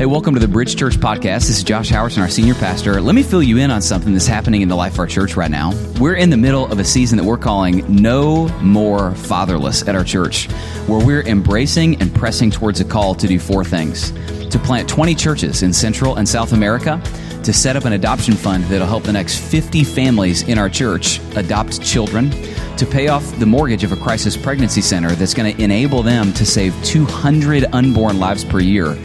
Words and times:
Hey, 0.00 0.06
welcome 0.06 0.32
to 0.32 0.40
the 0.40 0.48
Bridge 0.48 0.76
Church 0.76 0.96
podcast. 0.96 1.40
This 1.40 1.58
is 1.58 1.62
Josh 1.62 1.90
Howerton, 1.90 2.22
our 2.22 2.28
senior 2.30 2.54
pastor. 2.54 3.02
Let 3.02 3.14
me 3.14 3.22
fill 3.22 3.42
you 3.42 3.58
in 3.58 3.70
on 3.70 3.82
something 3.82 4.14
that's 4.14 4.26
happening 4.26 4.62
in 4.62 4.70
the 4.70 4.74
life 4.74 4.94
of 4.94 5.00
our 5.00 5.06
church 5.06 5.36
right 5.36 5.50
now. 5.50 5.74
We're 6.00 6.14
in 6.14 6.30
the 6.30 6.38
middle 6.38 6.64
of 6.72 6.78
a 6.78 6.84
season 6.84 7.18
that 7.18 7.24
we're 7.24 7.36
calling 7.36 7.84
No 7.94 8.48
More 8.62 9.10
Fatherless 9.10 9.86
at 9.86 9.94
our 9.94 10.02
church, 10.02 10.50
where 10.86 11.04
we're 11.04 11.20
embracing 11.24 12.00
and 12.00 12.14
pressing 12.14 12.50
towards 12.50 12.80
a 12.80 12.84
call 12.86 13.14
to 13.16 13.26
do 13.26 13.38
four 13.38 13.62
things 13.62 14.12
to 14.48 14.58
plant 14.58 14.88
20 14.88 15.14
churches 15.14 15.62
in 15.62 15.70
Central 15.70 16.16
and 16.16 16.26
South 16.26 16.54
America, 16.54 16.98
to 17.42 17.52
set 17.52 17.76
up 17.76 17.84
an 17.84 17.92
adoption 17.92 18.32
fund 18.32 18.64
that'll 18.64 18.86
help 18.86 19.02
the 19.02 19.12
next 19.12 19.38
50 19.38 19.84
families 19.84 20.48
in 20.48 20.56
our 20.56 20.70
church 20.70 21.20
adopt 21.36 21.82
children, 21.82 22.30
to 22.78 22.86
pay 22.86 23.08
off 23.08 23.38
the 23.38 23.44
mortgage 23.44 23.84
of 23.84 23.92
a 23.92 23.96
crisis 23.96 24.34
pregnancy 24.34 24.80
center 24.80 25.10
that's 25.10 25.34
going 25.34 25.54
to 25.54 25.62
enable 25.62 26.02
them 26.02 26.32
to 26.32 26.46
save 26.46 26.74
200 26.84 27.66
unborn 27.74 28.18
lives 28.18 28.46
per 28.46 28.60
year 28.60 28.96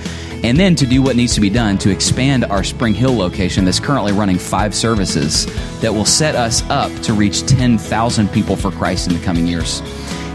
and 0.45 0.57
then 0.59 0.75
to 0.75 0.85
do 0.85 1.01
what 1.01 1.15
needs 1.15 1.33
to 1.33 1.41
be 1.41 1.49
done 1.49 1.79
to 1.79 1.89
expand 1.89 2.45
our 2.45 2.63
Spring 2.63 2.93
Hill 2.93 3.17
location 3.17 3.65
that's 3.65 3.79
currently 3.79 4.11
running 4.11 4.37
five 4.37 4.75
services 4.75 5.47
that 5.81 5.91
will 5.91 6.05
set 6.05 6.35
us 6.35 6.61
up 6.69 6.91
to 7.01 7.13
reach 7.13 7.47
10,000 7.47 8.29
people 8.29 8.55
for 8.55 8.69
Christ 8.69 9.07
in 9.07 9.15
the 9.15 9.25
coming 9.25 9.47
years. 9.47 9.81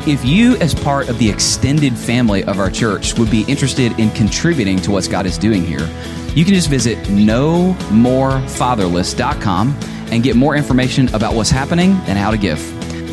If 0.08 0.24
you, 0.24 0.56
as 0.56 0.74
part 0.74 1.08
of 1.08 1.20
the 1.20 1.30
extended 1.30 1.96
family 1.96 2.42
of 2.42 2.58
our 2.58 2.72
church, 2.72 3.16
would 3.18 3.30
be 3.30 3.42
interested 3.42 3.96
in 4.00 4.10
contributing 4.10 4.78
to 4.78 4.90
what 4.90 5.08
God 5.08 5.26
is 5.26 5.38
doing 5.38 5.64
here, 5.64 5.88
you 6.34 6.44
can 6.44 6.54
just 6.54 6.68
visit 6.68 6.98
nomorefatherless.com 7.06 9.78
and 10.10 10.24
get 10.24 10.34
more 10.34 10.56
information 10.56 11.14
about 11.14 11.36
what's 11.36 11.50
happening 11.50 11.92
and 12.08 12.18
how 12.18 12.32
to 12.32 12.36
give. 12.36 12.58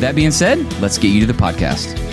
That 0.00 0.16
being 0.16 0.32
said, 0.32 0.58
let's 0.80 0.98
get 0.98 1.12
you 1.12 1.20
to 1.20 1.26
the 1.26 1.32
podcast. 1.32 2.07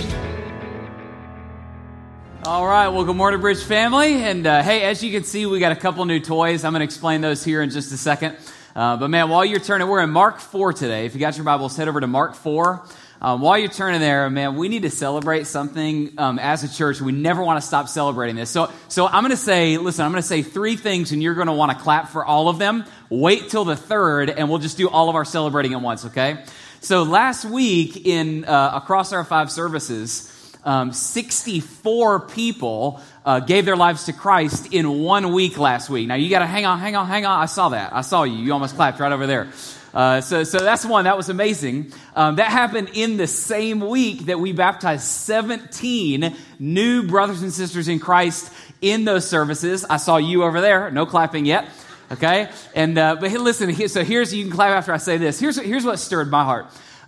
Right. 2.76 2.88
Well, 2.88 3.06
good 3.06 3.16
morning, 3.16 3.40
Bridge 3.40 3.64
family. 3.64 4.22
And 4.22 4.46
uh, 4.46 4.62
hey, 4.62 4.82
as 4.82 5.02
you 5.02 5.10
can 5.10 5.24
see, 5.24 5.46
we 5.46 5.60
got 5.60 5.72
a 5.72 5.76
couple 5.76 6.04
new 6.04 6.20
toys. 6.20 6.62
I'm 6.62 6.74
going 6.74 6.80
to 6.80 6.84
explain 6.84 7.22
those 7.22 7.42
here 7.42 7.62
in 7.62 7.70
just 7.70 7.90
a 7.90 7.96
second. 7.96 8.36
Uh, 8.74 8.98
but 8.98 9.08
man, 9.08 9.30
while 9.30 9.46
you're 9.46 9.60
turning, 9.60 9.88
we're 9.88 10.02
in 10.02 10.10
Mark 10.10 10.40
4 10.40 10.74
today. 10.74 11.06
If 11.06 11.14
you 11.14 11.20
got 11.20 11.38
your 11.38 11.44
Bibles, 11.44 11.74
head 11.74 11.88
over 11.88 12.02
to 12.02 12.06
Mark 12.06 12.34
4. 12.34 12.86
Um, 13.22 13.40
while 13.40 13.56
you're 13.56 13.70
turning 13.70 14.00
there, 14.00 14.28
man, 14.28 14.56
we 14.56 14.68
need 14.68 14.82
to 14.82 14.90
celebrate 14.90 15.46
something 15.46 16.12
um, 16.18 16.38
as 16.38 16.64
a 16.64 16.68
church. 16.68 17.00
We 17.00 17.12
never 17.12 17.42
want 17.42 17.58
to 17.62 17.66
stop 17.66 17.88
celebrating 17.88 18.36
this. 18.36 18.50
So, 18.50 18.70
so 18.88 19.06
I'm 19.06 19.22
going 19.22 19.30
to 19.30 19.38
say, 19.38 19.78
listen, 19.78 20.04
I'm 20.04 20.12
going 20.12 20.22
to 20.22 20.28
say 20.28 20.42
three 20.42 20.76
things, 20.76 21.12
and 21.12 21.22
you're 21.22 21.34
going 21.34 21.46
to 21.46 21.54
want 21.54 21.72
to 21.72 21.82
clap 21.82 22.10
for 22.10 22.26
all 22.26 22.50
of 22.50 22.58
them. 22.58 22.84
Wait 23.08 23.48
till 23.48 23.64
the 23.64 23.74
third, 23.76 24.28
and 24.28 24.50
we'll 24.50 24.58
just 24.58 24.76
do 24.76 24.90
all 24.90 25.08
of 25.08 25.16
our 25.16 25.24
celebrating 25.24 25.72
at 25.72 25.80
once. 25.80 26.04
Okay? 26.04 26.44
So 26.80 27.04
last 27.04 27.46
week 27.46 28.06
in 28.06 28.44
uh, 28.44 28.72
across 28.74 29.14
our 29.14 29.24
five 29.24 29.50
services 29.50 30.30
um, 30.66 30.92
64 30.92 32.20
people 32.28 33.00
uh, 33.24 33.40
gave 33.40 33.64
their 33.64 33.76
lives 33.76 34.04
to 34.04 34.12
Christ 34.12 34.74
in 34.74 35.02
one 35.02 35.32
week 35.32 35.58
last 35.58 35.88
week. 35.88 36.08
Now 36.08 36.16
you 36.16 36.28
got 36.28 36.40
to 36.40 36.46
hang 36.46 36.66
on, 36.66 36.80
hang 36.80 36.96
on, 36.96 37.06
hang 37.06 37.24
on. 37.24 37.40
I 37.40 37.46
saw 37.46 37.70
that. 37.70 37.94
I 37.94 38.02
saw 38.02 38.24
you. 38.24 38.36
You 38.36 38.52
almost 38.52 38.74
clapped 38.74 38.98
right 39.00 39.12
over 39.12 39.26
there. 39.26 39.48
Uh, 39.94 40.20
so, 40.20 40.44
so 40.44 40.58
that's 40.58 40.84
one. 40.84 41.04
That 41.04 41.16
was 41.16 41.30
amazing. 41.30 41.92
Um, 42.14 42.36
that 42.36 42.50
happened 42.50 42.90
in 42.92 43.16
the 43.16 43.26
same 43.26 43.80
week 43.80 44.26
that 44.26 44.38
we 44.38 44.52
baptized 44.52 45.04
17 45.04 46.36
new 46.58 47.06
brothers 47.06 47.40
and 47.42 47.52
sisters 47.52 47.88
in 47.88 47.98
Christ 47.98 48.52
in 48.82 49.04
those 49.04 49.26
services. 49.26 49.86
I 49.88 49.96
saw 49.96 50.18
you 50.18 50.42
over 50.42 50.60
there. 50.60 50.90
No 50.90 51.06
clapping 51.06 51.46
yet. 51.46 51.66
Okay. 52.10 52.50
And, 52.74 52.98
uh, 52.98 53.16
but 53.18 53.32
listen, 53.32 53.72
so 53.88 54.04
here's, 54.04 54.34
you 54.34 54.44
can 54.44 54.52
clap 54.52 54.72
after 54.72 54.92
I 54.92 54.98
say 54.98 55.16
this. 55.16 55.40
Here's, 55.40 55.58
here's 55.58 55.84
what 55.84 55.98
stirred 55.98 56.30
my 56.30 56.44
heart. 56.44 56.66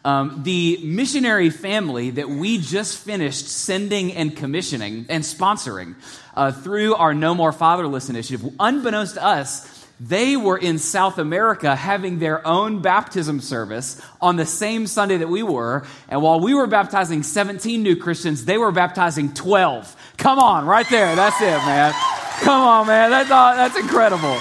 Um, 0.08 0.42
the 0.42 0.80
missionary 0.82 1.50
family 1.50 2.08
that 2.12 2.30
we 2.30 2.56
just 2.56 2.96
finished 2.96 3.46
sending 3.46 4.14
and 4.14 4.34
commissioning 4.34 5.04
and 5.10 5.22
sponsoring 5.22 5.96
uh, 6.34 6.50
through 6.50 6.94
our 6.94 7.12
No 7.12 7.34
More 7.34 7.52
Fatherless 7.52 8.08
initiative, 8.08 8.54
unbeknownst 8.58 9.16
to 9.16 9.22
us, 9.22 9.86
they 10.00 10.34
were 10.34 10.56
in 10.56 10.78
South 10.78 11.18
America 11.18 11.76
having 11.76 12.20
their 12.20 12.46
own 12.46 12.80
baptism 12.80 13.42
service 13.42 14.00
on 14.18 14.36
the 14.36 14.46
same 14.46 14.86
Sunday 14.86 15.18
that 15.18 15.28
we 15.28 15.42
were. 15.42 15.84
And 16.08 16.22
while 16.22 16.40
we 16.40 16.54
were 16.54 16.66
baptizing 16.66 17.22
17 17.22 17.82
new 17.82 17.94
Christians, 17.94 18.46
they 18.46 18.56
were 18.56 18.72
baptizing 18.72 19.34
12. 19.34 20.14
Come 20.16 20.38
on, 20.38 20.64
right 20.64 20.88
there. 20.88 21.14
That's 21.16 21.38
it, 21.42 21.58
man. 21.66 21.92
Come 22.40 22.62
on, 22.62 22.86
man. 22.86 23.10
That's, 23.10 23.30
uh, 23.30 23.54
that's 23.56 23.76
incredible. 23.76 24.38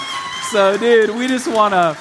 So, 0.49 0.77
dude, 0.77 1.09
we 1.09 1.27
just 1.27 1.45
want 1.45 1.73
to 1.73 1.97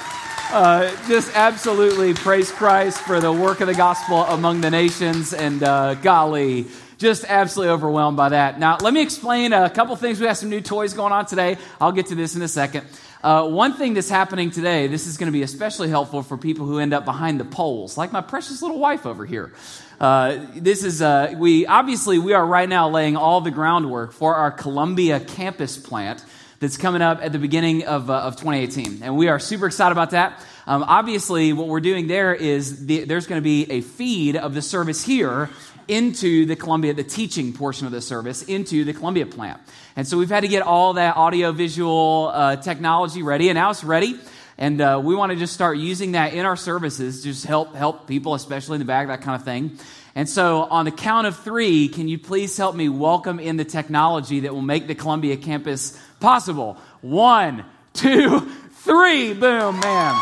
uh, 0.53 0.95
just 1.09 1.35
absolutely 1.35 2.15
praise 2.15 2.51
Christ 2.51 2.99
for 3.01 3.21
the 3.21 3.33
work 3.33 3.61
of 3.61 3.67
the 3.67 3.75
gospel 3.75 4.23
among 4.25 4.61
the 4.61 4.71
nations. 4.71 5.33
And 5.33 5.63
uh, 5.63 5.95
golly, 5.95 6.67
just 6.99 7.25
absolutely 7.29 7.73
overwhelmed 7.73 8.17
by 8.17 8.31
that. 8.31 8.59
Now, 8.59 8.79
let 8.81 8.95
me 8.95 9.03
explain 9.03 9.53
a 9.53 9.69
couple 9.69 9.97
things. 9.97 10.21
We 10.21 10.27
have 10.27 10.37
some 10.37 10.51
new 10.51 10.61
toys 10.61 10.95
going 10.95 11.13
on 11.13 11.27
today. 11.27 11.59
I'll 11.81 11.93
get 11.93 12.07
to 12.07 12.15
this 12.15 12.37
in 12.37 12.43
a 12.43 12.49
second. 12.49 12.87
Uh, 13.23 13.49
one 13.49 13.75
thing 13.75 13.95
that's 13.95 14.09
happening 14.09 14.51
today, 14.51 14.87
this 14.87 15.07
is 15.07 15.17
going 15.17 15.27
to 15.27 15.33
be 15.33 15.43
especially 15.43 15.89
helpful 15.89 16.23
for 16.23 16.37
people 16.37 16.65
who 16.65 16.79
end 16.79 16.95
up 16.95 17.05
behind 17.05 17.41
the 17.41 17.45
poles, 17.45 17.99
like 17.99 18.13
my 18.13 18.21
precious 18.21 18.63
little 18.63 18.79
wife 18.79 19.05
over 19.05 19.27
here. 19.27 19.53
Uh, 20.01 20.39
this 20.55 20.85
is 20.85 21.03
uh, 21.03 21.35
we 21.37 21.67
obviously 21.67 22.19
we 22.19 22.35
are 22.35 22.47
right 22.47 22.69
now 22.69 22.89
laying 22.89 23.17
all 23.17 23.41
the 23.41 23.51
groundwork 23.51 24.13
for 24.13 24.35
our 24.37 24.51
Columbia 24.51 25.19
campus 25.19 25.77
plant 25.77 26.25
that's 26.61 26.77
coming 26.77 27.03
up 27.03 27.21
at 27.23 27.33
the 27.33 27.39
beginning 27.39 27.85
of, 27.85 28.11
uh, 28.11 28.15
of 28.21 28.37
2018. 28.37 29.03
And 29.03 29.17
we 29.17 29.29
are 29.29 29.39
super 29.39 29.67
excited 29.67 29.93
about 29.93 30.11
that. 30.11 30.45
Um, 30.67 30.83
obviously, 30.83 31.53
what 31.53 31.69
we're 31.69 31.81
doing 31.81 32.07
there 32.07 32.35
is 32.35 32.87
the, 32.87 33.05
there's 33.05 33.27
going 33.27 33.41
to 33.41 33.45
be 33.45 33.71
a 33.71 33.81
feed 33.81 34.37
of 34.37 34.55
the 34.55 34.63
service 34.63 35.05
here 35.05 35.51
into 35.89 36.47
the 36.47 36.57
Columbia, 36.57 36.95
the 36.95 37.05
teaching 37.05 37.53
portion 37.53 37.87
of 37.87 37.93
the 37.93 38.01
service, 38.01 38.43
into 38.43 38.85
the 38.85 38.93
Columbia 38.93 39.27
plant. 39.27 39.61
And 39.95 40.07
so 40.07 40.19
we've 40.19 40.31
had 40.31 40.41
to 40.41 40.49
get 40.49 40.63
all 40.63 40.95
that 40.95 41.17
audio 41.17 41.53
visual 41.53 42.31
uh, 42.33 42.57
technology 42.57 43.23
ready, 43.23 43.49
and 43.49 43.57
now 43.57 43.71
it's 43.71 43.85
ready. 43.85 44.19
And 44.59 44.81
uh, 44.81 45.01
we 45.05 45.15
want 45.15 45.33
to 45.33 45.37
just 45.37 45.53
start 45.53 45.77
using 45.77 46.13
that 46.13 46.33
in 46.33 46.47
our 46.47 46.57
services, 46.57 47.23
just 47.23 47.45
help 47.45 47.75
help 47.75 48.07
people, 48.07 48.35
especially 48.35 48.77
in 48.77 48.79
the 48.81 48.87
back, 48.87 49.09
that 49.09 49.21
kind 49.21 49.39
of 49.39 49.45
thing. 49.45 49.79
And 50.15 50.27
so, 50.27 50.63
on 50.63 50.87
the 50.87 50.91
count 50.91 51.27
of 51.27 51.37
three, 51.37 51.89
can 51.89 52.09
you 52.09 52.19
please 52.19 52.57
help 52.57 52.75
me 52.75 52.89
welcome 52.89 53.39
in 53.39 53.59
the 53.59 53.67
technology 53.67 54.41
that 54.41 54.55
will 54.55 54.63
make 54.63 54.87
the 54.87 54.95
Columbia 54.95 55.37
campus 55.37 56.01
possible. 56.27 56.77
One, 57.03 57.65
two, 57.93 58.41
three. 58.83 59.33
Boom, 59.33 59.79
man. 59.79 60.21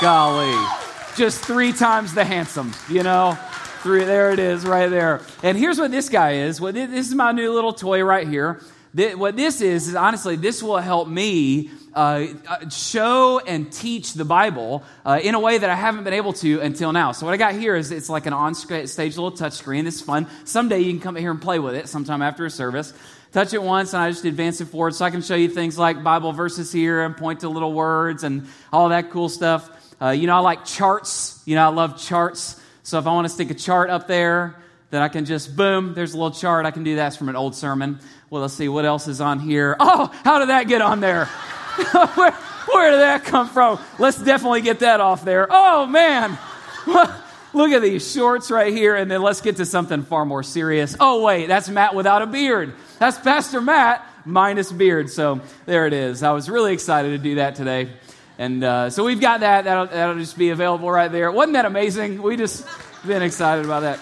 Golly. 0.00 0.66
Just 1.14 1.44
three 1.44 1.74
times 1.74 2.14
the 2.14 2.24
handsome, 2.24 2.72
you 2.88 3.02
know? 3.02 3.36
Three, 3.82 4.04
there 4.04 4.30
it 4.30 4.38
is, 4.38 4.64
right 4.64 4.88
there. 4.88 5.20
And 5.42 5.58
here's 5.58 5.78
what 5.78 5.90
this 5.90 6.08
guy 6.08 6.36
is. 6.46 6.58
Well, 6.58 6.72
this 6.72 7.06
is 7.06 7.14
my 7.14 7.32
new 7.32 7.52
little 7.52 7.74
toy 7.74 8.02
right 8.02 8.26
here. 8.26 8.62
What 8.94 9.36
this 9.36 9.60
is, 9.60 9.88
is 9.88 9.94
honestly, 9.94 10.36
this 10.36 10.62
will 10.62 10.78
help 10.78 11.06
me 11.06 11.68
uh, 11.94 12.28
uh, 12.48 12.70
show 12.70 13.38
and 13.38 13.70
teach 13.70 14.14
the 14.14 14.24
Bible 14.24 14.84
uh, 15.04 15.20
in 15.22 15.34
a 15.34 15.40
way 15.40 15.58
that 15.58 15.68
I 15.68 15.74
haven't 15.74 16.04
been 16.04 16.14
able 16.14 16.32
to 16.32 16.60
until 16.60 16.94
now. 16.94 17.12
So 17.12 17.26
what 17.26 17.34
I 17.34 17.36
got 17.36 17.54
here 17.54 17.76
is 17.76 17.92
it's 17.92 18.08
like 18.08 18.24
an 18.24 18.32
on-stage 18.32 19.16
little 19.18 19.32
touch 19.32 19.52
screen. 19.52 19.86
It's 19.86 20.00
fun. 20.00 20.28
Someday 20.44 20.80
you 20.80 20.92
can 20.92 21.00
come 21.00 21.14
here 21.16 21.30
and 21.30 21.42
play 21.42 21.58
with 21.58 21.74
it 21.74 21.90
sometime 21.90 22.22
after 22.22 22.46
a 22.46 22.50
service 22.50 22.94
touch 23.36 23.52
it 23.52 23.62
once 23.62 23.92
and 23.92 24.02
I 24.02 24.10
just 24.10 24.24
advance 24.24 24.62
it 24.62 24.64
forward 24.64 24.94
so 24.94 25.04
I 25.04 25.10
can 25.10 25.20
show 25.20 25.34
you 25.34 25.50
things 25.50 25.78
like 25.78 26.02
Bible 26.02 26.32
verses 26.32 26.72
here 26.72 27.04
and 27.04 27.14
point 27.14 27.40
to 27.40 27.50
little 27.50 27.74
words 27.74 28.24
and 28.24 28.48
all 28.72 28.88
that 28.88 29.10
cool 29.10 29.28
stuff. 29.28 29.68
Uh, 30.00 30.08
you 30.08 30.26
know, 30.26 30.36
I 30.36 30.38
like 30.38 30.64
charts. 30.64 31.42
You 31.44 31.54
know, 31.54 31.66
I 31.66 31.68
love 31.68 32.00
charts. 32.00 32.58
So 32.82 32.98
if 32.98 33.06
I 33.06 33.12
want 33.12 33.26
to 33.26 33.28
stick 33.28 33.50
a 33.50 33.54
chart 33.54 33.90
up 33.90 34.08
there, 34.08 34.56
then 34.88 35.02
I 35.02 35.08
can 35.08 35.26
just 35.26 35.54
boom, 35.54 35.92
there's 35.92 36.14
a 36.14 36.16
little 36.16 36.30
chart. 36.30 36.64
I 36.64 36.70
can 36.70 36.82
do 36.82 36.96
that 36.96 37.14
from 37.14 37.28
an 37.28 37.36
old 37.36 37.54
sermon. 37.54 37.98
Well, 38.30 38.40
let's 38.40 38.54
see 38.54 38.70
what 38.70 38.86
else 38.86 39.06
is 39.06 39.20
on 39.20 39.38
here. 39.38 39.76
Oh, 39.80 40.10
how 40.24 40.38
did 40.38 40.48
that 40.48 40.66
get 40.66 40.80
on 40.80 41.00
there? 41.00 41.26
where, 42.14 42.32
where 42.32 42.90
did 42.90 43.00
that 43.00 43.24
come 43.26 43.50
from? 43.50 43.78
Let's 43.98 44.16
definitely 44.16 44.62
get 44.62 44.78
that 44.78 45.00
off 45.00 45.26
there. 45.26 45.46
Oh, 45.50 45.84
man. 45.84 46.38
Look 47.56 47.70
at 47.70 47.80
these 47.80 48.12
shorts 48.12 48.50
right 48.50 48.70
here, 48.70 48.94
and 48.96 49.10
then 49.10 49.22
let's 49.22 49.40
get 49.40 49.56
to 49.56 49.64
something 49.64 50.02
far 50.02 50.26
more 50.26 50.42
serious. 50.42 50.94
Oh, 51.00 51.22
wait, 51.22 51.46
that's 51.46 51.70
Matt 51.70 51.94
without 51.94 52.20
a 52.20 52.26
beard. 52.26 52.74
That's 52.98 53.18
Pastor 53.18 53.62
Matt 53.62 54.06
minus 54.26 54.70
beard. 54.70 55.08
So 55.08 55.40
there 55.64 55.86
it 55.86 55.94
is. 55.94 56.22
I 56.22 56.32
was 56.32 56.50
really 56.50 56.74
excited 56.74 57.12
to 57.12 57.18
do 57.18 57.36
that 57.36 57.54
today. 57.54 57.88
And 58.36 58.62
uh, 58.62 58.90
so 58.90 59.06
we've 59.06 59.22
got 59.22 59.40
that. 59.40 59.64
That'll, 59.64 59.86
that'll 59.86 60.16
just 60.16 60.36
be 60.36 60.50
available 60.50 60.90
right 60.90 61.10
there. 61.10 61.32
Wasn't 61.32 61.54
that 61.54 61.64
amazing? 61.64 62.20
We 62.20 62.36
just 62.36 62.66
been 63.06 63.22
excited 63.22 63.64
about 63.64 63.80
that. 63.80 64.00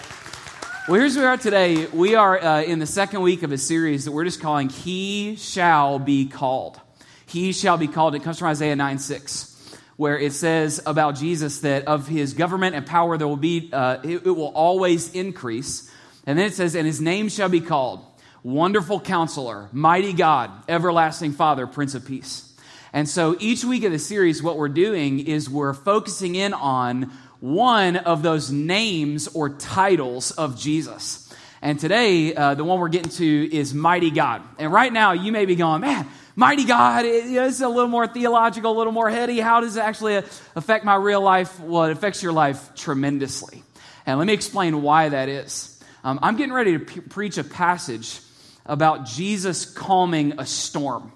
Well, 0.89 0.99
here's 0.99 1.15
where 1.15 1.23
we 1.23 1.29
are 1.29 1.37
today. 1.37 1.85
We 1.85 2.15
are 2.15 2.37
uh, 2.37 2.61
in 2.61 2.79
the 2.79 2.85
second 2.85 3.21
week 3.21 3.43
of 3.43 3.53
a 3.53 3.57
series 3.57 4.03
that 4.03 4.11
we're 4.11 4.25
just 4.25 4.41
calling 4.41 4.67
He 4.67 5.37
Shall 5.37 5.97
Be 5.97 6.25
Called. 6.25 6.77
He 7.25 7.53
shall 7.53 7.77
be 7.77 7.87
called. 7.87 8.15
It 8.15 8.23
comes 8.23 8.37
from 8.37 8.49
Isaiah 8.49 8.75
9 8.75 8.99
6 8.99 9.54
where 9.97 10.17
it 10.17 10.33
says 10.33 10.81
about 10.85 11.15
Jesus 11.15 11.59
that 11.61 11.87
of 11.87 12.07
his 12.07 12.33
government 12.33 12.75
and 12.75 12.85
power 12.85 13.17
there 13.17 13.27
will 13.27 13.37
be, 13.37 13.69
uh, 13.71 13.97
it, 14.03 14.25
it 14.25 14.31
will 14.31 14.51
always 14.53 15.11
increase. 15.13 15.89
And 16.25 16.37
then 16.37 16.47
it 16.47 16.53
says, 16.53 16.75
and 16.75 16.85
his 16.85 16.99
name 16.99 17.29
shall 17.29 17.49
be 17.49 17.61
called 17.61 18.05
Wonderful 18.43 18.99
Counselor, 18.99 19.69
Mighty 19.71 20.13
God, 20.13 20.51
Everlasting 20.67 21.31
Father, 21.33 21.65
Prince 21.65 21.95
of 21.95 22.05
Peace. 22.05 22.53
And 22.93 23.07
so 23.09 23.35
each 23.39 23.65
week 23.65 23.83
of 23.83 23.91
the 23.91 23.99
series, 23.99 24.41
what 24.41 24.57
we're 24.57 24.69
doing 24.69 25.19
is 25.19 25.49
we're 25.49 25.73
focusing 25.73 26.35
in 26.35 26.53
on 26.53 27.11
one 27.39 27.97
of 27.97 28.23
those 28.23 28.51
names 28.51 29.27
or 29.27 29.49
titles 29.49 30.31
of 30.31 30.57
Jesus. 30.57 31.21
And 31.61 31.79
today, 31.79 32.33
uh, 32.33 32.53
the 32.55 32.63
one 32.63 32.79
we're 32.79 32.89
getting 32.89 33.11
to 33.13 33.55
is 33.55 33.73
Mighty 33.73 34.11
God. 34.11 34.41
And 34.59 34.71
right 34.71 34.93
now, 34.93 35.13
you 35.13 35.31
may 35.31 35.45
be 35.45 35.55
going, 35.55 35.81
man, 35.81 36.07
mighty 36.35 36.65
God, 36.65 37.05
it, 37.05 37.25
you 37.25 37.35
know, 37.35 37.47
it's 37.47 37.61
a 37.61 37.69
little 37.69 37.89
more 37.89 38.07
theological, 38.07 38.75
a 38.75 38.77
little 38.77 38.93
more 38.93 39.09
heady. 39.09 39.39
How 39.39 39.61
does 39.61 39.77
it 39.77 39.81
actually 39.81 40.15
affect 40.55 40.85
my 40.85 40.95
real 40.95 41.21
life? 41.21 41.59
Well, 41.59 41.85
it 41.85 41.91
affects 41.91 42.21
your 42.21 42.33
life 42.33 42.75
tremendously. 42.75 43.63
And 44.05 44.19
let 44.19 44.27
me 44.27 44.33
explain 44.33 44.81
why 44.81 45.09
that 45.09 45.29
is. 45.29 45.71
Um, 46.03 46.19
I'm 46.21 46.37
getting 46.37 46.53
ready 46.53 46.77
to 46.77 47.01
preach 47.01 47.37
a 47.37 47.43
passage 47.43 48.19
about 48.65 49.05
Jesus 49.05 49.65
calming 49.65 50.39
a 50.39 50.45
storm. 50.45 51.11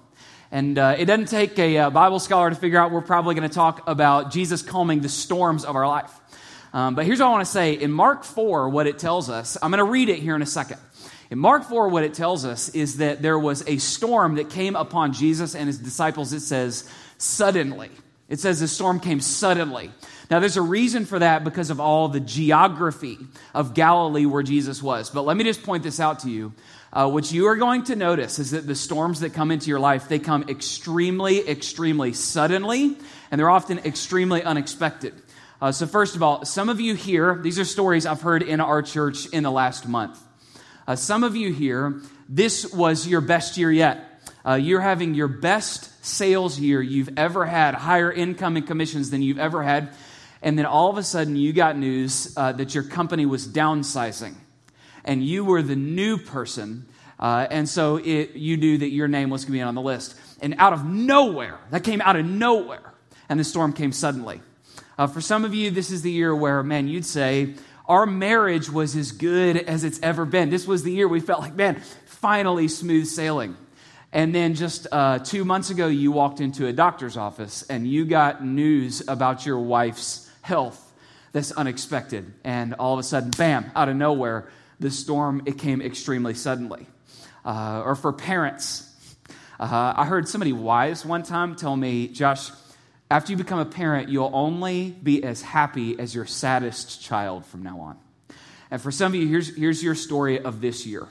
And 0.52 0.78
uh, 0.78 0.96
it 0.98 1.04
doesn't 1.04 1.28
take 1.28 1.58
a 1.60 1.78
uh, 1.78 1.90
Bible 1.90 2.18
scholar 2.18 2.50
to 2.50 2.56
figure 2.56 2.80
out 2.80 2.90
we're 2.90 3.02
probably 3.02 3.36
going 3.36 3.48
to 3.48 3.54
talk 3.54 3.88
about 3.88 4.32
Jesus 4.32 4.62
calming 4.62 5.00
the 5.00 5.08
storms 5.08 5.64
of 5.64 5.76
our 5.76 5.86
life. 5.86 6.12
Um, 6.72 6.94
but 6.94 7.06
here's 7.06 7.20
what 7.20 7.26
I 7.26 7.30
want 7.30 7.44
to 7.44 7.50
say. 7.50 7.74
In 7.74 7.92
Mark 7.92 8.24
4, 8.24 8.68
what 8.68 8.86
it 8.86 8.98
tells 8.98 9.30
us, 9.30 9.56
I'm 9.62 9.70
going 9.70 9.78
to 9.78 9.84
read 9.84 10.08
it 10.08 10.18
here 10.18 10.34
in 10.34 10.42
a 10.42 10.46
second. 10.46 10.78
In 11.30 11.38
Mark 11.38 11.62
4, 11.62 11.88
what 11.88 12.02
it 12.02 12.12
tells 12.12 12.44
us 12.44 12.70
is 12.70 12.96
that 12.96 13.22
there 13.22 13.38
was 13.38 13.62
a 13.68 13.78
storm 13.78 14.34
that 14.34 14.50
came 14.50 14.74
upon 14.74 15.12
Jesus 15.12 15.54
and 15.54 15.68
his 15.68 15.78
disciples, 15.78 16.32
it 16.32 16.40
says, 16.40 16.90
suddenly. 17.18 17.90
It 18.28 18.40
says 18.40 18.58
the 18.58 18.66
storm 18.66 18.98
came 18.98 19.20
suddenly. 19.20 19.92
Now, 20.28 20.40
there's 20.40 20.56
a 20.56 20.62
reason 20.62 21.06
for 21.06 21.20
that 21.20 21.44
because 21.44 21.70
of 21.70 21.78
all 21.78 22.08
the 22.08 22.18
geography 22.18 23.18
of 23.54 23.74
Galilee 23.74 24.26
where 24.26 24.42
Jesus 24.42 24.82
was. 24.82 25.10
But 25.10 25.22
let 25.22 25.36
me 25.36 25.44
just 25.44 25.62
point 25.62 25.84
this 25.84 26.00
out 26.00 26.20
to 26.20 26.30
you. 26.30 26.52
Uh, 26.92 27.08
what 27.08 27.30
you 27.30 27.46
are 27.46 27.56
going 27.56 27.84
to 27.84 27.96
notice 27.96 28.40
is 28.40 28.50
that 28.50 28.66
the 28.66 28.74
storms 28.74 29.20
that 29.20 29.32
come 29.32 29.52
into 29.52 29.68
your 29.68 29.78
life, 29.78 30.08
they 30.08 30.18
come 30.18 30.48
extremely, 30.48 31.48
extremely 31.48 32.12
suddenly, 32.12 32.96
and 33.30 33.38
they're 33.38 33.50
often 33.50 33.78
extremely 33.80 34.42
unexpected. 34.42 35.14
Uh, 35.62 35.70
so, 35.70 35.86
first 35.86 36.16
of 36.16 36.22
all, 36.24 36.44
some 36.44 36.68
of 36.68 36.80
you 36.80 36.94
here, 36.94 37.38
these 37.40 37.58
are 37.58 37.64
stories 37.64 38.04
I've 38.06 38.22
heard 38.22 38.42
in 38.42 38.60
our 38.60 38.82
church 38.82 39.26
in 39.26 39.44
the 39.44 39.50
last 39.50 39.86
month. 39.86 40.20
Uh, 40.90 40.96
some 40.96 41.22
of 41.22 41.36
you 41.36 41.52
here, 41.52 42.00
this 42.28 42.74
was 42.74 43.06
your 43.06 43.20
best 43.20 43.56
year 43.56 43.70
yet. 43.70 44.20
Uh, 44.44 44.54
you're 44.54 44.80
having 44.80 45.14
your 45.14 45.28
best 45.28 46.04
sales 46.04 46.58
year 46.58 46.82
you've 46.82 47.10
ever 47.16 47.46
had, 47.46 47.76
higher 47.76 48.10
income 48.10 48.56
and 48.56 48.66
commissions 48.66 49.08
than 49.10 49.22
you've 49.22 49.38
ever 49.38 49.62
had. 49.62 49.94
And 50.42 50.58
then 50.58 50.66
all 50.66 50.90
of 50.90 50.98
a 50.98 51.04
sudden, 51.04 51.36
you 51.36 51.52
got 51.52 51.78
news 51.78 52.34
uh, 52.36 52.50
that 52.50 52.74
your 52.74 52.82
company 52.82 53.24
was 53.24 53.46
downsizing 53.46 54.34
and 55.04 55.24
you 55.24 55.44
were 55.44 55.62
the 55.62 55.76
new 55.76 56.18
person. 56.18 56.88
Uh, 57.20 57.46
and 57.48 57.68
so 57.68 57.98
it, 57.98 58.32
you 58.32 58.56
knew 58.56 58.78
that 58.78 58.90
your 58.90 59.06
name 59.06 59.30
was 59.30 59.44
going 59.44 59.52
to 59.52 59.58
be 59.58 59.62
on 59.62 59.76
the 59.76 59.80
list. 59.80 60.16
And 60.42 60.56
out 60.58 60.72
of 60.72 60.84
nowhere, 60.84 61.60
that 61.70 61.84
came 61.84 62.00
out 62.00 62.16
of 62.16 62.26
nowhere, 62.26 62.94
and 63.28 63.38
the 63.38 63.44
storm 63.44 63.74
came 63.74 63.92
suddenly. 63.92 64.40
Uh, 64.98 65.06
for 65.06 65.20
some 65.20 65.44
of 65.44 65.54
you, 65.54 65.70
this 65.70 65.92
is 65.92 66.02
the 66.02 66.10
year 66.10 66.34
where, 66.34 66.64
man, 66.64 66.88
you'd 66.88 67.06
say, 67.06 67.54
our 67.90 68.06
marriage 68.06 68.70
was 68.70 68.94
as 68.94 69.10
good 69.10 69.56
as 69.56 69.82
it's 69.82 69.98
ever 70.00 70.24
been. 70.24 70.48
This 70.48 70.64
was 70.64 70.84
the 70.84 70.92
year 70.92 71.08
we 71.08 71.18
felt 71.18 71.40
like, 71.40 71.56
man, 71.56 71.82
finally 72.06 72.68
smooth 72.68 73.04
sailing. 73.08 73.56
And 74.12 74.32
then 74.32 74.54
just 74.54 74.86
uh, 74.92 75.18
two 75.18 75.44
months 75.44 75.70
ago, 75.70 75.88
you 75.88 76.12
walked 76.12 76.40
into 76.40 76.68
a 76.68 76.72
doctor's 76.72 77.16
office 77.16 77.64
and 77.68 77.88
you 77.88 78.04
got 78.04 78.44
news 78.44 79.02
about 79.08 79.44
your 79.44 79.58
wife's 79.58 80.30
health 80.40 80.80
that's 81.32 81.50
unexpected. 81.50 82.32
And 82.44 82.74
all 82.74 82.94
of 82.94 83.00
a 83.00 83.02
sudden, 83.02 83.32
bam, 83.32 83.72
out 83.74 83.88
of 83.88 83.96
nowhere, 83.96 84.48
the 84.78 84.92
storm, 84.92 85.42
it 85.44 85.58
came 85.58 85.82
extremely 85.82 86.34
suddenly. 86.34 86.86
Uh, 87.44 87.82
or 87.84 87.96
for 87.96 88.12
parents, 88.12 88.88
uh, 89.58 89.94
I 89.96 90.04
heard 90.04 90.28
somebody 90.28 90.52
wise 90.52 91.04
one 91.04 91.24
time 91.24 91.56
tell 91.56 91.76
me, 91.76 92.06
Josh, 92.06 92.50
after 93.10 93.32
you 93.32 93.36
become 93.36 93.58
a 93.58 93.64
parent, 93.64 94.08
you'll 94.08 94.30
only 94.32 94.90
be 94.90 95.24
as 95.24 95.42
happy 95.42 95.98
as 95.98 96.14
your 96.14 96.26
saddest 96.26 97.02
child 97.02 97.44
from 97.44 97.62
now 97.62 97.80
on. 97.80 97.98
And 98.70 98.80
for 98.80 98.92
some 98.92 99.12
of 99.12 99.16
you, 99.16 99.26
here's, 99.26 99.56
here's 99.56 99.82
your 99.82 99.96
story 99.96 100.40
of 100.40 100.60
this 100.60 100.86
year. 100.86 101.08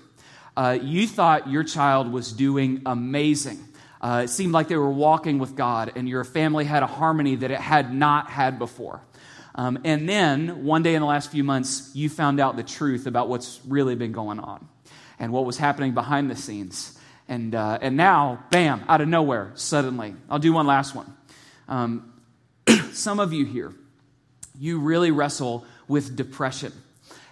Uh, 0.55 0.77
you 0.81 1.07
thought 1.07 1.49
your 1.49 1.63
child 1.63 2.11
was 2.11 2.31
doing 2.31 2.83
amazing. 2.85 3.59
Uh, 4.01 4.21
it 4.23 4.29
seemed 4.29 4.53
like 4.53 4.69
they 4.69 4.77
were 4.77 4.89
walking 4.89 5.39
with 5.39 5.57
God, 5.57 5.91
and 5.97 6.07
your 6.07 6.23
family 6.23 6.63
had 6.63 6.83
a 6.83 6.87
harmony 6.87 7.35
that 7.35 7.51
it 7.51 7.59
had 7.59 7.93
not 7.93 8.29
had 8.29 8.59
before. 8.59 9.01
Um, 9.55 9.79
and 9.83 10.07
then 10.07 10.63
one 10.63 10.83
day 10.83 10.95
in 10.95 11.01
the 11.01 11.07
last 11.07 11.31
few 11.31 11.43
months, 11.43 11.91
you 11.93 12.07
found 12.07 12.39
out 12.39 12.55
the 12.55 12.63
truth 12.63 13.07
about 13.07 13.27
what's 13.27 13.59
really 13.67 13.95
been 13.95 14.13
going 14.13 14.39
on 14.39 14.65
and 15.19 15.33
what 15.33 15.45
was 15.45 15.57
happening 15.57 15.93
behind 15.93 16.31
the 16.31 16.35
scenes. 16.37 16.97
And, 17.27 17.53
uh, 17.53 17.79
and 17.81 17.97
now, 17.97 18.45
bam, 18.51 18.85
out 18.87 19.01
of 19.01 19.09
nowhere, 19.09 19.51
suddenly. 19.55 20.15
I'll 20.29 20.39
do 20.39 20.53
one 20.53 20.65
last 20.65 20.95
one. 20.95 21.13
Um, 21.69 22.11
some 22.91 23.19
of 23.21 23.31
you 23.31 23.45
here, 23.45 23.73
you 24.59 24.79
really 24.79 25.11
wrestle 25.11 25.65
with 25.87 26.15
depression. 26.15 26.73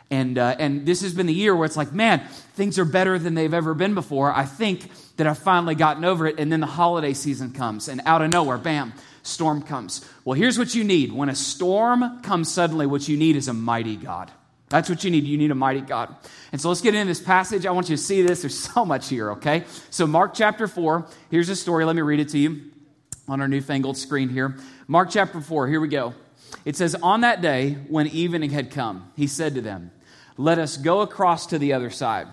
And, 0.09 0.37
uh, 0.37 0.55
and 0.57 0.85
this 0.85 1.01
has 1.01 1.13
been 1.13 1.25
the 1.25 1.33
year 1.33 1.53
where 1.53 1.65
it's 1.65 1.75
like, 1.75 1.91
man, 1.91 2.25
things 2.53 2.79
are 2.79 2.85
better 2.85 3.19
than 3.19 3.33
they've 3.33 3.53
ever 3.53 3.73
been 3.73 3.93
before. 3.93 4.31
I 4.31 4.45
think 4.45 4.89
that 5.17 5.27
I've 5.27 5.37
finally 5.37 5.75
gotten 5.75 6.05
over 6.05 6.27
it. 6.27 6.39
And 6.39 6.49
then 6.49 6.61
the 6.61 6.67
holiday 6.67 7.13
season 7.13 7.51
comes, 7.51 7.89
and 7.89 8.01
out 8.05 8.21
of 8.21 8.31
nowhere, 8.31 8.57
bam, 8.57 8.93
storm 9.23 9.61
comes. 9.61 10.07
Well, 10.23 10.35
here's 10.35 10.57
what 10.57 10.73
you 10.73 10.85
need. 10.85 11.11
When 11.11 11.27
a 11.27 11.35
storm 11.35 12.21
comes 12.21 12.49
suddenly, 12.49 12.85
what 12.85 13.09
you 13.09 13.17
need 13.17 13.35
is 13.35 13.49
a 13.49 13.53
mighty 13.53 13.97
God. 13.97 14.31
That's 14.69 14.89
what 14.89 15.03
you 15.03 15.11
need. 15.11 15.25
You 15.25 15.37
need 15.37 15.51
a 15.51 15.55
mighty 15.55 15.81
God. 15.81 16.13
And 16.51 16.61
so 16.61 16.69
let's 16.69 16.81
get 16.81 16.93
into 16.93 17.07
this 17.07 17.21
passage. 17.21 17.65
I 17.65 17.71
want 17.71 17.89
you 17.89 17.97
to 17.97 18.01
see 18.01 18.21
this. 18.21 18.41
There's 18.41 18.57
so 18.73 18.85
much 18.85 19.09
here, 19.09 19.31
okay? 19.31 19.65
So, 19.89 20.07
Mark 20.07 20.33
chapter 20.33 20.67
4, 20.67 21.07
here's 21.31 21.49
a 21.49 21.55
story. 21.55 21.83
Let 21.83 21.95
me 21.95 22.01
read 22.01 22.19
it 22.19 22.29
to 22.29 22.37
you 22.37 22.71
on 23.27 23.41
our 23.41 23.47
newfangled 23.47 23.97
screen 23.97 24.29
here. 24.29 24.55
Mark 24.87 25.09
chapter 25.09 25.41
4, 25.41 25.67
here 25.67 25.81
we 25.81 25.87
go. 25.87 26.13
It 26.65 26.75
says, 26.75 26.95
On 26.95 27.21
that 27.21 27.41
day, 27.41 27.77
when 27.87 28.07
evening 28.07 28.51
had 28.51 28.71
come, 28.71 29.11
he 29.15 29.27
said 29.27 29.55
to 29.55 29.61
them, 29.61 29.91
Let 30.37 30.59
us 30.59 30.77
go 30.77 31.01
across 31.01 31.47
to 31.47 31.59
the 31.59 31.73
other 31.73 31.89
side. 31.89 32.27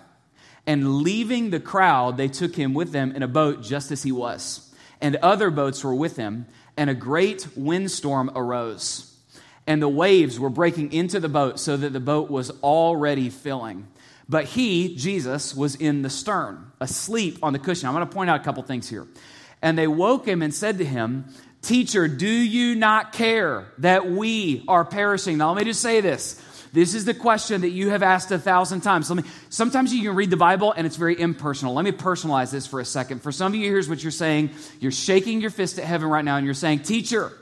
And 0.66 0.98
leaving 1.02 1.50
the 1.50 1.60
crowd, 1.60 2.16
they 2.16 2.28
took 2.28 2.54
him 2.56 2.74
with 2.74 2.92
them 2.92 3.12
in 3.12 3.22
a 3.22 3.28
boat 3.28 3.62
just 3.62 3.90
as 3.90 4.02
he 4.02 4.12
was. 4.12 4.74
And 5.00 5.16
other 5.16 5.50
boats 5.50 5.84
were 5.84 5.94
with 5.94 6.16
him 6.16 6.46
and 6.76 6.88
a 6.88 6.94
great 6.94 7.48
windstorm 7.56 8.30
arose. 8.34 9.10
And 9.66 9.80
the 9.80 9.88
waves 9.88 10.38
were 10.38 10.50
breaking 10.50 10.92
into 10.92 11.20
the 11.20 11.28
boat 11.28 11.58
so 11.58 11.76
that 11.76 11.92
the 11.92 12.00
boat 12.00 12.30
was 12.30 12.50
already 12.62 13.30
filling. 13.30 13.88
But 14.28 14.46
he, 14.46 14.96
Jesus, 14.96 15.54
was 15.54 15.74
in 15.74 16.02
the 16.02 16.10
stern, 16.10 16.72
asleep 16.80 17.38
on 17.42 17.52
the 17.52 17.58
cushion. 17.58 17.88
I'm 17.88 17.94
going 17.94 18.06
to 18.06 18.12
point 18.12 18.30
out 18.30 18.40
a 18.40 18.44
couple 18.44 18.62
things 18.62 18.88
here. 18.88 19.06
And 19.64 19.78
they 19.78 19.86
woke 19.88 20.28
him 20.28 20.42
and 20.42 20.54
said 20.54 20.78
to 20.78 20.84
him, 20.84 21.24
Teacher, 21.62 22.06
do 22.06 22.28
you 22.28 22.74
not 22.74 23.14
care 23.14 23.72
that 23.78 24.06
we 24.06 24.62
are 24.68 24.84
perishing? 24.84 25.38
Now, 25.38 25.52
let 25.52 25.60
me 25.60 25.64
just 25.64 25.80
say 25.80 26.02
this 26.02 26.40
this 26.74 26.92
is 26.92 27.04
the 27.06 27.14
question 27.14 27.62
that 27.62 27.70
you 27.70 27.88
have 27.90 28.02
asked 28.02 28.30
a 28.30 28.38
thousand 28.38 28.82
times. 28.82 29.08
Let 29.08 29.24
me, 29.24 29.30
sometimes 29.48 29.94
you 29.94 30.02
can 30.02 30.16
read 30.16 30.28
the 30.28 30.36
Bible 30.36 30.72
and 30.76 30.86
it's 30.86 30.96
very 30.96 31.18
impersonal. 31.18 31.72
Let 31.72 31.84
me 31.84 31.92
personalize 31.92 32.50
this 32.50 32.66
for 32.66 32.78
a 32.80 32.84
second. 32.84 33.22
For 33.22 33.32
some 33.32 33.54
of 33.54 33.58
you, 33.58 33.64
here's 33.64 33.88
what 33.88 34.02
you're 34.02 34.10
saying. 34.10 34.50
You're 34.80 34.92
shaking 34.92 35.40
your 35.40 35.50
fist 35.50 35.78
at 35.78 35.84
heaven 35.84 36.08
right 36.08 36.24
now 36.24 36.36
and 36.36 36.44
you're 36.44 36.52
saying, 36.52 36.80
Teacher, 36.80 37.32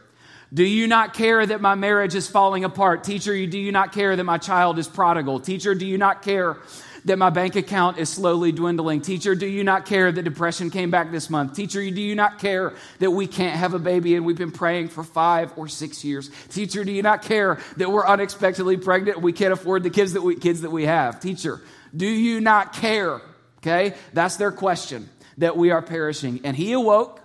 do 0.55 0.63
you 0.63 0.87
not 0.87 1.15
care 1.15 1.45
that 1.45 1.61
my 1.61 1.75
marriage 1.75 2.15
is 2.15 2.29
falling 2.29 2.63
apart? 2.63 3.05
Teacher, 3.05 3.33
do 3.47 3.59
you 3.59 3.73
not 3.73 3.93
care 3.93 4.15
that 4.15 4.23
my 4.23 4.39
child 4.39 4.79
is 4.79 4.87
prodigal? 4.87 5.41
Teacher, 5.41 5.75
do 5.75 5.87
you 5.87 5.97
not 5.97 6.23
care 6.23 6.59
that 7.05 7.19
my 7.19 7.31
bank 7.31 7.57
account 7.57 7.99
is 7.99 8.09
slowly 8.09 8.53
dwindling. 8.53 9.01
Teacher, 9.01 9.35
do 9.35 9.47
you 9.47 9.65
not 9.65 9.87
care 9.87 10.13
that 10.13 10.23
depression 10.23 10.71
came 10.71 10.91
back 10.91 11.11
this 11.11 11.29
month? 11.29 11.55
Teacher, 11.55 11.79
do 11.91 12.01
you 12.01 12.15
not 12.15 12.39
care 12.39 12.75
that 13.01 13.11
we 13.11 13.27
can't 13.27 13.57
have 13.57 13.75
a 13.75 13.79
baby 13.79 14.15
and 14.15 14.25
we've 14.25 14.39
been 14.39 14.53
praying 14.53 14.89
for 14.89 15.03
five 15.03 15.53
or 15.57 15.69
six 15.69 16.05
years? 16.05 16.31
Teacher, 16.49 16.85
do 16.85 16.93
you 16.93 17.03
not 17.03 17.23
care 17.23 17.59
that 17.77 17.91
we're 17.91 18.07
unexpectedly 18.07 18.77
pregnant 18.77 19.17
and 19.17 19.25
we 19.25 19.33
can't 19.33 19.53
afford 19.53 19.83
the 19.83 19.91
kids 19.91 20.13
that 20.13 20.23
we, 20.23 20.37
kids 20.37 20.61
that 20.63 20.71
we 20.71 20.85
have? 20.85 21.21
Teacher, 21.21 21.61
do 21.95 22.07
you 22.07 22.41
not 22.41 22.73
care? 22.73 23.21
Okay, 23.59 23.95
that's 24.13 24.37
their 24.37 24.51
question 24.51 25.09
that 25.39 25.57
we 25.57 25.71
are 25.71 25.83
perishing. 25.83 26.41
And 26.45 26.57
he 26.57 26.73
awoke 26.73 27.21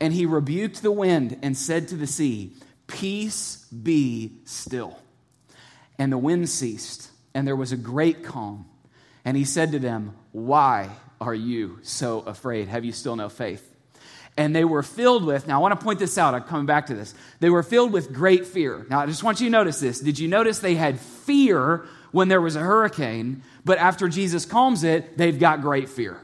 and 0.00 0.12
he 0.12 0.26
rebuked 0.26 0.82
the 0.82 0.92
wind 0.92 1.38
and 1.42 1.56
said 1.56 1.88
to 1.88 1.96
the 1.96 2.06
sea, 2.06 2.52
Peace 2.86 3.66
be 3.66 4.32
still. 4.44 4.98
And 5.98 6.12
the 6.12 6.18
wind 6.18 6.48
ceased, 6.48 7.10
and 7.34 7.46
there 7.46 7.56
was 7.56 7.72
a 7.72 7.76
great 7.76 8.22
calm. 8.22 8.66
And 9.26 9.36
he 9.36 9.44
said 9.44 9.72
to 9.72 9.80
them, 9.80 10.14
Why 10.30 10.88
are 11.20 11.34
you 11.34 11.80
so 11.82 12.20
afraid? 12.20 12.68
Have 12.68 12.84
you 12.84 12.92
still 12.92 13.16
no 13.16 13.28
faith? 13.28 13.72
And 14.36 14.54
they 14.54 14.64
were 14.64 14.82
filled 14.82 15.24
with, 15.24 15.48
now 15.48 15.58
I 15.58 15.62
want 15.62 15.78
to 15.78 15.82
point 15.82 15.98
this 15.98 16.16
out, 16.16 16.34
I'm 16.34 16.42
coming 16.42 16.66
back 16.66 16.86
to 16.86 16.94
this. 16.94 17.14
They 17.40 17.50
were 17.50 17.62
filled 17.62 17.92
with 17.92 18.12
great 18.12 18.46
fear. 18.46 18.86
Now 18.88 19.00
I 19.00 19.06
just 19.06 19.24
want 19.24 19.40
you 19.40 19.46
to 19.46 19.50
notice 19.50 19.80
this. 19.80 19.98
Did 19.98 20.18
you 20.18 20.28
notice 20.28 20.60
they 20.60 20.74
had 20.74 21.00
fear 21.00 21.86
when 22.12 22.28
there 22.28 22.40
was 22.40 22.54
a 22.54 22.60
hurricane, 22.60 23.42
but 23.64 23.78
after 23.78 24.08
Jesus 24.08 24.44
calms 24.44 24.84
it, 24.84 25.18
they've 25.18 25.38
got 25.38 25.60
great 25.60 25.88
fear? 25.88 26.20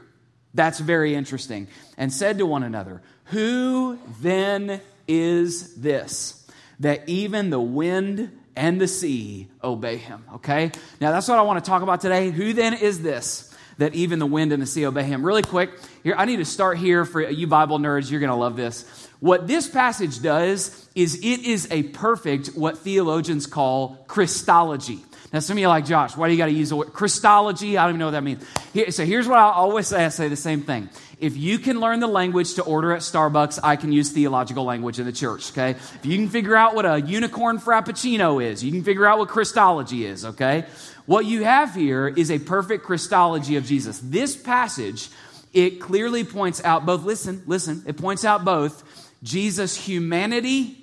That's 0.53 0.79
very 0.79 1.13
interesting. 1.13 1.67
And 1.97 2.13
said 2.13 2.37
to 2.37 2.45
one 2.45 2.63
another, 2.63 3.01
Who 3.25 3.99
then 4.21 4.79
is 5.07 5.75
this 5.75 6.39
that 6.79 7.09
even 7.09 7.49
the 7.49 7.59
wind 7.59 8.31
and 8.55 8.79
the 8.79 8.87
sea 8.87 9.47
obey 9.63 9.97
him. 9.97 10.23
Okay? 10.35 10.71
Now 10.99 11.11
that's 11.11 11.27
what 11.27 11.39
I 11.39 11.41
want 11.41 11.63
to 11.63 11.69
talk 11.69 11.81
about 11.81 12.01
today. 12.01 12.31
Who 12.31 12.53
then 12.53 12.73
is 12.73 13.01
this? 13.01 13.49
That 13.79 13.95
even 13.95 14.19
the 14.19 14.27
wind 14.27 14.53
and 14.53 14.61
the 14.61 14.67
sea 14.67 14.85
obey 14.85 15.03
him. 15.03 15.25
Really 15.25 15.41
quick, 15.41 15.71
here 16.03 16.13
I 16.15 16.25
need 16.25 16.37
to 16.37 16.45
start 16.45 16.77
here 16.77 17.05
for 17.05 17.27
you 17.27 17.47
Bible 17.47 17.79
nerds. 17.79 18.11
You're 18.11 18.19
going 18.19 18.29
to 18.29 18.35
love 18.35 18.55
this. 18.55 18.85
What 19.19 19.47
this 19.47 19.67
passage 19.67 20.21
does 20.21 20.87
is 20.93 21.15
it 21.15 21.23
is 21.23 21.67
a 21.71 21.83
perfect, 21.83 22.47
what 22.49 22.77
theologians 22.77 23.47
call 23.47 24.03
Christology. 24.07 24.99
Now, 25.33 25.39
some 25.39 25.57
of 25.57 25.61
you 25.61 25.67
like, 25.67 25.87
Josh, 25.87 26.15
why 26.15 26.27
do 26.27 26.33
you 26.33 26.37
got 26.37 26.45
to 26.45 26.51
use 26.51 26.69
the 26.69 26.75
word 26.75 26.93
Christology? 26.93 27.75
I 27.75 27.85
don't 27.85 27.91
even 27.91 27.99
know 27.99 28.05
what 28.05 28.11
that 28.11 28.23
means. 28.23 28.45
Here, 28.71 28.91
so 28.91 29.03
here's 29.03 29.27
what 29.27 29.39
I 29.39 29.49
always 29.49 29.87
say 29.87 30.05
I 30.05 30.09
say 30.09 30.27
the 30.27 30.35
same 30.35 30.61
thing 30.61 30.89
If 31.19 31.35
you 31.35 31.57
can 31.57 31.79
learn 31.79 32.01
the 32.01 32.07
language 32.07 32.53
to 32.53 32.61
order 32.61 32.93
at 32.93 33.01
Starbucks, 33.01 33.59
I 33.63 33.75
can 33.75 33.91
use 33.91 34.11
theological 34.11 34.63
language 34.63 34.99
in 34.99 35.07
the 35.07 35.11
church, 35.11 35.51
okay? 35.51 35.71
If 35.71 36.05
you 36.05 36.17
can 36.17 36.29
figure 36.29 36.55
out 36.55 36.75
what 36.75 36.85
a 36.85 37.01
unicorn 37.01 37.57
frappuccino 37.57 38.43
is, 38.45 38.63
you 38.63 38.71
can 38.71 38.83
figure 38.83 39.07
out 39.07 39.17
what 39.17 39.29
Christology 39.29 40.05
is, 40.05 40.23
okay? 40.23 40.65
What 41.07 41.25
you 41.25 41.43
have 41.43 41.73
here 41.73 42.07
is 42.07 42.29
a 42.29 42.37
perfect 42.37 42.83
Christology 42.83 43.55
of 43.55 43.65
Jesus. 43.65 43.99
This 44.03 44.35
passage, 44.35 45.09
it 45.51 45.81
clearly 45.81 46.23
points 46.25 46.63
out 46.63 46.85
both, 46.85 47.03
listen, 47.03 47.41
listen, 47.47 47.83
it 47.87 47.97
points 47.97 48.23
out 48.23 48.45
both 48.45 48.83
Jesus' 49.23 49.75
humanity 49.75 50.77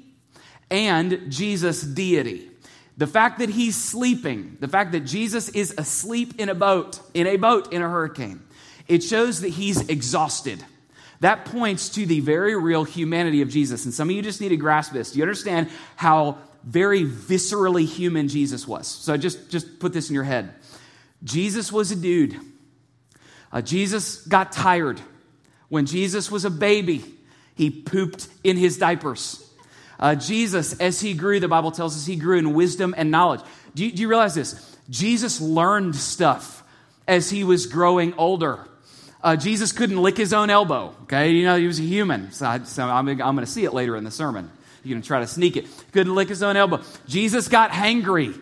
and 0.72 1.30
Jesus' 1.30 1.82
deity. 1.82 2.49
The 3.00 3.06
fact 3.06 3.38
that 3.38 3.48
he's 3.48 3.76
sleeping, 3.76 4.58
the 4.60 4.68
fact 4.68 4.92
that 4.92 5.06
Jesus 5.06 5.48
is 5.48 5.72
asleep 5.78 6.38
in 6.38 6.50
a 6.50 6.54
boat, 6.54 7.00
in 7.14 7.26
a 7.26 7.38
boat 7.38 7.72
in 7.72 7.80
a 7.80 7.88
hurricane, 7.88 8.42
it 8.88 9.02
shows 9.02 9.40
that 9.40 9.48
he's 9.48 9.88
exhausted. 9.88 10.62
That 11.20 11.46
points 11.46 11.88
to 11.94 12.04
the 12.04 12.20
very 12.20 12.54
real 12.56 12.84
humanity 12.84 13.40
of 13.40 13.48
Jesus. 13.48 13.86
And 13.86 13.94
some 13.94 14.10
of 14.10 14.14
you 14.14 14.20
just 14.20 14.42
need 14.42 14.50
to 14.50 14.58
grasp 14.58 14.92
this. 14.92 15.12
Do 15.12 15.18
you 15.18 15.24
understand 15.24 15.70
how 15.96 16.36
very 16.62 17.06
viscerally 17.06 17.86
human 17.86 18.28
Jesus 18.28 18.68
was? 18.68 18.86
So 18.86 19.16
just, 19.16 19.50
just 19.50 19.78
put 19.78 19.94
this 19.94 20.10
in 20.10 20.14
your 20.14 20.24
head. 20.24 20.52
Jesus 21.24 21.72
was 21.72 21.90
a 21.92 21.96
dude. 21.96 22.38
Uh, 23.50 23.62
Jesus 23.62 24.26
got 24.26 24.52
tired. 24.52 25.00
When 25.70 25.86
Jesus 25.86 26.30
was 26.30 26.44
a 26.44 26.50
baby, 26.50 27.02
he 27.54 27.70
pooped 27.70 28.28
in 28.44 28.58
his 28.58 28.76
diapers. 28.76 29.49
Uh, 30.00 30.14
Jesus, 30.14 30.72
as 30.80 31.00
he 31.00 31.12
grew, 31.14 31.38
the 31.38 31.46
Bible 31.46 31.70
tells 31.70 31.94
us 31.94 32.06
he 32.06 32.16
grew 32.16 32.38
in 32.38 32.54
wisdom 32.54 32.94
and 32.96 33.10
knowledge. 33.10 33.42
Do 33.74 33.84
you, 33.84 33.92
do 33.92 34.02
you 34.02 34.08
realize 34.08 34.34
this? 34.34 34.76
Jesus 34.88 35.40
learned 35.40 35.94
stuff 35.94 36.64
as 37.06 37.30
he 37.30 37.44
was 37.44 37.66
growing 37.66 38.14
older. 38.14 38.66
Uh, 39.22 39.36
Jesus 39.36 39.72
couldn't 39.72 40.02
lick 40.02 40.16
his 40.16 40.32
own 40.32 40.48
elbow, 40.48 40.94
okay? 41.02 41.30
You 41.32 41.44
know, 41.44 41.58
he 41.58 41.66
was 41.66 41.78
a 41.78 41.82
human. 41.82 42.32
So, 42.32 42.46
I, 42.46 42.62
so 42.62 42.84
I'm, 42.84 43.06
I'm 43.06 43.16
going 43.16 43.38
to 43.38 43.46
see 43.46 43.64
it 43.64 43.74
later 43.74 43.94
in 43.94 44.04
the 44.04 44.10
sermon. 44.10 44.50
You're 44.82 44.94
going 44.94 45.02
to 45.02 45.06
try 45.06 45.20
to 45.20 45.26
sneak 45.26 45.58
it. 45.58 45.66
Couldn't 45.92 46.14
lick 46.14 46.30
his 46.30 46.42
own 46.42 46.56
elbow. 46.56 46.80
Jesus 47.06 47.48
got 47.48 47.70
hangry. 47.70 48.40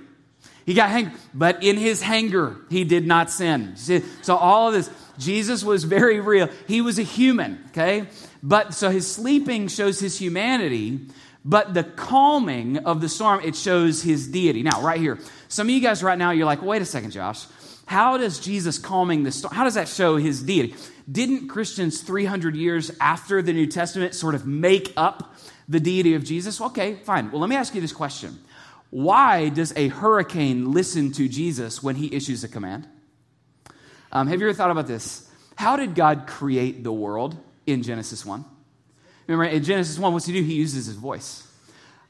He 0.64 0.74
got 0.74 0.90
hangry, 0.90 1.16
but 1.34 1.64
in 1.64 1.76
his 1.76 2.00
hanger, 2.00 2.56
he 2.70 2.84
did 2.84 3.06
not 3.06 3.30
sin. 3.30 3.74
So 3.76 4.36
all 4.36 4.68
of 4.68 4.74
this, 4.74 4.90
Jesus 5.18 5.64
was 5.64 5.82
very 5.82 6.20
real. 6.20 6.48
He 6.68 6.82
was 6.82 6.98
a 6.98 7.02
human, 7.02 7.58
okay? 7.68 8.06
But 8.42 8.74
so 8.74 8.90
his 8.90 9.10
sleeping 9.10 9.68
shows 9.68 9.98
his 9.98 10.18
humanity, 10.18 11.00
but 11.48 11.72
the 11.72 11.82
calming 11.82 12.76
of 12.76 13.00
the 13.00 13.08
storm, 13.08 13.40
it 13.42 13.56
shows 13.56 14.02
his 14.02 14.28
deity. 14.28 14.62
Now, 14.62 14.82
right 14.82 15.00
here, 15.00 15.18
some 15.48 15.66
of 15.66 15.70
you 15.70 15.80
guys 15.80 16.02
right 16.02 16.18
now, 16.18 16.30
you're 16.30 16.44
like, 16.44 16.60
wait 16.60 16.82
a 16.82 16.84
second, 16.84 17.10
Josh. 17.12 17.46
How 17.86 18.18
does 18.18 18.38
Jesus 18.38 18.78
calming 18.78 19.22
the 19.22 19.32
storm, 19.32 19.54
how 19.54 19.64
does 19.64 19.72
that 19.72 19.88
show 19.88 20.18
his 20.18 20.42
deity? 20.42 20.74
Didn't 21.10 21.48
Christians 21.48 22.02
300 22.02 22.54
years 22.54 22.90
after 23.00 23.40
the 23.40 23.54
New 23.54 23.66
Testament 23.66 24.14
sort 24.14 24.34
of 24.34 24.46
make 24.46 24.92
up 24.94 25.36
the 25.66 25.80
deity 25.80 26.12
of 26.12 26.22
Jesus? 26.22 26.60
Okay, 26.60 26.96
fine. 26.96 27.30
Well, 27.30 27.40
let 27.40 27.48
me 27.48 27.56
ask 27.56 27.74
you 27.74 27.80
this 27.80 27.94
question. 27.94 28.38
Why 28.90 29.48
does 29.48 29.72
a 29.74 29.88
hurricane 29.88 30.72
listen 30.72 31.12
to 31.12 31.30
Jesus 31.30 31.82
when 31.82 31.96
he 31.96 32.14
issues 32.14 32.44
a 32.44 32.48
command? 32.48 32.86
Um, 34.12 34.26
have 34.26 34.38
you 34.38 34.48
ever 34.48 34.54
thought 34.54 34.70
about 34.70 34.86
this? 34.86 35.26
How 35.56 35.76
did 35.76 35.94
God 35.94 36.26
create 36.26 36.84
the 36.84 36.92
world 36.92 37.38
in 37.66 37.82
Genesis 37.82 38.26
1? 38.26 38.44
Remember, 39.28 39.44
in 39.44 39.62
Genesis 39.62 39.98
1, 39.98 40.12
what's 40.12 40.24
he 40.24 40.32
do? 40.32 40.42
He 40.42 40.54
uses 40.54 40.86
his 40.86 40.96
voice. 40.96 41.46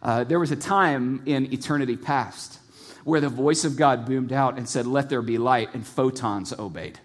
Uh, 0.01 0.23
there 0.23 0.39
was 0.39 0.53
a 0.53 0.57
time 0.57 1.23
in 1.27 1.53
eternity 1.53 1.97
past 1.97 2.61
where 3.03 3.21
the 3.21 3.29
voice 3.29 3.65
of 3.65 3.77
God 3.77 4.07
boomed 4.07 4.33
out 4.33 4.57
and 4.57 4.69
said, 4.69 4.87
Let 4.87 5.09
there 5.09 5.21
be 5.21 5.37
light, 5.37 5.75
and 5.75 5.85
photons 5.85 6.53
obeyed. 6.53 7.01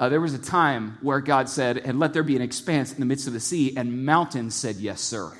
Uh, 0.00 0.08
there 0.08 0.20
was 0.20 0.34
a 0.34 0.38
time 0.38 0.98
where 1.00 1.20
God 1.20 1.48
said, 1.48 1.78
And 1.78 2.00
let 2.00 2.12
there 2.12 2.24
be 2.24 2.34
an 2.34 2.42
expanse 2.42 2.92
in 2.92 2.98
the 2.98 3.06
midst 3.06 3.28
of 3.28 3.32
the 3.32 3.40
sea, 3.40 3.76
and 3.76 4.04
mountains 4.04 4.56
said, 4.56 4.76
Yes, 4.76 5.00
sir. 5.00 5.32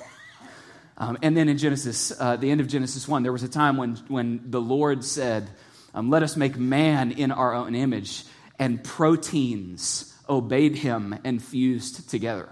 Um, 0.97 1.17
and 1.21 1.35
then 1.35 1.49
in 1.49 1.57
Genesis, 1.57 2.13
uh, 2.17 2.37
the 2.37 2.49
end 2.49 2.61
of 2.61 2.67
Genesis 2.67 3.09
1, 3.09 3.23
there 3.23 3.33
was 3.33 3.43
a 3.43 3.49
time 3.49 3.75
when, 3.75 3.97
when 4.07 4.51
the 4.51 4.61
Lord 4.61 5.03
said, 5.03 5.49
um, 5.93 6.09
Let 6.09 6.23
us 6.23 6.37
make 6.37 6.55
man 6.55 7.11
in 7.11 7.33
our 7.33 7.53
own 7.53 7.75
image, 7.75 8.23
and 8.57 8.81
proteins 8.81 10.15
obeyed 10.29 10.77
him 10.77 11.19
and 11.25 11.43
fused 11.43 12.09
together. 12.09 12.47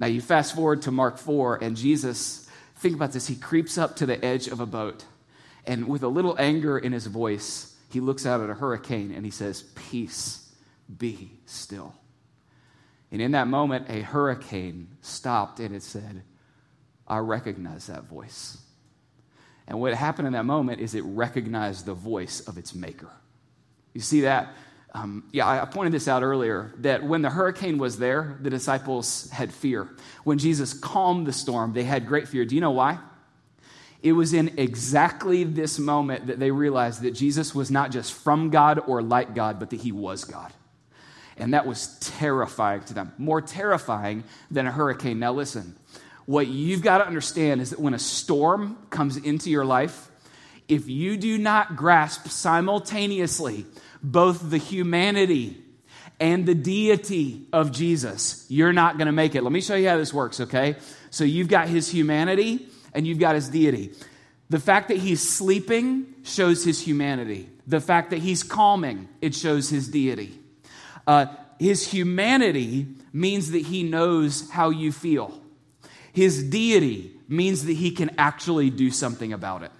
Now, 0.00 0.06
you 0.06 0.22
fast 0.22 0.56
forward 0.56 0.82
to 0.82 0.90
Mark 0.90 1.18
4, 1.18 1.62
and 1.62 1.76
Jesus, 1.76 2.48
think 2.76 2.96
about 2.96 3.12
this, 3.12 3.26
he 3.26 3.36
creeps 3.36 3.76
up 3.78 3.96
to 3.96 4.06
the 4.06 4.22
edge 4.24 4.48
of 4.48 4.58
a 4.58 4.66
boat, 4.66 5.04
and 5.66 5.86
with 5.86 6.02
a 6.02 6.08
little 6.08 6.34
anger 6.38 6.78
in 6.78 6.92
his 6.92 7.06
voice, 7.06 7.76
he 7.90 8.00
looks 8.00 8.24
out 8.24 8.40
at 8.40 8.48
a 8.48 8.54
hurricane 8.54 9.12
and 9.14 9.24
he 9.24 9.30
says, 9.30 9.62
Peace, 9.74 10.50
be 10.96 11.32
still. 11.44 11.94
And 13.12 13.20
in 13.20 13.32
that 13.32 13.48
moment, 13.48 13.90
a 13.90 14.00
hurricane 14.00 14.88
stopped 15.02 15.60
and 15.60 15.74
it 15.74 15.82
said, 15.82 16.22
I 17.06 17.18
recognize 17.18 17.88
that 17.88 18.04
voice. 18.04 18.58
And 19.66 19.80
what 19.80 19.92
happened 19.94 20.28
in 20.28 20.32
that 20.34 20.44
moment 20.44 20.80
is 20.80 20.94
it 20.94 21.04
recognized 21.04 21.84
the 21.84 21.94
voice 21.94 22.40
of 22.40 22.56
its 22.56 22.74
maker. 22.74 23.10
You 23.92 24.00
see 24.00 24.22
that? 24.22 24.54
Um, 24.92 25.24
yeah, 25.30 25.48
I 25.48 25.64
pointed 25.66 25.92
this 25.92 26.08
out 26.08 26.22
earlier 26.22 26.72
that 26.78 27.04
when 27.04 27.22
the 27.22 27.30
hurricane 27.30 27.78
was 27.78 27.98
there, 27.98 28.36
the 28.42 28.50
disciples 28.50 29.30
had 29.30 29.52
fear. 29.52 29.88
When 30.24 30.38
Jesus 30.38 30.74
calmed 30.74 31.26
the 31.26 31.32
storm, 31.32 31.72
they 31.72 31.84
had 31.84 32.06
great 32.06 32.26
fear. 32.26 32.44
Do 32.44 32.56
you 32.56 32.60
know 32.60 32.72
why? 32.72 32.98
It 34.02 34.12
was 34.12 34.32
in 34.32 34.58
exactly 34.58 35.44
this 35.44 35.78
moment 35.78 36.26
that 36.26 36.38
they 36.38 36.50
realized 36.50 37.02
that 37.02 37.12
Jesus 37.12 37.54
was 37.54 37.70
not 37.70 37.92
just 37.92 38.12
from 38.12 38.50
God 38.50 38.80
or 38.86 39.02
like 39.02 39.34
God, 39.34 39.60
but 39.60 39.70
that 39.70 39.80
he 39.80 39.92
was 39.92 40.24
God. 40.24 40.52
And 41.36 41.54
that 41.54 41.66
was 41.66 41.98
terrifying 42.00 42.82
to 42.84 42.94
them, 42.94 43.12
more 43.16 43.40
terrifying 43.40 44.24
than 44.50 44.66
a 44.66 44.72
hurricane. 44.72 45.18
Now, 45.18 45.32
listen, 45.32 45.76
what 46.26 46.48
you've 46.48 46.82
got 46.82 46.98
to 46.98 47.06
understand 47.06 47.60
is 47.60 47.70
that 47.70 47.80
when 47.80 47.94
a 47.94 47.98
storm 47.98 48.76
comes 48.90 49.16
into 49.16 49.50
your 49.50 49.64
life, 49.64 50.10
if 50.68 50.88
you 50.88 51.16
do 51.16 51.36
not 51.38 51.76
grasp 51.76 52.28
simultaneously 52.28 53.66
both 54.02 54.50
the 54.50 54.58
humanity 54.58 55.62
and 56.18 56.44
the 56.46 56.54
deity 56.54 57.46
of 57.52 57.72
Jesus, 57.72 58.46
you're 58.48 58.72
not 58.72 58.98
going 58.98 59.06
to 59.06 59.12
make 59.12 59.34
it. 59.34 59.42
Let 59.42 59.52
me 59.52 59.60
show 59.60 59.74
you 59.74 59.88
how 59.88 59.96
this 59.96 60.12
works, 60.12 60.40
okay? 60.40 60.76
So 61.10 61.24
you've 61.24 61.48
got 61.48 61.68
his 61.68 61.88
humanity 61.88 62.66
and 62.92 63.06
you've 63.06 63.18
got 63.18 63.34
his 63.34 63.48
deity. 63.48 63.92
The 64.50 64.58
fact 64.58 64.88
that 64.88 64.98
he's 64.98 65.26
sleeping 65.26 66.14
shows 66.22 66.64
his 66.64 66.80
humanity. 66.82 67.48
The 67.66 67.80
fact 67.80 68.10
that 68.10 68.18
he's 68.18 68.42
calming, 68.42 69.08
it 69.20 69.34
shows 69.34 69.70
his 69.70 69.88
deity. 69.88 70.38
Uh, 71.06 71.26
his 71.58 71.86
humanity 71.86 72.88
means 73.12 73.52
that 73.52 73.66
he 73.66 73.82
knows 73.82 74.50
how 74.50 74.70
you 74.70 74.92
feel. 74.92 75.40
His 76.12 76.42
deity 76.42 77.12
means 77.28 77.64
that 77.66 77.74
he 77.74 77.92
can 77.92 78.10
actually 78.18 78.70
do 78.70 78.90
something 78.90 79.32
about 79.32 79.62
it. 79.62 79.70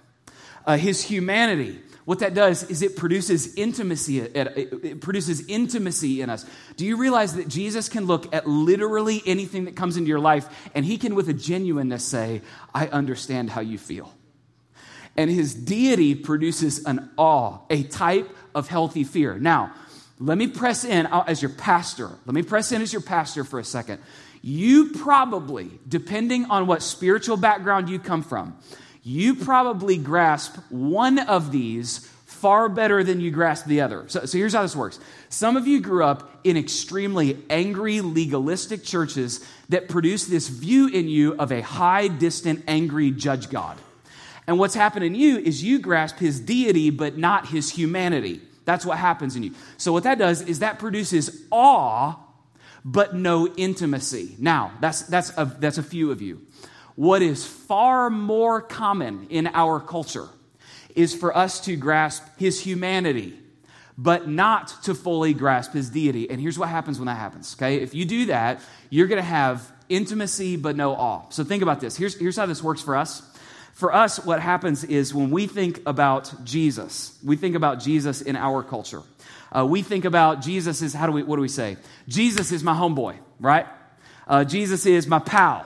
Uh, 0.65 0.77
his 0.77 1.03
humanity 1.03 1.79
what 2.05 2.19
that 2.19 2.33
does 2.33 2.63
is 2.63 2.81
it 2.81 2.95
produces 2.95 3.55
intimacy 3.55 4.19
it 4.19 5.01
produces 5.01 5.45
intimacy 5.47 6.21
in 6.21 6.29
us. 6.29 6.45
Do 6.75 6.85
you 6.85 6.97
realize 6.97 7.35
that 7.35 7.47
jesus 7.47 7.89
can 7.89 8.05
look 8.05 8.33
at 8.33 8.47
literally 8.47 9.21
anything 9.25 9.65
that 9.65 9.75
comes 9.75 9.97
into 9.97 10.09
your 10.09 10.19
life 10.19 10.47
and 10.73 10.85
he 10.85 10.97
can 10.97 11.15
with 11.15 11.29
a 11.29 11.33
genuineness 11.33 12.03
say 12.03 12.41
i 12.73 12.87
understand 12.87 13.49
how 13.49 13.61
you 13.61 13.77
feel. 13.77 14.13
And 15.17 15.29
his 15.29 15.53
deity 15.53 16.15
produces 16.15 16.85
an 16.85 17.11
awe 17.17 17.59
a 17.69 17.83
type 17.83 18.29
of 18.55 18.67
healthy 18.67 19.03
fear. 19.03 19.37
Now 19.37 19.73
let 20.19 20.37
me 20.37 20.47
press 20.47 20.83
in 20.83 21.05
uh, 21.05 21.23
as 21.27 21.41
your 21.41 21.51
pastor 21.51 22.09
let 22.25 22.33
me 22.33 22.41
press 22.41 22.71
in 22.71 22.81
as 22.81 22.91
your 22.91 23.01
pastor 23.01 23.43
for 23.43 23.59
a 23.59 23.63
second. 23.63 24.01
You 24.41 24.93
probably 24.93 25.69
depending 25.87 26.45
on 26.45 26.65
what 26.65 26.81
spiritual 26.81 27.37
background 27.37 27.89
you 27.89 27.99
come 27.99 28.23
from 28.23 28.57
you 29.03 29.35
probably 29.35 29.97
grasp 29.97 30.57
one 30.69 31.19
of 31.19 31.51
these 31.51 32.07
far 32.25 32.69
better 32.69 33.03
than 33.03 33.19
you 33.19 33.29
grasp 33.29 33.65
the 33.65 33.81
other. 33.81 34.05
So, 34.07 34.25
so, 34.25 34.37
here's 34.37 34.53
how 34.53 34.63
this 34.63 34.75
works. 34.75 34.99
Some 35.29 35.57
of 35.57 35.67
you 35.67 35.79
grew 35.79 36.03
up 36.03 36.39
in 36.43 36.57
extremely 36.57 37.37
angry, 37.49 38.01
legalistic 38.01 38.83
churches 38.83 39.47
that 39.69 39.87
produce 39.89 40.25
this 40.25 40.47
view 40.47 40.87
in 40.87 41.07
you 41.07 41.35
of 41.35 41.51
a 41.51 41.61
high, 41.61 42.07
distant, 42.07 42.63
angry 42.67 43.11
judge 43.11 43.49
God. 43.49 43.77
And 44.47 44.57
what's 44.57 44.73
happened 44.73 45.05
in 45.05 45.13
you 45.13 45.37
is 45.37 45.63
you 45.63 45.79
grasp 45.79 46.17
his 46.17 46.39
deity, 46.39 46.89
but 46.89 47.17
not 47.17 47.47
his 47.47 47.69
humanity. 47.69 48.41
That's 48.65 48.85
what 48.85 48.97
happens 48.97 49.35
in 49.35 49.43
you. 49.43 49.53
So, 49.77 49.91
what 49.91 50.03
that 50.03 50.17
does 50.17 50.41
is 50.41 50.59
that 50.59 50.79
produces 50.79 51.43
awe, 51.51 52.15
but 52.83 53.15
no 53.15 53.47
intimacy. 53.55 54.35
Now, 54.39 54.71
that's, 54.79 55.03
that's, 55.03 55.31
a, 55.37 55.45
that's 55.45 55.77
a 55.77 55.83
few 55.83 56.11
of 56.11 56.21
you. 56.21 56.41
What 57.01 57.23
is 57.23 57.47
far 57.47 58.11
more 58.11 58.61
common 58.61 59.25
in 59.31 59.47
our 59.47 59.79
culture 59.79 60.27
is 60.93 61.15
for 61.15 61.35
us 61.35 61.61
to 61.61 61.75
grasp 61.75 62.21
his 62.37 62.61
humanity, 62.61 63.39
but 63.97 64.27
not 64.27 64.67
to 64.83 64.93
fully 64.93 65.33
grasp 65.33 65.73
his 65.73 65.89
deity. 65.89 66.29
And 66.29 66.39
here's 66.39 66.59
what 66.59 66.69
happens 66.69 66.99
when 66.99 67.07
that 67.07 67.17
happens, 67.17 67.55
okay? 67.57 67.77
If 67.77 67.95
you 67.95 68.05
do 68.05 68.27
that, 68.27 68.61
you're 68.91 69.07
gonna 69.07 69.23
have 69.23 69.67
intimacy 69.89 70.57
but 70.57 70.75
no 70.75 70.93
awe. 70.93 71.23
So 71.31 71.43
think 71.43 71.63
about 71.63 71.79
this. 71.79 71.97
Here's, 71.97 72.15
here's 72.19 72.37
how 72.37 72.45
this 72.45 72.61
works 72.61 72.83
for 72.83 72.95
us. 72.95 73.23
For 73.73 73.91
us, 73.91 74.23
what 74.23 74.39
happens 74.39 74.83
is 74.83 75.11
when 75.11 75.31
we 75.31 75.47
think 75.47 75.81
about 75.87 76.31
Jesus, 76.43 77.17
we 77.23 77.35
think 77.35 77.55
about 77.55 77.79
Jesus 77.79 78.21
in 78.21 78.35
our 78.35 78.61
culture. 78.61 79.01
Uh, 79.51 79.65
we 79.65 79.81
think 79.81 80.05
about 80.05 80.43
Jesus 80.43 80.83
is, 80.83 80.93
how 80.93 81.07
do 81.07 81.13
we, 81.13 81.23
what 81.23 81.37
do 81.37 81.41
we 81.41 81.47
say? 81.47 81.77
Jesus 82.07 82.51
is 82.51 82.63
my 82.63 82.75
homeboy, 82.75 83.17
right? 83.39 83.65
Uh, 84.27 84.43
Jesus 84.43 84.85
is 84.85 85.07
my 85.07 85.17
pal. 85.17 85.65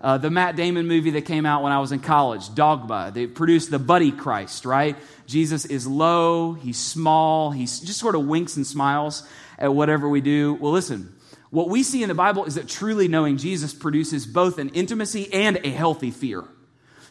Uh, 0.00 0.18
the 0.18 0.30
Matt 0.30 0.56
Damon 0.56 0.86
movie 0.86 1.10
that 1.12 1.22
came 1.22 1.46
out 1.46 1.62
when 1.62 1.72
I 1.72 1.80
was 1.80 1.90
in 1.90 2.00
college, 2.00 2.54
Dogma, 2.54 3.10
they 3.14 3.26
produced 3.26 3.70
the 3.70 3.78
buddy 3.78 4.12
Christ, 4.12 4.64
right? 4.64 4.96
Jesus 5.26 5.64
is 5.64 5.86
low, 5.86 6.52
he's 6.52 6.78
small, 6.78 7.50
he 7.50 7.64
just 7.64 7.98
sort 7.98 8.14
of 8.14 8.26
winks 8.26 8.56
and 8.56 8.66
smiles 8.66 9.26
at 9.58 9.74
whatever 9.74 10.08
we 10.08 10.20
do. 10.20 10.54
Well, 10.54 10.72
listen, 10.72 11.14
what 11.50 11.70
we 11.70 11.82
see 11.82 12.02
in 12.02 12.08
the 12.08 12.14
Bible 12.14 12.44
is 12.44 12.56
that 12.56 12.68
truly 12.68 13.08
knowing 13.08 13.38
Jesus 13.38 13.72
produces 13.72 14.26
both 14.26 14.58
an 14.58 14.68
intimacy 14.70 15.32
and 15.32 15.58
a 15.64 15.70
healthy 15.70 16.10
fear. 16.10 16.44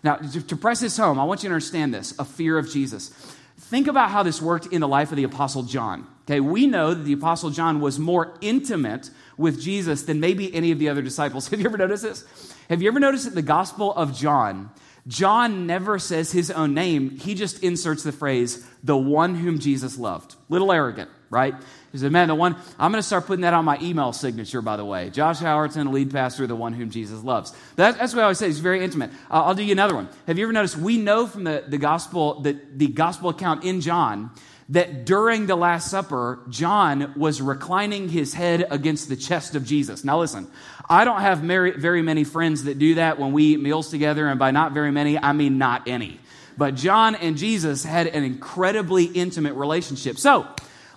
Now, 0.03 0.17
to 0.17 0.55
press 0.55 0.81
this 0.81 0.97
home, 0.97 1.19
I 1.19 1.23
want 1.23 1.41
you 1.41 1.49
to 1.49 1.55
understand 1.55 1.91
this 1.91 2.13
a 2.19 2.25
fear 2.25 2.59
of 2.59 2.69
Jesus. 2.69 3.11
Think 3.57 3.87
about 3.87 4.11
how 4.11 4.23
this 4.23 4.41
worked 4.41 4.67
in 4.67 4.81
the 4.81 4.87
life 4.87 5.11
of 5.11 5.17
the 5.17 5.23
Apostle 5.23 5.63
John. 5.63 6.07
Okay, 6.25 6.39
we 6.39 6.67
know 6.67 6.93
that 6.93 7.03
the 7.03 7.13
Apostle 7.13 7.51
John 7.51 7.79
was 7.79 7.99
more 7.99 8.33
intimate 8.41 9.09
with 9.37 9.61
Jesus 9.61 10.03
than 10.03 10.19
maybe 10.19 10.53
any 10.53 10.71
of 10.71 10.79
the 10.79 10.89
other 10.89 11.01
disciples. 11.01 11.47
Have 11.49 11.59
you 11.59 11.65
ever 11.65 11.77
noticed 11.77 12.03
this? 12.03 12.53
Have 12.69 12.81
you 12.81 12.87
ever 12.87 12.99
noticed 12.99 13.25
that 13.25 13.35
the 13.35 13.41
Gospel 13.41 13.93
of 13.93 14.15
John, 14.15 14.71
John 15.07 15.67
never 15.67 15.99
says 15.99 16.31
his 16.31 16.49
own 16.49 16.73
name, 16.73 17.11
he 17.11 17.35
just 17.35 17.63
inserts 17.63 18.03
the 18.03 18.11
phrase, 18.11 18.67
the 18.83 18.97
one 18.97 19.35
whom 19.35 19.59
Jesus 19.59 19.99
loved. 19.99 20.35
Little 20.49 20.71
arrogant, 20.71 21.09
right? 21.29 21.55
He 21.91 21.97
said, 21.97 22.11
Man, 22.11 22.27
the 22.27 22.35
one, 22.35 22.55
I'm 22.77 22.91
going 22.91 23.01
to 23.01 23.07
start 23.07 23.25
putting 23.25 23.41
that 23.41 23.53
on 23.53 23.65
my 23.65 23.77
email 23.81 24.11
signature, 24.13 24.61
by 24.61 24.77
the 24.77 24.85
way. 24.85 25.09
Josh 25.09 25.39
Howerton, 25.39 25.91
lead 25.91 26.11
pastor, 26.11 26.47
the 26.47 26.55
one 26.55 26.73
whom 26.73 26.89
Jesus 26.89 27.23
loves. 27.23 27.53
That, 27.75 27.97
that's 27.97 28.13
what 28.13 28.21
I 28.21 28.23
always 28.23 28.37
say. 28.37 28.47
He's 28.47 28.59
very 28.59 28.83
intimate. 28.83 29.11
Uh, 29.31 29.43
I'll 29.43 29.55
do 29.55 29.63
you 29.63 29.71
another 29.71 29.95
one. 29.95 30.09
Have 30.27 30.37
you 30.37 30.45
ever 30.45 30.53
noticed? 30.53 30.77
We 30.77 30.97
know 30.97 31.27
from 31.27 31.45
the, 31.45 31.63
the 31.67 31.77
gospel, 31.77 32.41
the, 32.41 32.59
the 32.75 32.87
gospel 32.87 33.29
account 33.29 33.63
in 33.63 33.81
John, 33.81 34.31
that 34.69 35.05
during 35.05 35.45
the 35.45 35.55
Last 35.55 35.91
Supper, 35.91 36.39
John 36.49 37.13
was 37.15 37.41
reclining 37.41 38.09
his 38.09 38.33
head 38.33 38.65
against 38.71 39.09
the 39.09 39.15
chest 39.15 39.55
of 39.55 39.63
Jesus. 39.63 40.03
Now, 40.03 40.19
listen, 40.19 40.47
I 40.89 41.05
don't 41.05 41.21
have 41.21 41.39
very 41.39 42.01
many 42.01 42.23
friends 42.23 42.63
that 42.63 42.79
do 42.79 42.95
that 42.95 43.19
when 43.19 43.31
we 43.31 43.53
eat 43.53 43.59
meals 43.59 43.89
together, 43.89 44.27
and 44.27 44.39
by 44.39 44.51
not 44.51 44.71
very 44.71 44.91
many, 44.91 45.17
I 45.17 45.33
mean 45.33 45.57
not 45.57 45.87
any. 45.87 46.19
But 46.57 46.75
John 46.75 47.15
and 47.15 47.37
Jesus 47.37 47.83
had 47.83 48.07
an 48.07 48.23
incredibly 48.23 49.05
intimate 49.05 49.53
relationship. 49.53 50.17
So, 50.17 50.47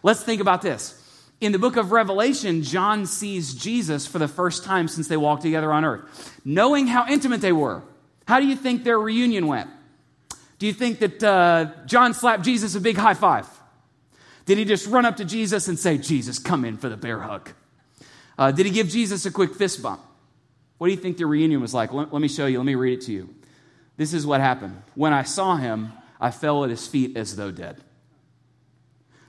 let's 0.03 0.23
think 0.23 0.41
about 0.41 0.63
this. 0.63 0.95
In 1.41 1.53
the 1.53 1.59
book 1.59 1.77
of 1.77 1.93
Revelation, 1.93 2.63
John 2.63 3.07
sees 3.07 3.55
Jesus 3.55 4.07
for 4.07 4.19
the 4.19 4.27
first 4.27 4.65
time 4.65 4.89
since 4.89 5.07
they 5.07 5.17
walked 5.17 5.43
together 5.43 5.73
on 5.73 5.85
earth. 5.85 6.41
Knowing 6.45 6.89
how 6.89 7.07
intimate 7.09 7.41
they 7.41 7.53
were, 7.53 7.83
how 8.27 8.41
do 8.41 8.47
you 8.47 8.57
think 8.57 8.83
their 8.83 8.99
reunion 8.99 9.47
went? 9.47 9.71
Do 10.59 10.67
you 10.67 10.73
think 10.73 10.99
that 10.99 11.23
uh, 11.23 11.71
John 11.87 12.13
slapped 12.13 12.43
Jesus 12.43 12.75
a 12.75 12.81
big 12.81 12.97
high 12.97 13.15
five? 13.15 13.49
Did 14.47 14.59
he 14.59 14.65
just 14.65 14.87
run 14.89 15.05
up 15.05 15.19
to 15.19 15.25
Jesus 15.25 15.69
and 15.69 15.79
say, 15.79 15.99
Jesus, 15.99 16.39
come 16.39 16.65
in 16.65 16.77
for 16.77 16.89
the 16.89 16.97
bear 16.97 17.21
hug? 17.21 17.51
Uh, 18.37 18.51
did 18.51 18.67
he 18.67 18.73
give 18.73 18.89
Jesus 18.89 19.25
a 19.27 19.31
quick 19.31 19.55
fist 19.55 19.83
bump? 19.83 20.01
What 20.79 20.89
do 20.89 20.93
you 20.93 20.99
think 20.99 21.19
the 21.19 21.27
reunion 21.27 21.61
was 21.61 21.75
like? 21.75 21.93
Let, 21.93 22.13
let 22.13 22.23
me 22.23 22.29
show 22.29 22.47
you. 22.47 22.59
Let 22.59 22.67
me 22.67 22.75
read 22.75 22.99
it 22.99 23.05
to 23.07 23.13
you. 23.13 23.35
This 23.97 24.13
is 24.13 24.27
what 24.27 24.41
happened. 24.41 24.81
When 24.95 25.13
I 25.13 25.23
saw 25.23 25.57
him, 25.57 25.93
I 26.21 26.31
fell 26.31 26.65
at 26.65 26.71
his 26.71 26.87
feet 26.87 27.17
as 27.17 27.37
though 27.37 27.51
dead. 27.51 27.83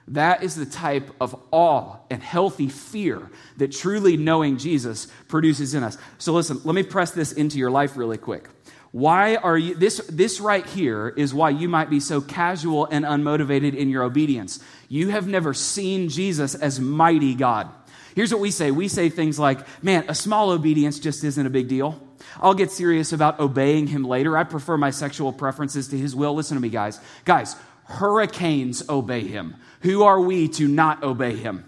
That 0.10 0.44
is 0.44 0.56
the 0.56 0.66
type 0.66 1.12
of 1.22 1.40
awe 1.52 1.98
and 2.10 2.22
healthy 2.22 2.68
fear 2.68 3.30
that 3.58 3.72
truly 3.72 4.18
knowing 4.18 4.58
Jesus 4.58 5.08
produces 5.28 5.76
in 5.76 5.84
us. 5.84 5.98
So, 6.18 6.34
listen, 6.34 6.60
let 6.64 6.74
me 6.74 6.84
press 6.84 7.12
this 7.12 7.32
into 7.32 7.60
your 7.60 7.70
life 7.70 7.96
really 7.96 8.18
quick. 8.18 8.50
Why 8.92 9.36
are 9.36 9.58
you, 9.58 9.76
this, 9.76 9.98
this 10.10 10.40
right 10.40 10.66
here 10.66 11.10
is 11.10 11.32
why 11.32 11.52
you 11.52 11.70
might 11.70 11.92
be 11.92 12.00
so 12.00 12.22
casual 12.22 12.88
and 12.88 13.06
unmotivated 13.06 13.76
in 13.76 13.90
your 13.90 14.02
obedience. 14.02 14.60
You 14.88 15.10
have 15.10 15.28
never 15.28 15.54
seen 15.54 16.10
Jesus 16.10 16.56
as 16.56 16.80
mighty 16.80 17.36
God. 17.36 17.70
Here's 18.16 18.32
what 18.32 18.42
we 18.42 18.50
say 18.50 18.72
we 18.72 18.88
say 18.88 19.10
things 19.10 19.38
like, 19.38 19.60
man, 19.84 20.06
a 20.08 20.16
small 20.16 20.50
obedience 20.50 20.98
just 20.98 21.24
isn't 21.24 21.46
a 21.46 21.52
big 21.52 21.68
deal. 21.68 22.02
I'll 22.42 22.56
get 22.56 22.72
serious 22.72 23.14
about 23.14 23.40
obeying 23.40 23.88
him 23.88 24.04
later. 24.04 24.38
I 24.38 24.44
prefer 24.44 24.78
my 24.78 24.90
sexual 24.90 25.34
preferences 25.34 25.90
to 25.90 25.98
his 25.98 26.16
will. 26.16 26.34
Listen 26.34 26.56
to 26.56 26.62
me, 26.62 26.70
guys. 26.70 27.00
Guys, 27.26 27.56
hurricanes 27.90 28.88
obey 28.88 29.28
him. 29.28 29.56
Who 29.82 30.04
are 30.04 30.22
we 30.22 30.48
to 30.50 30.68
not 30.68 31.04
obey 31.04 31.36
him? 31.36 31.66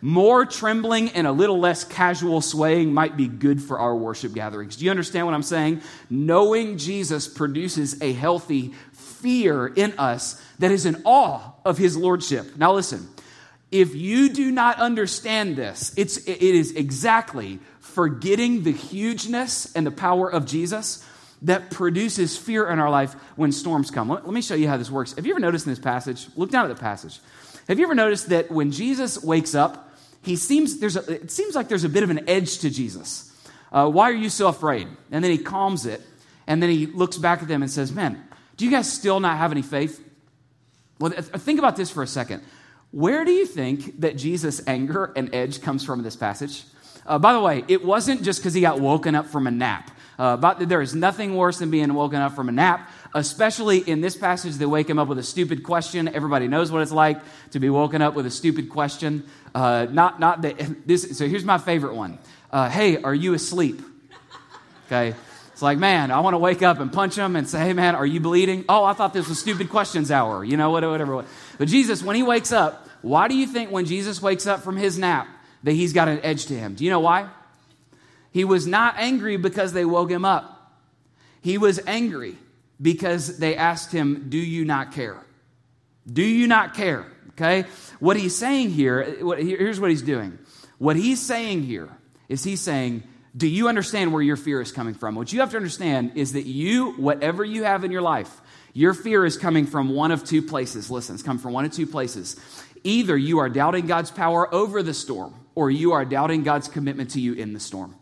More 0.00 0.44
trembling 0.44 1.10
and 1.10 1.26
a 1.26 1.32
little 1.32 1.58
less 1.58 1.82
casual 1.82 2.42
swaying 2.42 2.92
might 2.92 3.16
be 3.16 3.26
good 3.26 3.62
for 3.62 3.78
our 3.78 3.96
worship 3.96 4.34
gatherings. 4.34 4.76
Do 4.76 4.84
you 4.84 4.90
understand 4.90 5.26
what 5.26 5.34
I'm 5.34 5.42
saying? 5.42 5.80
Knowing 6.10 6.76
Jesus 6.78 7.26
produces 7.26 8.00
a 8.02 8.12
healthy 8.12 8.74
fear 8.92 9.66
in 9.66 9.98
us 9.98 10.40
that 10.58 10.70
is 10.70 10.84
in 10.84 11.00
awe 11.04 11.52
of 11.64 11.78
his 11.78 11.96
lordship. 11.96 12.56
Now, 12.56 12.74
listen, 12.74 13.08
if 13.72 13.94
you 13.94 14.28
do 14.28 14.50
not 14.52 14.78
understand 14.78 15.56
this, 15.56 15.92
it's, 15.96 16.18
it 16.18 16.40
is 16.42 16.76
exactly 16.76 17.58
forgetting 17.80 18.62
the 18.62 18.72
hugeness 18.72 19.74
and 19.74 19.86
the 19.86 19.90
power 19.90 20.30
of 20.30 20.44
Jesus 20.44 21.04
that 21.42 21.70
produces 21.70 22.36
fear 22.36 22.68
in 22.68 22.78
our 22.78 22.90
life 22.90 23.14
when 23.36 23.52
storms 23.52 23.90
come. 23.90 24.08
Let, 24.08 24.26
me 24.26 24.42
show 24.42 24.54
you 24.54 24.68
how 24.68 24.76
this 24.76 24.90
works. 24.90 25.12
Have 25.14 25.26
you 25.26 25.32
ever 25.32 25.40
noticed 25.40 25.66
in 25.66 25.72
this 25.72 25.78
passage? 25.78 26.26
Look 26.36 26.50
down 26.50 26.64
at 26.64 26.74
the 26.74 26.80
passage. 26.80 27.20
Have 27.68 27.78
you 27.78 27.84
ever 27.84 27.94
noticed 27.94 28.28
that 28.30 28.50
when 28.50 28.70
Jesus 28.70 29.22
wakes 29.22 29.54
up, 29.54 29.92
he 30.22 30.36
seems, 30.36 30.80
there's 30.80 30.96
a, 30.96 31.12
it 31.12 31.30
seems 31.30 31.54
like 31.54 31.68
there's 31.68 31.84
a 31.84 31.88
bit 31.88 32.02
of 32.02 32.10
an 32.10 32.28
edge 32.28 32.58
to 32.58 32.70
Jesus. 32.70 33.30
Uh, 33.70 33.88
why 33.88 34.10
are 34.10 34.14
you 34.14 34.30
so 34.30 34.48
afraid? 34.48 34.88
And 35.10 35.22
then 35.22 35.30
he 35.30 35.38
calms 35.38 35.84
it, 35.84 36.00
and 36.46 36.62
then 36.62 36.70
he 36.70 36.86
looks 36.86 37.18
back 37.18 37.42
at 37.42 37.48
them 37.48 37.62
and 37.62 37.70
says, 37.70 37.92
Man, 37.92 38.22
do 38.56 38.64
you 38.64 38.70
guys 38.70 38.90
still 38.90 39.20
not 39.20 39.36
have 39.36 39.52
any 39.52 39.62
faith? 39.62 40.02
Well, 40.98 41.10
think 41.10 41.58
about 41.58 41.76
this 41.76 41.90
for 41.90 42.02
a 42.02 42.06
second. 42.06 42.42
Where 42.92 43.24
do 43.24 43.32
you 43.32 43.46
think 43.46 44.00
that 44.00 44.16
Jesus' 44.16 44.62
anger 44.66 45.12
and 45.16 45.34
edge 45.34 45.60
comes 45.60 45.84
from 45.84 45.98
in 45.98 46.04
this 46.04 46.16
passage? 46.16 46.64
Uh, 47.04 47.18
by 47.18 47.32
the 47.32 47.40
way, 47.40 47.64
it 47.68 47.84
wasn't 47.84 48.22
just 48.22 48.40
because 48.40 48.54
he 48.54 48.60
got 48.60 48.80
woken 48.80 49.14
up 49.14 49.26
from 49.26 49.46
a 49.46 49.50
nap. 49.50 49.90
Uh, 50.18 50.36
but 50.36 50.68
there 50.68 50.80
is 50.80 50.94
nothing 50.94 51.36
worse 51.36 51.58
than 51.58 51.70
being 51.70 51.92
woken 51.92 52.20
up 52.20 52.34
from 52.34 52.48
a 52.48 52.52
nap, 52.52 52.90
especially 53.14 53.78
in 53.78 54.00
this 54.00 54.16
passage. 54.16 54.54
They 54.54 54.66
wake 54.66 54.88
him 54.88 54.98
up 54.98 55.08
with 55.08 55.18
a 55.18 55.22
stupid 55.22 55.62
question. 55.62 56.08
Everybody 56.08 56.48
knows 56.48 56.70
what 56.70 56.82
it's 56.82 56.92
like 56.92 57.20
to 57.50 57.60
be 57.60 57.70
woken 57.70 58.02
up 58.02 58.14
with 58.14 58.26
a 58.26 58.30
stupid 58.30 58.70
question. 58.70 59.24
Uh, 59.54 59.86
not, 59.90 60.20
not 60.20 60.42
that 60.42 60.86
this. 60.86 61.16
So 61.18 61.26
here's 61.26 61.44
my 61.44 61.58
favorite 61.58 61.94
one. 61.94 62.18
Uh, 62.50 62.68
hey, 62.68 63.02
are 63.02 63.14
you 63.14 63.34
asleep? 63.34 63.82
Okay. 64.86 65.14
It's 65.52 65.62
like, 65.62 65.78
man, 65.78 66.10
I 66.10 66.18
want 66.20 66.34
to 66.34 66.38
wake 66.38 66.62
up 66.62 66.80
and 66.80 66.92
punch 66.92 67.16
him 67.16 67.36
and 67.36 67.48
say, 67.48 67.60
hey, 67.60 67.72
man, 67.72 67.94
are 67.94 68.06
you 68.06 68.18
bleeding? 68.18 68.64
Oh, 68.68 68.82
I 68.82 68.92
thought 68.92 69.12
this 69.12 69.28
was 69.28 69.38
stupid 69.38 69.70
questions 69.70 70.10
hour. 70.10 70.42
You 70.42 70.56
know, 70.56 70.70
whatever. 70.70 70.92
whatever. 70.92 71.24
But 71.58 71.68
Jesus, 71.68 72.02
when 72.02 72.16
he 72.16 72.24
wakes 72.24 72.50
up, 72.50 72.88
why 73.02 73.28
do 73.28 73.36
you 73.36 73.46
think 73.46 73.70
when 73.70 73.84
Jesus 73.84 74.20
wakes 74.20 74.48
up 74.48 74.62
from 74.62 74.76
his 74.76 74.98
nap 74.98 75.28
that 75.62 75.72
he's 75.72 75.92
got 75.92 76.08
an 76.08 76.20
edge 76.24 76.46
to 76.46 76.54
him? 76.54 76.74
Do 76.74 76.84
you 76.84 76.90
know 76.90 77.00
why? 77.00 77.28
He 78.34 78.44
was 78.44 78.66
not 78.66 78.96
angry 78.98 79.36
because 79.36 79.72
they 79.72 79.84
woke 79.84 80.10
him 80.10 80.24
up. 80.24 80.72
He 81.40 81.56
was 81.56 81.78
angry 81.86 82.36
because 82.82 83.38
they 83.38 83.54
asked 83.54 83.92
him, 83.92 84.26
Do 84.28 84.38
you 84.38 84.64
not 84.64 84.90
care? 84.90 85.24
Do 86.12 86.24
you 86.24 86.48
not 86.48 86.74
care? 86.74 87.06
Okay? 87.30 87.64
What 88.00 88.16
he's 88.16 88.36
saying 88.36 88.70
here, 88.70 89.04
here's 89.38 89.78
what 89.78 89.90
he's 89.90 90.02
doing. 90.02 90.36
What 90.78 90.96
he's 90.96 91.22
saying 91.22 91.62
here 91.62 91.88
is 92.28 92.42
he's 92.42 92.60
saying, 92.60 93.04
Do 93.36 93.46
you 93.46 93.68
understand 93.68 94.12
where 94.12 94.20
your 94.20 94.36
fear 94.36 94.60
is 94.60 94.72
coming 94.72 94.94
from? 94.94 95.14
What 95.14 95.32
you 95.32 95.38
have 95.38 95.52
to 95.52 95.56
understand 95.56 96.16
is 96.16 96.32
that 96.32 96.44
you, 96.44 96.90
whatever 96.94 97.44
you 97.44 97.62
have 97.62 97.84
in 97.84 97.92
your 97.92 98.02
life, 98.02 98.40
your 98.72 98.94
fear 98.94 99.24
is 99.24 99.36
coming 99.36 99.64
from 99.64 99.90
one 99.90 100.10
of 100.10 100.24
two 100.24 100.42
places. 100.42 100.90
Listen, 100.90 101.14
it's 101.14 101.22
coming 101.22 101.40
from 101.40 101.52
one 101.52 101.66
of 101.66 101.72
two 101.72 101.86
places. 101.86 102.34
Either 102.82 103.16
you 103.16 103.38
are 103.38 103.48
doubting 103.48 103.86
God's 103.86 104.10
power 104.10 104.52
over 104.52 104.82
the 104.82 104.92
storm, 104.92 105.34
or 105.54 105.70
you 105.70 105.92
are 105.92 106.04
doubting 106.04 106.42
God's 106.42 106.66
commitment 106.66 107.10
to 107.10 107.20
you 107.20 107.34
in 107.34 107.52
the 107.52 107.60
storm. 107.60 107.94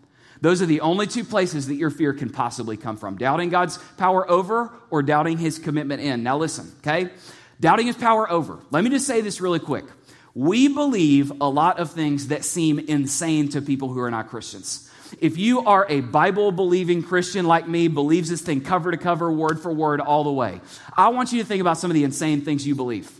Those 0.42 0.60
are 0.60 0.66
the 0.66 0.80
only 0.80 1.06
two 1.06 1.22
places 1.22 1.68
that 1.68 1.76
your 1.76 1.90
fear 1.90 2.12
can 2.12 2.28
possibly 2.28 2.76
come 2.76 2.96
from 2.96 3.16
doubting 3.16 3.48
God's 3.48 3.78
power 3.96 4.28
over 4.28 4.72
or 4.90 5.00
doubting 5.02 5.38
his 5.38 5.60
commitment 5.60 6.02
in. 6.02 6.24
Now, 6.24 6.36
listen, 6.36 6.70
okay? 6.78 7.10
Doubting 7.60 7.86
his 7.86 7.96
power 7.96 8.28
over. 8.28 8.58
Let 8.72 8.82
me 8.82 8.90
just 8.90 9.06
say 9.06 9.20
this 9.20 9.40
really 9.40 9.60
quick. 9.60 9.84
We 10.34 10.66
believe 10.66 11.30
a 11.40 11.48
lot 11.48 11.78
of 11.78 11.92
things 11.92 12.28
that 12.28 12.44
seem 12.44 12.80
insane 12.80 13.50
to 13.50 13.62
people 13.62 13.92
who 13.92 14.00
are 14.00 14.10
not 14.10 14.30
Christians. 14.30 14.90
If 15.20 15.38
you 15.38 15.60
are 15.60 15.86
a 15.88 16.00
Bible 16.00 16.50
believing 16.50 17.04
Christian 17.04 17.46
like 17.46 17.68
me, 17.68 17.86
believes 17.86 18.28
this 18.28 18.40
thing 18.40 18.62
cover 18.62 18.90
to 18.90 18.96
cover, 18.96 19.30
word 19.30 19.60
for 19.60 19.72
word, 19.72 20.00
all 20.00 20.24
the 20.24 20.32
way, 20.32 20.60
I 20.96 21.10
want 21.10 21.32
you 21.32 21.40
to 21.40 21.46
think 21.46 21.60
about 21.60 21.78
some 21.78 21.90
of 21.90 21.94
the 21.94 22.02
insane 22.02 22.40
things 22.40 22.66
you 22.66 22.74
believe. 22.74 23.12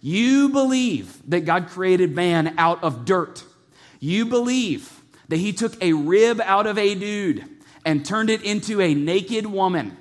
You 0.00 0.48
believe 0.48 1.20
that 1.28 1.40
God 1.40 1.68
created 1.68 2.14
man 2.14 2.54
out 2.56 2.82
of 2.82 3.04
dirt. 3.04 3.44
You 3.98 4.24
believe 4.24 4.99
that 5.30 5.36
he 5.36 5.52
took 5.52 5.80
a 5.80 5.92
rib 5.92 6.40
out 6.44 6.66
of 6.66 6.76
a 6.76 6.94
dude 6.94 7.44
and 7.84 8.04
turned 8.04 8.30
it 8.30 8.42
into 8.42 8.80
a 8.80 8.94
naked 8.94 9.46
woman. 9.46 9.96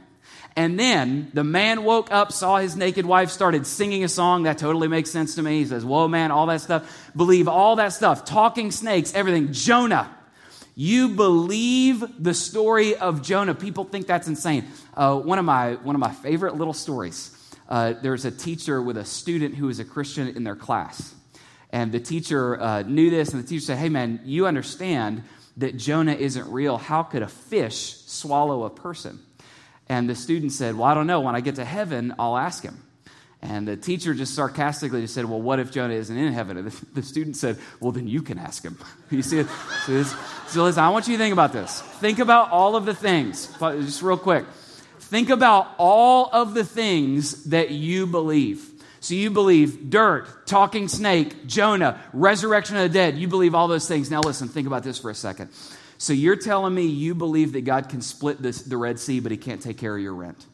And 0.56 0.78
then 0.78 1.30
the 1.34 1.44
man 1.44 1.84
woke 1.84 2.12
up, 2.12 2.32
saw 2.32 2.58
his 2.58 2.76
naked 2.76 3.06
wife, 3.06 3.30
started 3.30 3.66
singing 3.68 4.04
a 4.04 4.10
song. 4.10 4.44
That 4.44 4.58
totally 4.58 4.88
makes 4.88 5.12
sense 5.12 5.36
to 5.36 5.44
me. 5.44 5.60
He 5.60 5.66
says, 5.66 5.86
Whoa, 5.86 6.08
man, 6.08 6.32
all 6.32 6.48
that 6.48 6.62
stuff. 6.62 7.12
Believe 7.16 7.48
all 7.48 7.76
that 7.78 7.94
stuff. 7.94 8.26
Talking 8.26 8.72
snakes, 8.72 9.14
everything. 9.14 9.54
Jonah. 9.54 10.14
You 10.76 11.10
believe 11.10 12.04
the 12.22 12.34
story 12.34 12.96
of 12.96 13.22
Jonah. 13.22 13.54
People 13.54 13.84
think 13.84 14.08
that's 14.08 14.28
insane. 14.28 14.66
Uh, 14.96 15.20
one, 15.20 15.38
of 15.38 15.46
my, 15.46 15.76
one 15.76 15.96
of 15.96 16.00
my 16.00 16.12
favorite 16.12 16.56
little 16.56 16.74
stories. 16.74 17.36
Uh, 17.68 17.94
there's 18.02 18.26
a 18.26 18.32
teacher 18.32 18.82
with 18.82 18.98
a 18.98 19.06
student 19.06 19.56
who 19.56 19.70
is 19.70 19.80
a 19.80 19.86
Christian 19.86 20.30
in 20.30 20.44
their 20.44 20.56
class. 20.56 21.14
And 21.72 21.92
the 21.92 22.00
teacher 22.00 22.60
uh, 22.60 22.82
knew 22.84 23.10
this, 23.10 23.34
and 23.34 23.44
the 23.44 23.48
teacher 23.48 23.66
said, 23.66 23.78
Hey, 23.78 23.90
man, 23.90 24.22
you 24.26 24.48
understand 24.48 25.24
that 25.58 25.78
Jonah 25.78 26.14
isn't 26.14 26.52
real. 26.52 26.78
How 26.78 27.04
could 27.04 27.22
a 27.22 27.28
fish 27.28 28.02
swallow 28.06 28.64
a 28.64 28.70
person? 28.70 29.20
And 29.88 30.10
the 30.10 30.16
student 30.16 30.52
said, 30.52 30.76
Well, 30.76 30.86
I 30.86 30.94
don't 30.94 31.08
know. 31.08 31.22
When 31.22 31.36
I 31.36 31.42
get 31.42 31.56
to 31.56 31.66
heaven, 31.66 32.14
I'll 32.18 32.38
ask 32.38 32.64
him. 32.64 32.84
And 33.42 33.66
the 33.66 33.78
teacher 33.78 34.14
just 34.14 34.36
sarcastically 34.36 35.02
just 35.02 35.14
said, 35.14 35.26
Well, 35.26 35.42
what 35.42 35.60
if 35.60 35.72
Jonah 35.72 35.94
isn't 35.94 36.16
in 36.16 36.34
heaven? 36.34 36.58
And 36.58 36.72
the, 36.72 36.86
the 36.96 37.04
student 37.04 37.36
said, 37.36 37.58
Well, 37.80 37.92
then 37.92 38.08
you 38.08 38.22
can 38.22 38.38
ask 38.38 38.64
him. 38.64 38.78
you 39.10 39.22
see? 39.22 39.44
So, 39.86 39.92
this, 39.92 40.16
so 40.48 40.64
listen, 40.64 40.84
I 40.84 40.90
want 40.90 41.08
you 41.08 41.16
to 41.16 41.24
think 41.24 41.34
about 41.34 41.54
this. 41.54 41.82
Think 41.82 42.20
about 42.20 42.52
all 42.52 42.76
of 42.76 42.86
the 42.86 42.96
things, 42.96 43.48
just 43.60 44.02
real 44.02 44.18
quick. 44.18 44.46
Think 45.00 45.30
about 45.30 45.74
all 45.78 46.30
of 46.32 46.54
the 46.54 46.64
things 46.64 47.46
that 47.46 47.72
you 47.72 48.06
believe. 48.06 48.69
So 49.00 49.14
you 49.14 49.32
believe 49.32 49.90
dirt, 49.90 50.46
talking 50.46 50.88
snake, 50.88 51.46
Jonah, 51.48 52.02
resurrection 52.14 52.76
of 52.76 52.84
the 52.84 52.90
dead. 52.90 53.18
You 53.18 53.28
believe 53.28 53.56
all 53.56 53.68
those 53.68 53.88
things. 53.88 54.12
Now 54.12 54.22
listen, 54.22 54.48
think 54.48 54.68
about 54.68 54.84
this 54.84 55.00
for 55.00 55.10
a 55.10 55.16
second. 55.16 55.52
So 55.98 56.14
you're 56.14 56.36
telling 56.36 56.74
me 56.74 56.86
you 56.86 57.16
believe 57.16 57.54
that 57.54 57.62
God 57.62 57.90
can 57.90 58.02
split 58.02 58.42
this, 58.42 58.62
the 58.62 58.78
Red 58.78 59.00
Sea, 59.00 59.20
but 59.20 59.32
he 59.32 59.38
can't 59.38 59.62
take 59.62 59.78
care 59.78 59.96
of 59.96 60.02
your 60.02 60.14
rent. 60.14 60.46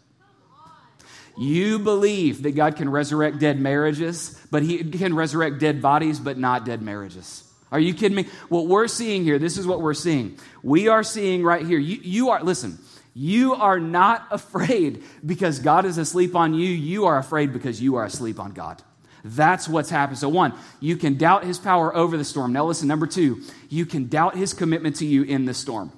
You 1.37 1.79
believe 1.79 2.43
that 2.43 2.55
God 2.55 2.77
can 2.77 2.89
resurrect 2.89 3.39
dead 3.39 3.59
marriages, 3.59 4.39
but 4.51 4.63
He 4.63 4.83
can 4.83 5.13
resurrect 5.13 5.59
dead 5.59 5.81
bodies, 5.81 6.19
but 6.19 6.37
not 6.37 6.65
dead 6.65 6.81
marriages. 6.81 7.43
Are 7.71 7.79
you 7.79 7.93
kidding 7.93 8.15
me? 8.15 8.27
What 8.47 8.67
we're 8.67 8.87
seeing 8.87 9.23
here, 9.23 9.37
this 9.37 9.57
is 9.57 9.67
what 9.67 9.81
we're 9.81 9.93
seeing. 9.93 10.39
We 10.63 10.87
are 10.87 11.03
seeing 11.03 11.43
right 11.43 11.65
here, 11.65 11.79
you, 11.79 11.99
you 12.01 12.29
are, 12.29 12.41
listen, 12.41 12.79
you 13.17 13.55
are 13.55 13.79
not 13.79 14.27
afraid 14.29 15.01
because 15.25 15.59
God 15.59 15.85
is 15.85 15.97
asleep 15.97 16.35
on 16.35 16.53
you. 16.53 16.69
You 16.69 17.05
are 17.05 17.17
afraid 17.17 17.53
because 17.53 17.81
you 17.81 17.95
are 17.95 18.03
asleep 18.03 18.39
on 18.39 18.51
God. 18.51 18.83
That's 19.23 19.67
what's 19.69 19.89
happened. 19.89 20.19
So, 20.19 20.29
one, 20.29 20.53
you 20.81 20.97
can 20.97 21.17
doubt 21.17 21.45
his 21.45 21.57
power 21.57 21.95
over 21.95 22.17
the 22.17 22.25
storm. 22.25 22.51
Now, 22.51 22.65
listen, 22.65 22.87
number 22.89 23.07
two, 23.07 23.41
you 23.69 23.85
can 23.85 24.07
doubt 24.07 24.35
his 24.35 24.53
commitment 24.53 24.97
to 24.97 25.05
you 25.05 25.23
in 25.23 25.45
the 25.45 25.53
storm. 25.53 25.91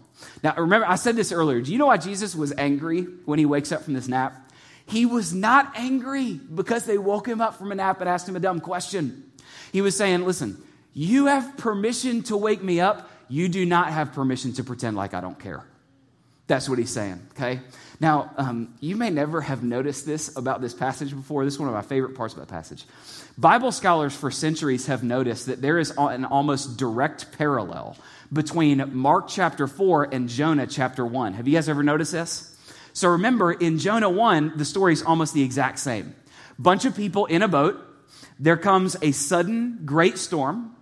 Now, 0.43 0.53
remember, 0.55 0.87
I 0.87 0.95
said 0.95 1.15
this 1.15 1.31
earlier. 1.31 1.59
Do 1.59 1.71
you 1.71 1.79
know 1.79 1.87
why 1.87 1.97
Jesus 1.97 2.35
was 2.35 2.53
angry 2.55 3.01
when 3.25 3.39
he 3.39 3.45
wakes 3.45 3.71
up 3.71 3.83
from 3.83 3.95
this 3.95 4.07
nap? 4.07 4.49
He 4.85 5.05
was 5.05 5.33
not 5.33 5.73
angry 5.75 6.33
because 6.35 6.85
they 6.85 6.99
woke 6.99 7.27
him 7.27 7.41
up 7.41 7.55
from 7.55 7.71
a 7.71 7.75
nap 7.75 7.99
and 7.99 8.07
asked 8.07 8.29
him 8.29 8.35
a 8.35 8.39
dumb 8.39 8.61
question. 8.61 9.29
He 9.73 9.81
was 9.81 9.97
saying, 9.97 10.23
Listen, 10.23 10.63
you 10.93 11.25
have 11.25 11.57
permission 11.57 12.21
to 12.23 12.37
wake 12.37 12.63
me 12.63 12.79
up. 12.79 13.09
You 13.27 13.49
do 13.49 13.65
not 13.65 13.91
have 13.91 14.13
permission 14.13 14.53
to 14.53 14.63
pretend 14.63 14.95
like 14.95 15.13
I 15.13 15.19
don't 15.19 15.39
care. 15.39 15.65
That's 16.47 16.69
what 16.69 16.79
he's 16.79 16.89
saying, 16.89 17.19
okay? 17.31 17.59
Now, 17.99 18.31
um, 18.37 18.73
you 18.79 18.95
may 18.95 19.09
never 19.09 19.41
have 19.41 19.63
noticed 19.63 20.05
this 20.05 20.35
about 20.37 20.61
this 20.61 20.73
passage 20.73 21.13
before. 21.13 21.43
This 21.43 21.55
is 21.55 21.59
one 21.59 21.67
of 21.67 21.75
my 21.75 21.81
favorite 21.81 22.15
parts 22.15 22.33
of 22.33 22.39
that 22.39 22.47
passage. 22.47 22.85
Bible 23.37 23.71
scholars 23.71 24.15
for 24.15 24.31
centuries 24.31 24.85
have 24.85 25.03
noticed 25.03 25.47
that 25.47 25.61
there 25.61 25.77
is 25.77 25.91
an 25.97 26.23
almost 26.25 26.77
direct 26.77 27.37
parallel 27.37 27.97
between 28.31 28.95
Mark 28.95 29.27
chapter 29.27 29.67
4 29.67 30.09
and 30.13 30.29
Jonah 30.29 30.67
chapter 30.67 31.05
1. 31.05 31.33
Have 31.33 31.47
you 31.47 31.53
guys 31.55 31.67
ever 31.67 31.83
noticed 31.83 32.11
this? 32.11 32.55
So 32.93 33.09
remember, 33.09 33.51
in 33.51 33.77
Jonah 33.77 34.09
1, 34.09 34.53
the 34.55 34.65
story 34.65 34.93
is 34.93 35.03
almost 35.03 35.33
the 35.33 35.43
exact 35.43 35.79
same. 35.79 36.15
Bunch 36.57 36.85
of 36.85 36.95
people 36.95 37.25
in 37.25 37.41
a 37.41 37.47
boat. 37.47 37.83
There 38.39 38.57
comes 38.57 38.95
a 39.01 39.11
sudden 39.11 39.81
great 39.85 40.17
storm. 40.17 40.75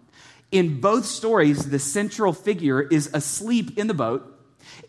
In 0.51 0.79
both 0.79 1.05
stories, 1.05 1.69
the 1.69 1.79
central 1.79 2.33
figure 2.33 2.81
is 2.81 3.09
asleep 3.13 3.77
in 3.77 3.87
the 3.87 3.93
boat. 3.93 4.34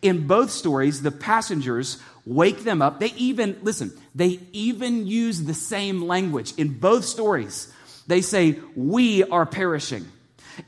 In 0.03 0.27
both 0.27 0.51
stories, 0.51 1.03
the 1.03 1.11
passengers 1.11 2.03
wake 2.25 2.65
them 2.65 2.83
up. 2.83 3.01
They 3.01 3.13
even, 3.17 3.59
listen, 3.63 3.93
they 4.15 4.41
even 4.53 5.07
use 5.07 5.43
the 5.43 5.55
same 5.55 6.03
language. 6.03 6.53
In 6.57 6.79
both 6.79 7.05
stories, 7.05 7.73
they 8.07 8.21
say, 8.21 8.59
We 8.75 9.25
are 9.25 9.47
perishing. 9.47 10.07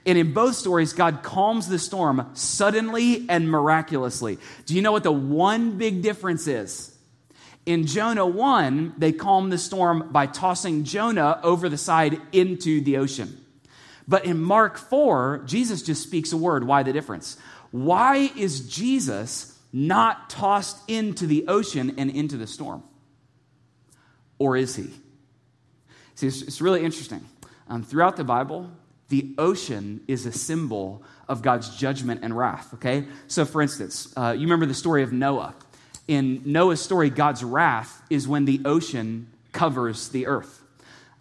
And 0.04 0.18
in 0.18 0.34
both 0.34 0.54
stories, 0.54 0.92
God 0.92 1.22
calms 1.22 1.68
the 1.68 1.78
storm 1.78 2.30
suddenly 2.34 3.24
and 3.28 3.50
miraculously. 3.50 4.38
Do 4.66 4.74
you 4.74 4.82
know 4.82 4.92
what 4.92 5.02
the 5.02 5.12
one 5.12 5.78
big 5.78 6.02
difference 6.02 6.46
is? 6.46 6.94
In 7.64 7.86
Jonah 7.86 8.26
1, 8.26 8.94
they 8.98 9.12
calm 9.12 9.50
the 9.50 9.58
storm 9.58 10.08
by 10.10 10.26
tossing 10.26 10.84
Jonah 10.84 11.40
over 11.42 11.68
the 11.68 11.78
side 11.78 12.20
into 12.32 12.80
the 12.80 12.98
ocean. 12.98 13.44
But 14.06 14.24
in 14.24 14.40
Mark 14.40 14.78
4, 14.78 15.42
Jesus 15.44 15.82
just 15.82 16.02
speaks 16.02 16.32
a 16.32 16.36
word. 16.38 16.66
Why 16.66 16.82
the 16.82 16.94
difference? 16.94 17.36
Why 17.70 18.30
is 18.36 18.68
Jesus 18.68 19.58
not 19.72 20.30
tossed 20.30 20.78
into 20.88 21.26
the 21.26 21.46
ocean 21.48 21.94
and 21.98 22.10
into 22.10 22.36
the 22.36 22.46
storm? 22.46 22.82
Or 24.38 24.56
is 24.56 24.76
he? 24.76 24.90
See, 26.14 26.26
it's, 26.26 26.42
it's 26.42 26.60
really 26.60 26.84
interesting. 26.84 27.24
Um, 27.68 27.82
throughout 27.82 28.16
the 28.16 28.24
Bible, 28.24 28.70
the 29.08 29.34
ocean 29.38 30.00
is 30.08 30.26
a 30.26 30.32
symbol 30.32 31.02
of 31.28 31.42
God's 31.42 31.76
judgment 31.76 32.20
and 32.22 32.36
wrath, 32.36 32.72
okay? 32.74 33.06
So, 33.26 33.44
for 33.44 33.62
instance, 33.62 34.12
uh, 34.16 34.34
you 34.36 34.42
remember 34.42 34.66
the 34.66 34.74
story 34.74 35.02
of 35.02 35.12
Noah. 35.12 35.54
In 36.06 36.42
Noah's 36.44 36.80
story, 36.80 37.10
God's 37.10 37.44
wrath 37.44 38.02
is 38.08 38.26
when 38.26 38.46
the 38.46 38.62
ocean 38.64 39.28
covers 39.52 40.08
the 40.08 40.26
earth. 40.26 40.62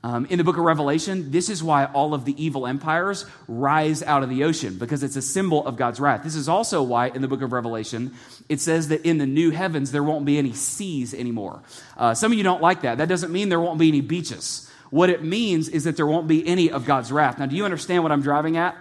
Um, 0.04 0.26
in 0.28 0.38
the 0.38 0.44
book 0.44 0.58
of 0.58 0.64
Revelation, 0.64 1.32
this 1.32 1.50
is 1.50 1.64
why 1.64 1.86
all 1.86 2.14
of 2.14 2.24
the 2.24 2.42
evil 2.42 2.68
empires 2.68 3.26
rise 3.48 4.04
out 4.04 4.22
of 4.22 4.30
the 4.30 4.44
ocean, 4.44 4.78
because 4.78 5.02
it's 5.02 5.16
a 5.16 5.22
symbol 5.22 5.66
of 5.66 5.76
God's 5.76 6.00
wrath. 6.00 6.24
This 6.24 6.36
is 6.36 6.48
also 6.48 6.84
why 6.84 7.08
in 7.08 7.22
the 7.22 7.28
book 7.28 7.42
of 7.42 7.52
Revelation, 7.52 8.14
it 8.48 8.62
says 8.62 8.90
that 8.90 9.06
in 9.06 9.18
the 9.18 9.26
new 9.26 9.50
heavens, 9.50 9.92
there 9.92 10.04
won't 10.04 10.24
be 10.24 10.38
any 10.38 10.54
seas 10.54 11.14
anymore. 11.14 11.64
Uh, 11.98 12.14
some 12.14 12.32
of 12.32 12.38
you 12.38 12.44
don't 12.44 12.62
like 12.62 12.82
that. 12.82 13.00
That 13.00 13.10
doesn't 13.10 13.32
mean 13.32 13.50
there 13.50 13.60
won't 13.60 13.80
be 13.80 13.88
any 13.88 14.02
beaches. 14.02 14.70
What 14.92 15.10
it 15.10 15.24
means 15.24 15.68
is 15.68 15.84
that 15.86 15.98
there 15.98 16.08
won't 16.08 16.28
be 16.28 16.48
any 16.48 16.72
of 16.72 16.86
God's 16.86 17.12
wrath. 17.12 17.40
Now, 17.40 17.48
do 17.48 17.56
you 17.56 17.66
understand 17.66 18.04
what 18.04 18.12
I'm 18.12 18.22
driving 18.22 18.56
at? 18.56 18.78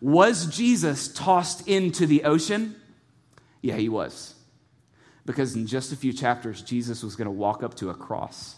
Was 0.00 0.46
Jesus 0.46 1.08
tossed 1.08 1.68
into 1.68 2.06
the 2.06 2.24
ocean? 2.24 2.74
Yeah, 3.62 3.76
he 3.76 3.88
was. 3.88 4.34
Because 5.24 5.54
in 5.54 5.66
just 5.66 5.92
a 5.92 5.96
few 5.96 6.12
chapters, 6.12 6.60
Jesus 6.60 7.02
was 7.02 7.14
going 7.14 7.26
to 7.26 7.32
walk 7.32 7.62
up 7.62 7.74
to 7.76 7.90
a 7.90 7.94
cross 7.94 8.56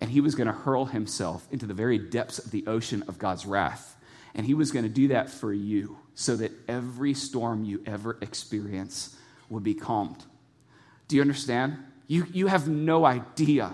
and 0.00 0.10
he 0.10 0.20
was 0.20 0.34
going 0.34 0.46
to 0.46 0.52
hurl 0.52 0.86
himself 0.86 1.46
into 1.50 1.66
the 1.66 1.74
very 1.74 1.98
depths 1.98 2.38
of 2.38 2.50
the 2.50 2.66
ocean 2.66 3.02
of 3.08 3.18
God's 3.18 3.46
wrath. 3.46 3.96
And 4.34 4.46
he 4.46 4.54
was 4.54 4.70
going 4.70 4.84
to 4.84 4.90
do 4.90 5.08
that 5.08 5.30
for 5.30 5.52
you 5.52 5.98
so 6.14 6.36
that 6.36 6.52
every 6.68 7.14
storm 7.14 7.64
you 7.64 7.82
ever 7.86 8.18
experience 8.20 9.16
would 9.48 9.62
be 9.62 9.74
calmed. 9.74 10.24
Do 11.08 11.16
you 11.16 11.22
understand? 11.22 11.78
You, 12.06 12.26
you 12.32 12.46
have 12.46 12.68
no 12.68 13.04
idea 13.04 13.72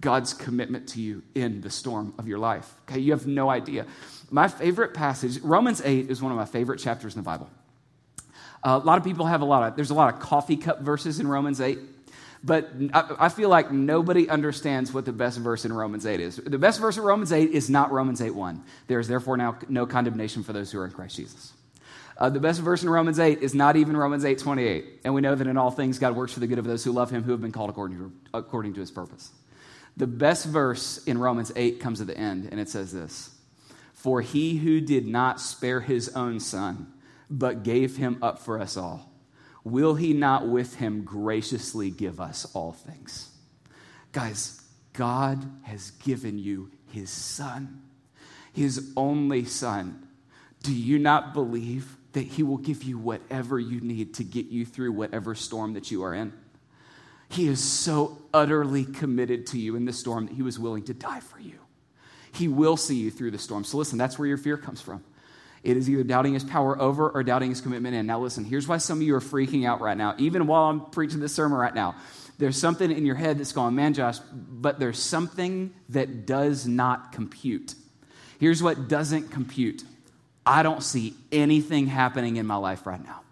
God's 0.00 0.34
commitment 0.34 0.88
to 0.90 1.00
you 1.00 1.22
in 1.34 1.60
the 1.60 1.70
storm 1.70 2.14
of 2.18 2.28
your 2.28 2.38
life. 2.38 2.74
Okay, 2.82 3.00
you 3.00 3.12
have 3.12 3.26
no 3.26 3.48
idea. 3.48 3.86
My 4.30 4.48
favorite 4.48 4.94
passage, 4.94 5.40
Romans 5.40 5.80
8, 5.84 6.10
is 6.10 6.22
one 6.22 6.32
of 6.32 6.38
my 6.38 6.44
favorite 6.44 6.78
chapters 6.78 7.14
in 7.14 7.22
the 7.22 7.24
Bible. 7.24 7.50
Uh, 8.62 8.80
a 8.82 8.84
lot 8.84 8.98
of 8.98 9.04
people 9.04 9.26
have 9.26 9.40
a 9.42 9.44
lot 9.44 9.62
of, 9.62 9.76
there's 9.76 9.90
a 9.90 9.94
lot 9.94 10.12
of 10.12 10.20
coffee 10.20 10.56
cup 10.56 10.80
verses 10.80 11.20
in 11.20 11.28
Romans 11.28 11.60
8. 11.60 11.78
But 12.46 12.70
I, 12.94 13.28
feel 13.28 13.48
like 13.48 13.72
nobody 13.72 14.28
understands 14.28 14.92
what 14.92 15.04
the 15.04 15.12
best 15.12 15.36
verse 15.36 15.64
in 15.64 15.72
Romans 15.72 16.06
8 16.06 16.20
is. 16.20 16.36
The 16.36 16.58
best 16.58 16.78
verse 16.78 16.96
in 16.96 17.02
Romans 17.02 17.32
8 17.32 17.50
is 17.50 17.68
not 17.68 17.90
Romans 17.90 18.20
8 18.20 18.30
1. 18.30 18.62
There 18.86 19.00
is 19.00 19.08
therefore 19.08 19.36
now 19.36 19.58
no 19.68 19.84
condemnation 19.84 20.44
for 20.44 20.52
those 20.52 20.70
who 20.70 20.78
are 20.78 20.84
in 20.84 20.92
Christ 20.92 21.16
Jesus. 21.16 21.52
Uh, 22.16 22.30
the 22.30 22.38
best 22.38 22.60
verse 22.60 22.84
in 22.84 22.88
Romans 22.88 23.18
8 23.18 23.40
is 23.40 23.52
not 23.52 23.74
even 23.74 23.96
Romans 23.96 24.24
8 24.24 24.38
28. 24.38 25.00
And 25.04 25.12
we 25.12 25.22
know 25.22 25.34
that 25.34 25.48
in 25.48 25.56
all 25.56 25.72
things 25.72 25.98
God 25.98 26.14
works 26.14 26.32
for 26.32 26.38
the 26.38 26.46
good 26.46 26.60
of 26.60 26.64
those 26.64 26.84
who 26.84 26.92
love 26.92 27.10
him, 27.10 27.24
who 27.24 27.32
have 27.32 27.40
been 27.40 27.50
called 27.50 27.68
according 27.68 27.98
to, 27.98 28.12
according 28.32 28.74
to 28.74 28.80
his 28.80 28.92
purpose. 28.92 29.32
The 29.96 30.06
best 30.06 30.46
verse 30.46 31.02
in 31.04 31.18
Romans 31.18 31.50
8 31.56 31.80
comes 31.80 32.00
at 32.00 32.06
the 32.06 32.16
end, 32.16 32.48
and 32.52 32.60
it 32.60 32.68
says 32.68 32.92
this 32.92 33.30
For 33.92 34.20
he 34.20 34.58
who 34.58 34.80
did 34.80 35.08
not 35.08 35.40
spare 35.40 35.80
his 35.80 36.10
own 36.10 36.38
son, 36.38 36.92
but 37.28 37.64
gave 37.64 37.96
him 37.96 38.18
up 38.22 38.38
for 38.38 38.60
us 38.60 38.76
all, 38.76 39.10
will 39.66 39.96
he 39.96 40.12
not 40.12 40.46
with 40.46 40.76
him 40.76 41.02
graciously 41.02 41.90
give 41.90 42.20
us 42.20 42.46
all 42.54 42.70
things? 42.70 43.30
Guys, 44.12 44.62
God 44.92 45.44
has 45.64 45.90
given 45.90 46.38
you 46.38 46.70
his 46.92 47.10
son, 47.10 47.82
his 48.52 48.92
only 48.96 49.44
son. 49.44 50.06
Do 50.62 50.72
you 50.72 51.00
not 51.00 51.34
believe 51.34 51.96
that 52.12 52.22
he 52.22 52.44
will 52.44 52.58
give 52.58 52.84
you 52.84 52.96
whatever 52.96 53.58
you 53.58 53.80
need 53.80 54.14
to 54.14 54.24
get 54.24 54.46
you 54.46 54.64
through 54.64 54.92
whatever 54.92 55.34
storm 55.34 55.74
that 55.74 55.90
you 55.90 56.04
are 56.04 56.14
in? 56.14 56.32
He 57.28 57.48
is 57.48 57.58
so 57.60 58.22
utterly 58.32 58.84
committed 58.84 59.48
to 59.48 59.58
you 59.58 59.74
in 59.74 59.84
the 59.84 59.92
storm 59.92 60.26
that 60.26 60.34
he 60.36 60.42
was 60.42 60.60
willing 60.60 60.84
to 60.84 60.94
die 60.94 61.18
for 61.18 61.40
you. 61.40 61.58
He 62.30 62.46
will 62.46 62.76
see 62.76 62.94
you 62.94 63.10
through 63.10 63.32
the 63.32 63.38
storm. 63.38 63.64
So 63.64 63.78
listen, 63.78 63.98
that's 63.98 64.16
where 64.16 64.28
your 64.28 64.38
fear 64.38 64.56
comes 64.56 64.80
from. 64.80 65.02
It 65.66 65.76
is 65.76 65.90
either 65.90 66.04
doubting 66.04 66.34
his 66.34 66.44
power 66.44 66.80
over 66.80 67.10
or 67.10 67.24
doubting 67.24 67.50
his 67.50 67.60
commitment 67.60 67.96
in. 67.96 68.06
Now, 68.06 68.20
listen, 68.20 68.44
here's 68.44 68.68
why 68.68 68.76
some 68.76 68.98
of 68.98 69.02
you 69.02 69.16
are 69.16 69.20
freaking 69.20 69.66
out 69.66 69.80
right 69.80 69.96
now. 69.96 70.14
Even 70.16 70.46
while 70.46 70.70
I'm 70.70 70.80
preaching 70.80 71.18
this 71.18 71.34
sermon 71.34 71.58
right 71.58 71.74
now, 71.74 71.96
there's 72.38 72.56
something 72.56 72.88
in 72.88 73.04
your 73.04 73.16
head 73.16 73.38
that's 73.38 73.50
going, 73.50 73.74
man, 73.74 73.92
Josh, 73.92 74.18
but 74.32 74.78
there's 74.78 75.02
something 75.02 75.74
that 75.88 76.24
does 76.24 76.68
not 76.68 77.10
compute. 77.10 77.74
Here's 78.38 78.62
what 78.62 78.86
doesn't 78.86 79.32
compute 79.32 79.82
I 80.46 80.62
don't 80.62 80.84
see 80.84 81.14
anything 81.32 81.88
happening 81.88 82.36
in 82.36 82.46
my 82.46 82.54
life 82.54 82.86
right 82.86 83.04
now. 83.04 83.22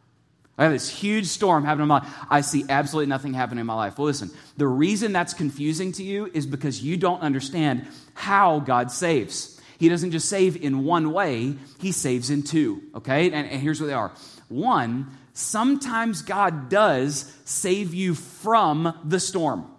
I 0.58 0.64
have 0.64 0.72
this 0.72 0.88
huge 0.88 1.26
storm 1.26 1.64
happening 1.64 1.84
in 1.84 1.88
my 1.88 2.00
life. 2.00 2.12
I 2.28 2.40
see 2.40 2.64
absolutely 2.68 3.10
nothing 3.10 3.32
happening 3.32 3.60
in 3.60 3.66
my 3.66 3.74
life. 3.74 3.96
Well, 3.96 4.06
listen, 4.06 4.32
the 4.56 4.66
reason 4.66 5.12
that's 5.12 5.34
confusing 5.34 5.92
to 5.92 6.02
you 6.02 6.28
is 6.34 6.46
because 6.46 6.82
you 6.82 6.96
don't 6.96 7.20
understand 7.20 7.86
how 8.14 8.58
God 8.58 8.90
saves. 8.90 9.53
He 9.78 9.88
doesn't 9.88 10.12
just 10.12 10.28
save 10.28 10.56
in 10.56 10.84
one 10.84 11.12
way, 11.12 11.56
He 11.80 11.92
saves 11.92 12.30
in 12.30 12.42
two, 12.42 12.82
okay? 12.94 13.26
And, 13.30 13.48
and 13.48 13.60
here's 13.60 13.80
what 13.80 13.87
they 13.87 13.92
are. 13.92 14.12
One, 14.48 15.08
sometimes 15.32 16.22
God 16.22 16.68
does 16.68 17.32
save 17.44 17.94
you 17.94 18.14
from 18.14 18.98
the 19.04 19.20
storm. 19.20 19.70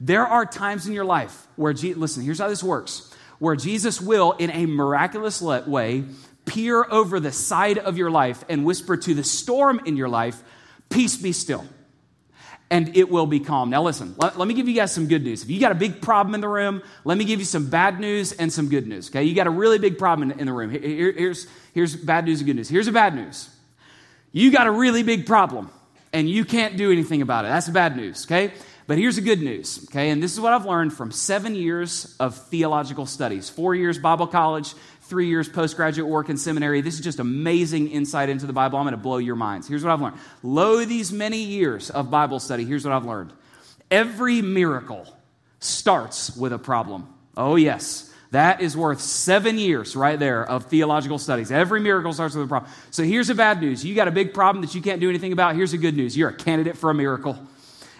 There 0.00 0.26
are 0.26 0.44
times 0.44 0.86
in 0.86 0.92
your 0.92 1.04
life 1.04 1.46
where, 1.56 1.72
listen, 1.72 2.22
here's 2.22 2.38
how 2.38 2.48
this 2.48 2.62
works 2.62 3.12
where 3.38 3.56
Jesus 3.56 4.00
will, 4.00 4.32
in 4.32 4.50
a 4.50 4.64
miraculous 4.64 5.42
way, 5.42 6.04
peer 6.46 6.86
over 6.90 7.20
the 7.20 7.32
side 7.32 7.76
of 7.76 7.98
your 7.98 8.10
life 8.10 8.44
and 8.48 8.64
whisper 8.64 8.96
to 8.96 9.14
the 9.14 9.24
storm 9.24 9.80
in 9.84 9.96
your 9.96 10.08
life, 10.08 10.42
Peace 10.88 11.16
be 11.16 11.32
still. 11.32 11.64
And 12.68 12.96
it 12.96 13.08
will 13.08 13.26
be 13.26 13.38
calm. 13.38 13.70
Now, 13.70 13.82
listen, 13.82 14.16
let, 14.18 14.36
let, 14.36 14.48
me 14.48 14.54
give 14.54 14.68
you 14.68 14.74
guys 14.74 14.92
some 14.92 15.06
good 15.06 15.22
news. 15.22 15.44
If 15.44 15.50
you 15.50 15.60
got 15.60 15.70
a 15.70 15.76
big 15.76 16.02
problem 16.02 16.34
in 16.34 16.40
the 16.40 16.48
room, 16.48 16.82
let 17.04 17.16
me 17.16 17.24
give 17.24 17.38
you 17.38 17.44
some 17.44 17.70
bad 17.70 18.00
news 18.00 18.32
and 18.32 18.52
some 18.52 18.68
good 18.68 18.88
news. 18.88 19.08
Okay, 19.08 19.22
you 19.22 19.36
got 19.36 19.46
a 19.46 19.50
really 19.50 19.78
big 19.78 19.98
problem 19.98 20.32
in, 20.32 20.40
in 20.40 20.46
the 20.46 20.52
room. 20.52 20.70
Here, 20.70 21.12
here's, 21.12 21.46
here's 21.74 21.94
bad 21.94 22.24
news 22.24 22.40
and 22.40 22.46
good 22.46 22.56
news. 22.56 22.68
Here's 22.68 22.86
the 22.86 22.92
bad 22.92 23.14
news 23.14 23.50
you 24.32 24.50
got 24.50 24.66
a 24.66 24.70
really 24.70 25.02
big 25.02 25.26
problem 25.26 25.70
and 26.12 26.28
you 26.28 26.44
can't 26.44 26.76
do 26.76 26.92
anything 26.92 27.22
about 27.22 27.44
it. 27.44 27.48
That's 27.48 27.66
the 27.66 27.72
bad 27.72 27.96
news, 27.96 28.26
okay? 28.26 28.52
But 28.86 28.98
here's 28.98 29.16
the 29.16 29.22
good 29.22 29.40
news, 29.40 29.86
okay? 29.90 30.10
And 30.10 30.22
this 30.22 30.32
is 30.32 30.40
what 30.40 30.52
I've 30.52 30.64
learned 30.64 30.92
from 30.92 31.10
seven 31.10 31.54
years 31.54 32.16
of 32.20 32.36
theological 32.48 33.06
studies 33.06 33.48
four 33.48 33.74
years 33.74 33.98
Bible 33.98 34.26
college, 34.26 34.74
three 35.06 35.28
years 35.28 35.48
postgraduate 35.48 36.08
work 36.08 36.28
in 36.28 36.36
seminary. 36.36 36.80
This 36.80 36.94
is 36.94 37.00
just 37.00 37.18
amazing 37.18 37.88
insight 37.88 38.28
into 38.28 38.46
the 38.46 38.52
Bible. 38.52 38.78
I'm 38.78 38.84
going 38.84 38.92
to 38.92 38.98
blow 38.98 39.18
your 39.18 39.36
minds. 39.36 39.68
Here's 39.68 39.84
what 39.84 39.92
I've 39.92 40.00
learned. 40.00 40.16
Lo, 40.42 40.84
these 40.84 41.12
many 41.12 41.42
years 41.42 41.90
of 41.90 42.10
Bible 42.10 42.40
study, 42.40 42.64
here's 42.64 42.84
what 42.84 42.92
I've 42.92 43.04
learned. 43.04 43.32
Every 43.90 44.42
miracle 44.42 45.06
starts 45.60 46.36
with 46.36 46.52
a 46.52 46.58
problem. 46.58 47.08
Oh, 47.36 47.56
yes. 47.56 48.12
That 48.32 48.60
is 48.60 48.76
worth 48.76 49.00
seven 49.00 49.58
years 49.58 49.94
right 49.94 50.18
there 50.18 50.44
of 50.44 50.66
theological 50.66 51.18
studies. 51.18 51.52
Every 51.52 51.80
miracle 51.80 52.12
starts 52.12 52.34
with 52.34 52.44
a 52.44 52.48
problem. 52.48 52.70
So 52.90 53.04
here's 53.04 53.28
the 53.28 53.34
bad 53.34 53.60
news. 53.60 53.84
You 53.84 53.94
got 53.94 54.08
a 54.08 54.12
big 54.12 54.34
problem 54.34 54.64
that 54.64 54.74
you 54.74 54.82
can't 54.82 55.00
do 55.00 55.08
anything 55.08 55.32
about. 55.32 55.54
Here's 55.54 55.70
the 55.70 55.78
good 55.78 55.96
news. 55.96 56.16
You're 56.16 56.30
a 56.30 56.34
candidate 56.34 56.76
for 56.76 56.90
a 56.90 56.94
miracle. 56.94 57.38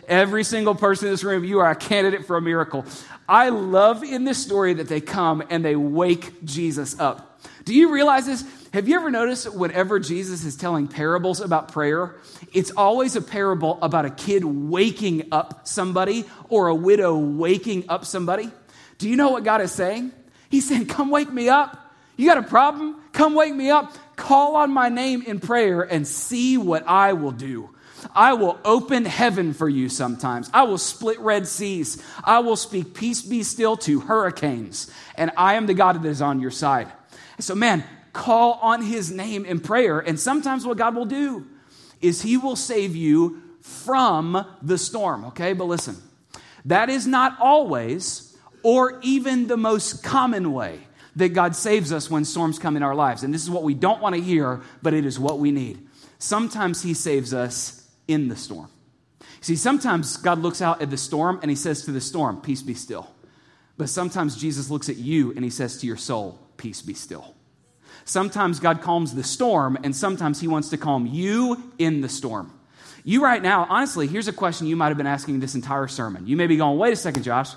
Every 0.09 0.45
single 0.45 0.75
person 0.75 1.09
in 1.09 1.13
this 1.13 1.25
room, 1.25 1.45
you 1.45 1.59
are 1.59 1.71
a 1.71 1.77
candidate 1.77 2.27
for 2.27 2.37
a 2.37 2.43
miracle. 2.43 2.85
I 3.29 3.49
love 3.49 4.05
in 4.05 4.25
this 4.25 4.39
story 4.39 4.75
that 4.75 4.89
they 4.89 5.01
come 5.01 5.43
and 5.51 5.65
they 5.65 5.75
wake 5.77 6.45
Jesus 6.45 6.99
up. 7.01 7.41
Do 7.65 7.75
you 7.75 7.93
realize 7.93 8.27
this? 8.27 8.45
Have 8.73 8.89
you 8.89 8.97
ever 8.97 9.11
noticed 9.11 9.53
whenever 9.53 9.99
Jesus 9.99 10.45
is 10.45 10.55
telling 10.55 10.87
parables 10.87 11.41
about 11.41 11.73
prayer, 11.73 12.15
it's 12.53 12.71
always 12.71 13.17
a 13.17 13.23
parable 13.23 13.79
about 13.83 14.05
a 14.05 14.11
kid 14.11 14.45
waking 14.45 15.29
up 15.33 15.67
somebody 15.67 16.25
or 16.49 16.69
a 16.69 16.75
widow 16.75 17.17
waking 17.17 17.89
up 17.89 18.05
somebody? 18.05 18.51
Do 18.99 19.09
you 19.09 19.17
know 19.17 19.31
what 19.31 19.45
God 19.45 19.61
is 19.61 19.73
saying? 19.73 20.13
He's 20.49 20.69
saying, 20.69 20.87
Come 20.87 21.11
wake 21.11 21.33
me 21.33 21.49
up. 21.49 21.95
You 22.17 22.29
got 22.29 22.39
a 22.39 22.43
problem? 22.43 23.01
Come 23.13 23.35
wake 23.35 23.55
me 23.55 23.71
up. 23.71 23.93
Call 24.17 24.57
on 24.57 24.71
my 24.71 24.89
name 24.89 25.23
in 25.23 25.41
prayer 25.41 25.83
and 25.83 26.07
see 26.07 26.57
what 26.57 26.87
I 26.87 27.13
will 27.15 27.33
do. 27.33 27.71
I 28.15 28.35
will 28.35 28.59
open 28.65 29.05
heaven 29.05 29.53
for 29.53 29.69
you 29.69 29.89
sometimes. 29.89 30.51
I 30.53 30.65
will 30.65 30.79
split 30.79 31.19
red 31.21 31.47
seas. 31.47 32.03
I 32.25 32.41
will 32.41 32.57
speak 32.57 32.95
peace 32.95 33.23
be 33.23 33.43
still 33.43 33.77
to 33.79 34.01
hurricanes. 34.01 34.91
And 35.15 35.31
I 35.37 35.55
am 35.55 35.67
the 35.67 35.75
God 35.75 36.03
that 36.03 36.09
is 36.09 36.23
on 36.23 36.41
your 36.41 36.51
side. 36.51 36.89
So, 37.39 37.55
man, 37.55 37.85
call 38.13 38.55
on 38.63 38.83
his 38.83 39.11
name 39.11 39.45
in 39.45 39.61
prayer. 39.61 40.01
And 40.01 40.19
sometimes 40.19 40.67
what 40.67 40.79
God 40.79 40.95
will 40.95 41.07
do 41.07 41.47
is 42.01 42.23
he 42.23 42.37
will 42.37 42.57
save 42.57 42.95
you 42.95 43.43
from 43.61 44.47
the 44.63 44.79
storm, 44.79 45.25
okay? 45.27 45.53
But 45.53 45.65
listen, 45.65 45.97
that 46.67 46.89
is 46.89 47.07
not 47.07 47.37
always 47.41 48.37
or 48.63 48.99
even 49.03 49.47
the 49.47 49.57
most 49.57 50.03
common 50.03 50.53
way 50.53 50.81
that 51.17 51.31
God 51.31 51.57
saves 51.57 51.93
us 51.93 52.11
when 52.11 52.25
storms 52.25 52.59
come 52.59 52.77
in 52.77 52.83
our 52.83 52.95
lives. 52.95 53.23
And 53.23 53.33
this 53.33 53.43
is 53.43 53.51
what 53.51 53.63
we 53.63 53.75
don't 53.75 54.01
want 54.01 54.15
to 54.15 54.21
hear, 54.21 54.61
but 54.83 54.95
it 54.95 55.05
is 55.07 55.19
what 55.19 55.39
we 55.39 55.51
need. 55.51 55.87
Sometimes 56.19 56.83
he 56.83 56.95
saves 56.95 57.33
us 57.33 57.86
in 58.09 58.29
the 58.29 58.37
storm. 58.37 58.69
See, 59.41 59.57
sometimes 59.57 60.17
God 60.17 60.39
looks 60.39 60.63
out 60.63 60.83
at 60.83 60.91
the 60.91 60.97
storm 60.97 61.39
and 61.43 61.51
he 61.51 61.57
says 61.57 61.85
to 61.85 61.93
the 61.93 62.01
storm, 62.01 62.41
Peace 62.41 62.63
be 62.63 62.75
still. 62.75 63.11
But 63.77 63.89
sometimes 63.89 64.37
Jesus 64.37 64.71
looks 64.71 64.89
at 64.89 64.97
you 64.97 65.33
and 65.33 65.45
he 65.45 65.51
says 65.51 65.79
to 65.79 65.87
your 65.87 65.97
soul, 65.97 66.39
Peace 66.57 66.83
be 66.83 66.95
still. 66.95 67.35
Sometimes 68.05 68.61
God 68.61 68.83
calms 68.83 69.15
the 69.15 69.25
storm, 69.25 69.77
and 69.83 69.95
sometimes 69.95 70.41
he 70.41 70.47
wants 70.47 70.69
to 70.69 70.77
calm 70.77 71.07
you 71.07 71.73
in 71.77 72.03
the 72.03 72.09
storm. 72.09 72.53
You, 73.03 73.23
right 73.23 73.43
now, 73.43 73.67
honestly, 73.69 74.07
here's 74.07 74.29
a 74.29 74.33
question 74.33 74.69
you 74.69 74.77
might 74.77 74.89
have 74.89 74.97
been 74.97 75.09
asking 75.09 75.41
this 75.41 75.57
entire 75.57 75.89
sermon. 75.89 76.27
You 76.27 76.37
may 76.37 76.47
be 76.47 76.57
going, 76.57 76.79
Wait 76.79 76.93
a 76.93 76.97
second, 76.97 77.25
Josh. 77.25 77.51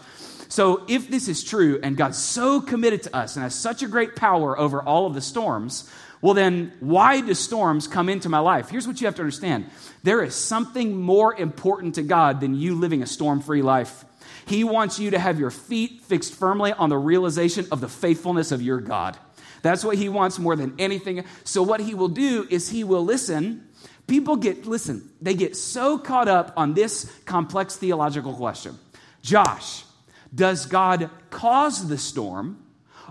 So, 0.47 0.85
if 0.87 1.07
this 1.07 1.27
is 1.27 1.43
true 1.43 1.79
and 1.83 1.95
God's 1.95 2.17
so 2.17 2.61
committed 2.61 3.03
to 3.03 3.15
us 3.15 3.35
and 3.35 3.43
has 3.43 3.53
such 3.53 3.83
a 3.83 3.87
great 3.87 4.15
power 4.15 4.57
over 4.57 4.81
all 4.81 5.05
of 5.05 5.13
the 5.13 5.21
storms, 5.21 5.87
well, 6.21 6.33
then, 6.33 6.73
why 6.81 7.21
do 7.21 7.33
storms 7.33 7.87
come 7.87 8.09
into 8.09 8.27
my 8.27 8.39
life? 8.39 8.69
Here's 8.69 8.85
what 8.85 8.99
you 8.99 9.07
have 9.07 9.15
to 9.15 9.21
understand 9.21 9.69
there 10.03 10.21
is 10.21 10.35
something 10.35 10.99
more 10.99 11.33
important 11.33 11.95
to 11.95 12.03
God 12.03 12.41
than 12.41 12.55
you 12.55 12.75
living 12.75 13.01
a 13.01 13.07
storm 13.07 13.41
free 13.41 13.61
life. 13.61 14.05
He 14.45 14.63
wants 14.63 14.99
you 14.99 15.11
to 15.11 15.19
have 15.19 15.39
your 15.39 15.51
feet 15.51 16.01
fixed 16.01 16.33
firmly 16.33 16.73
on 16.73 16.89
the 16.89 16.97
realization 16.97 17.67
of 17.71 17.81
the 17.81 17.87
faithfulness 17.87 18.51
of 18.51 18.61
your 18.61 18.81
God. 18.81 19.17
That's 19.61 19.83
what 19.83 19.97
He 19.97 20.09
wants 20.09 20.39
more 20.39 20.55
than 20.55 20.75
anything. 20.77 21.23
So, 21.43 21.63
what 21.63 21.79
He 21.79 21.95
will 21.95 22.09
do 22.09 22.47
is 22.49 22.69
He 22.69 22.83
will 22.83 23.05
listen. 23.05 23.67
People 24.07 24.35
get, 24.35 24.65
listen, 24.65 25.09
they 25.21 25.35
get 25.35 25.55
so 25.55 25.97
caught 25.99 26.27
up 26.27 26.51
on 26.57 26.73
this 26.73 27.11
complex 27.25 27.77
theological 27.77 28.33
question 28.33 28.77
Josh, 29.21 29.85
does 30.33 30.65
God 30.65 31.09
cause 31.29 31.87
the 31.87 31.97
storm? 31.97 32.65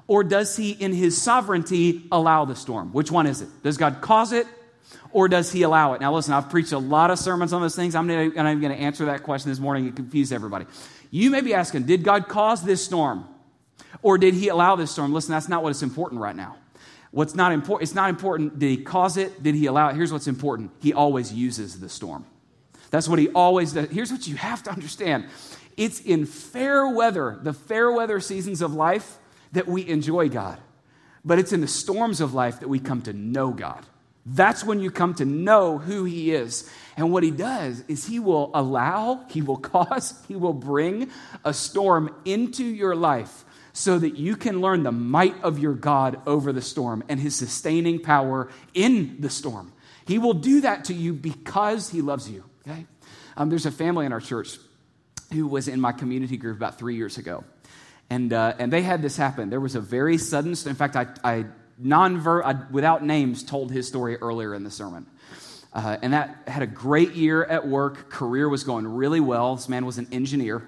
Or 0.08 0.24
does 0.24 0.56
he, 0.56 0.72
in 0.72 0.92
his 0.92 1.20
sovereignty, 1.20 2.02
allow 2.10 2.44
the 2.44 2.56
storm? 2.56 2.92
Which 2.92 3.12
one 3.12 3.28
is 3.28 3.42
it? 3.42 3.48
Does 3.62 3.76
God 3.76 4.00
cause 4.00 4.32
it 4.32 4.46
or 5.12 5.28
does 5.28 5.52
he 5.52 5.62
allow 5.62 5.92
it? 5.92 6.00
Now, 6.00 6.12
listen, 6.14 6.34
I've 6.34 6.50
preached 6.50 6.72
a 6.72 6.78
lot 6.78 7.10
of 7.12 7.18
sermons 7.18 7.52
on 7.52 7.62
those 7.62 7.76
things. 7.76 7.94
I'm 7.94 8.06
not 8.06 8.20
even 8.22 8.60
going 8.60 8.60
to 8.60 8.82
answer 8.82 9.04
that 9.04 9.22
question 9.22 9.50
this 9.50 9.60
morning. 9.60 9.86
It 9.86 9.94
confused 9.94 10.32
everybody. 10.32 10.66
You 11.10 11.30
may 11.30 11.42
be 11.42 11.54
asking, 11.54 11.84
did 11.84 12.02
God 12.02 12.26
cause 12.26 12.64
this 12.64 12.84
storm 12.84 13.26
or 14.02 14.18
did 14.18 14.34
he 14.34 14.48
allow 14.48 14.76
this 14.76 14.90
storm? 14.90 15.12
Listen, 15.12 15.32
that's 15.32 15.48
not 15.48 15.62
what's 15.62 15.82
important 15.82 16.20
right 16.20 16.36
now. 16.36 16.56
What's 17.10 17.34
not 17.34 17.52
important, 17.52 17.88
it's 17.88 17.94
not 17.94 18.10
important, 18.10 18.58
did 18.58 18.68
he 18.68 18.76
cause 18.84 19.16
it? 19.16 19.42
Did 19.42 19.54
he 19.54 19.66
allow 19.66 19.88
it? 19.88 19.96
Here's 19.96 20.12
what's 20.12 20.26
important. 20.26 20.70
He 20.80 20.92
always 20.92 21.32
uses 21.32 21.80
the 21.80 21.88
storm. 21.88 22.26
That's 22.90 23.08
what 23.08 23.18
he 23.18 23.28
always 23.30 23.72
does. 23.72 23.88
Here's 23.90 24.10
what 24.10 24.26
you 24.26 24.36
have 24.36 24.62
to 24.64 24.70
understand. 24.70 25.26
It's 25.76 26.00
in 26.00 26.26
fair 26.26 26.88
weather, 26.88 27.38
the 27.42 27.52
fair 27.52 27.92
weather 27.92 28.20
seasons 28.20 28.60
of 28.60 28.74
life, 28.74 29.16
that 29.52 29.68
we 29.68 29.86
enjoy 29.88 30.28
God, 30.28 30.58
but 31.24 31.38
it's 31.38 31.52
in 31.52 31.60
the 31.60 31.68
storms 31.68 32.20
of 32.20 32.34
life 32.34 32.60
that 32.60 32.68
we 32.68 32.78
come 32.78 33.02
to 33.02 33.12
know 33.12 33.50
God. 33.50 33.84
That's 34.30 34.62
when 34.62 34.80
you 34.80 34.90
come 34.90 35.14
to 35.14 35.24
know 35.24 35.78
who 35.78 36.04
He 36.04 36.32
is. 36.32 36.70
And 36.96 37.10
what 37.10 37.22
He 37.22 37.30
does 37.30 37.82
is 37.88 38.06
He 38.06 38.18
will 38.18 38.50
allow, 38.54 39.24
He 39.30 39.40
will 39.40 39.56
cause, 39.56 40.14
He 40.28 40.36
will 40.36 40.52
bring 40.52 41.10
a 41.44 41.54
storm 41.54 42.14
into 42.24 42.64
your 42.64 42.94
life 42.94 43.44
so 43.72 43.98
that 43.98 44.16
you 44.16 44.36
can 44.36 44.60
learn 44.60 44.82
the 44.82 44.92
might 44.92 45.40
of 45.42 45.58
your 45.58 45.74
God 45.74 46.20
over 46.26 46.52
the 46.52 46.60
storm 46.60 47.04
and 47.08 47.18
His 47.18 47.36
sustaining 47.36 48.00
power 48.00 48.48
in 48.74 49.20
the 49.20 49.30
storm. 49.30 49.72
He 50.06 50.18
will 50.18 50.34
do 50.34 50.62
that 50.62 50.86
to 50.86 50.94
you 50.94 51.14
because 51.14 51.88
He 51.88 52.02
loves 52.02 52.30
you, 52.30 52.44
okay? 52.66 52.86
Um, 53.36 53.48
there's 53.48 53.66
a 53.66 53.70
family 53.70 54.04
in 54.04 54.12
our 54.12 54.20
church 54.20 54.58
who 55.32 55.46
was 55.46 55.68
in 55.68 55.80
my 55.80 55.92
community 55.92 56.36
group 56.36 56.56
about 56.56 56.78
three 56.78 56.96
years 56.96 57.18
ago. 57.18 57.44
And, 58.10 58.32
uh, 58.32 58.54
and 58.58 58.72
they 58.72 58.82
had 58.82 59.02
this 59.02 59.16
happen. 59.16 59.50
There 59.50 59.60
was 59.60 59.74
a 59.74 59.80
very 59.80 60.18
sudden, 60.18 60.50
in 60.50 60.74
fact, 60.74 60.96
I, 60.96 61.06
I, 61.22 61.44
non 61.78 62.26
I 62.26 62.54
without 62.70 63.04
names, 63.04 63.42
told 63.42 63.70
his 63.70 63.86
story 63.86 64.16
earlier 64.16 64.54
in 64.54 64.64
the 64.64 64.70
sermon. 64.70 65.06
Uh, 65.72 65.98
and 66.00 66.14
that 66.14 66.36
had 66.46 66.62
a 66.62 66.66
great 66.66 67.12
year 67.12 67.44
at 67.44 67.68
work. 67.68 68.10
Career 68.10 68.48
was 68.48 68.64
going 68.64 68.86
really 68.86 69.20
well. 69.20 69.56
This 69.56 69.68
man 69.68 69.84
was 69.84 69.98
an 69.98 70.08
engineer. 70.10 70.66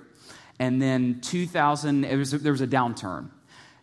And 0.59 0.81
then 0.81 1.21
2000, 1.23 2.03
was, 2.19 2.33
there 2.33 2.53
was 2.53 2.61
a 2.61 2.67
downturn. 2.67 3.31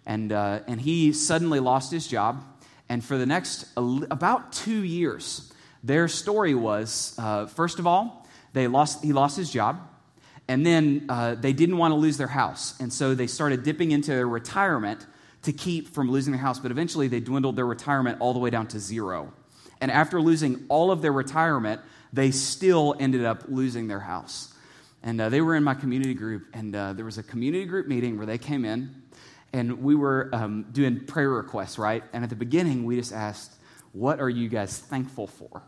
And, 0.05 0.31
uh, 0.31 0.59
and 0.67 0.79
he 0.79 1.11
suddenly 1.11 1.59
lost 1.59 1.91
his 1.91 2.07
job. 2.07 2.43
And 2.87 3.03
for 3.03 3.17
the 3.17 3.25
next 3.25 3.65
about 3.75 4.53
two 4.53 4.83
years, 4.83 5.51
their 5.83 6.07
story 6.07 6.55
was 6.55 7.15
uh, 7.17 7.47
first 7.47 7.79
of 7.79 7.87
all, 7.87 8.25
they 8.53 8.67
lost, 8.67 9.03
he 9.03 9.11
lost 9.11 9.35
his 9.35 9.51
job. 9.51 9.81
And 10.47 10.65
then 10.65 11.05
uh, 11.09 11.35
they 11.35 11.53
didn't 11.53 11.77
want 11.77 11.91
to 11.91 11.95
lose 11.95 12.17
their 12.17 12.27
house. 12.27 12.79
And 12.79 12.91
so 12.91 13.15
they 13.15 13.27
started 13.27 13.63
dipping 13.63 13.91
into 13.91 14.11
their 14.11 14.27
retirement 14.27 15.05
to 15.43 15.51
keep 15.51 15.93
from 15.93 16.09
losing 16.09 16.31
their 16.31 16.41
house. 16.41 16.59
But 16.59 16.71
eventually 16.71 17.07
they 17.07 17.19
dwindled 17.19 17.55
their 17.55 17.65
retirement 17.65 18.21
all 18.21 18.33
the 18.33 18.39
way 18.39 18.49
down 18.49 18.67
to 18.67 18.79
zero. 18.79 19.33
And 19.81 19.91
after 19.91 20.21
losing 20.21 20.65
all 20.69 20.91
of 20.91 21.01
their 21.01 21.11
retirement, 21.11 21.81
they 22.13 22.31
still 22.31 22.95
ended 22.99 23.25
up 23.25 23.43
losing 23.47 23.87
their 23.87 23.99
house. 23.99 24.53
And 25.03 25.21
uh, 25.21 25.29
they 25.29 25.41
were 25.41 25.55
in 25.55 25.63
my 25.63 25.75
community 25.75 26.13
group, 26.13 26.47
and 26.53 26.75
uh, 26.75 26.93
there 26.93 27.05
was 27.05 27.17
a 27.17 27.23
community 27.23 27.65
group 27.65 27.87
meeting 27.87 28.17
where 28.17 28.25
they 28.25 28.37
came 28.37 28.65
in, 28.65 29.03
and 29.53 29.83
we 29.83 29.95
were 29.95 30.29
um, 30.33 30.65
doing 30.71 31.05
prayer 31.05 31.29
requests, 31.29 31.77
right? 31.77 32.03
And 32.13 32.23
at 32.23 32.29
the 32.29 32.35
beginning, 32.35 32.83
we 32.83 32.97
just 32.97 33.13
asked, 33.13 33.53
What 33.93 34.19
are 34.19 34.29
you 34.29 34.49
guys 34.49 34.77
thankful 34.77 35.27
for? 35.27 35.61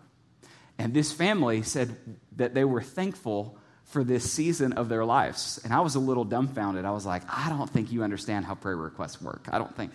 And 0.78 0.94
this 0.94 1.12
family 1.12 1.62
said 1.62 1.96
that 2.38 2.54
they 2.54 2.64
were 2.64 2.82
thankful 2.82 3.59
for 3.90 4.04
this 4.04 4.32
season 4.32 4.74
of 4.74 4.88
their 4.90 5.04
lives. 5.04 5.60
And 5.64 5.74
I 5.74 5.82
was 5.82 5.96
a 5.96 6.00
little 6.00 6.24
dumbfounded. 6.24 6.86
I 6.86 6.92
was 6.92 7.06
like, 7.06 7.24
I 7.28 7.50
don't 7.50 7.70
think 7.70 7.92
you 7.92 8.04
understand 8.04 8.46
how 8.46 8.56
prayer 8.56 8.76
requests 8.76 9.22
work. 9.22 9.48
I 9.52 9.58
don't 9.58 9.76
think. 9.76 9.92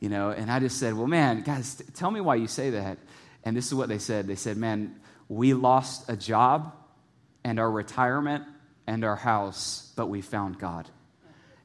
you 0.00 0.08
know, 0.08 0.30
and 0.30 0.50
I 0.50 0.60
just 0.60 0.78
said, 0.78 0.94
well, 0.94 1.06
man, 1.06 1.42
guys, 1.42 1.82
tell 1.94 2.10
me 2.10 2.20
why 2.20 2.36
you 2.36 2.46
say 2.46 2.70
that. 2.70 2.98
And 3.44 3.56
this 3.56 3.66
is 3.66 3.74
what 3.74 3.88
they 3.88 3.98
said. 3.98 4.26
They 4.26 4.36
said, 4.36 4.56
man, 4.56 4.96
we 5.28 5.54
lost 5.54 6.08
a 6.08 6.16
job 6.16 6.74
and 7.44 7.58
our 7.58 7.70
retirement 7.70 8.44
and 8.86 9.04
our 9.04 9.16
house, 9.16 9.92
but 9.96 10.06
we 10.06 10.20
found 10.20 10.58
God. 10.58 10.88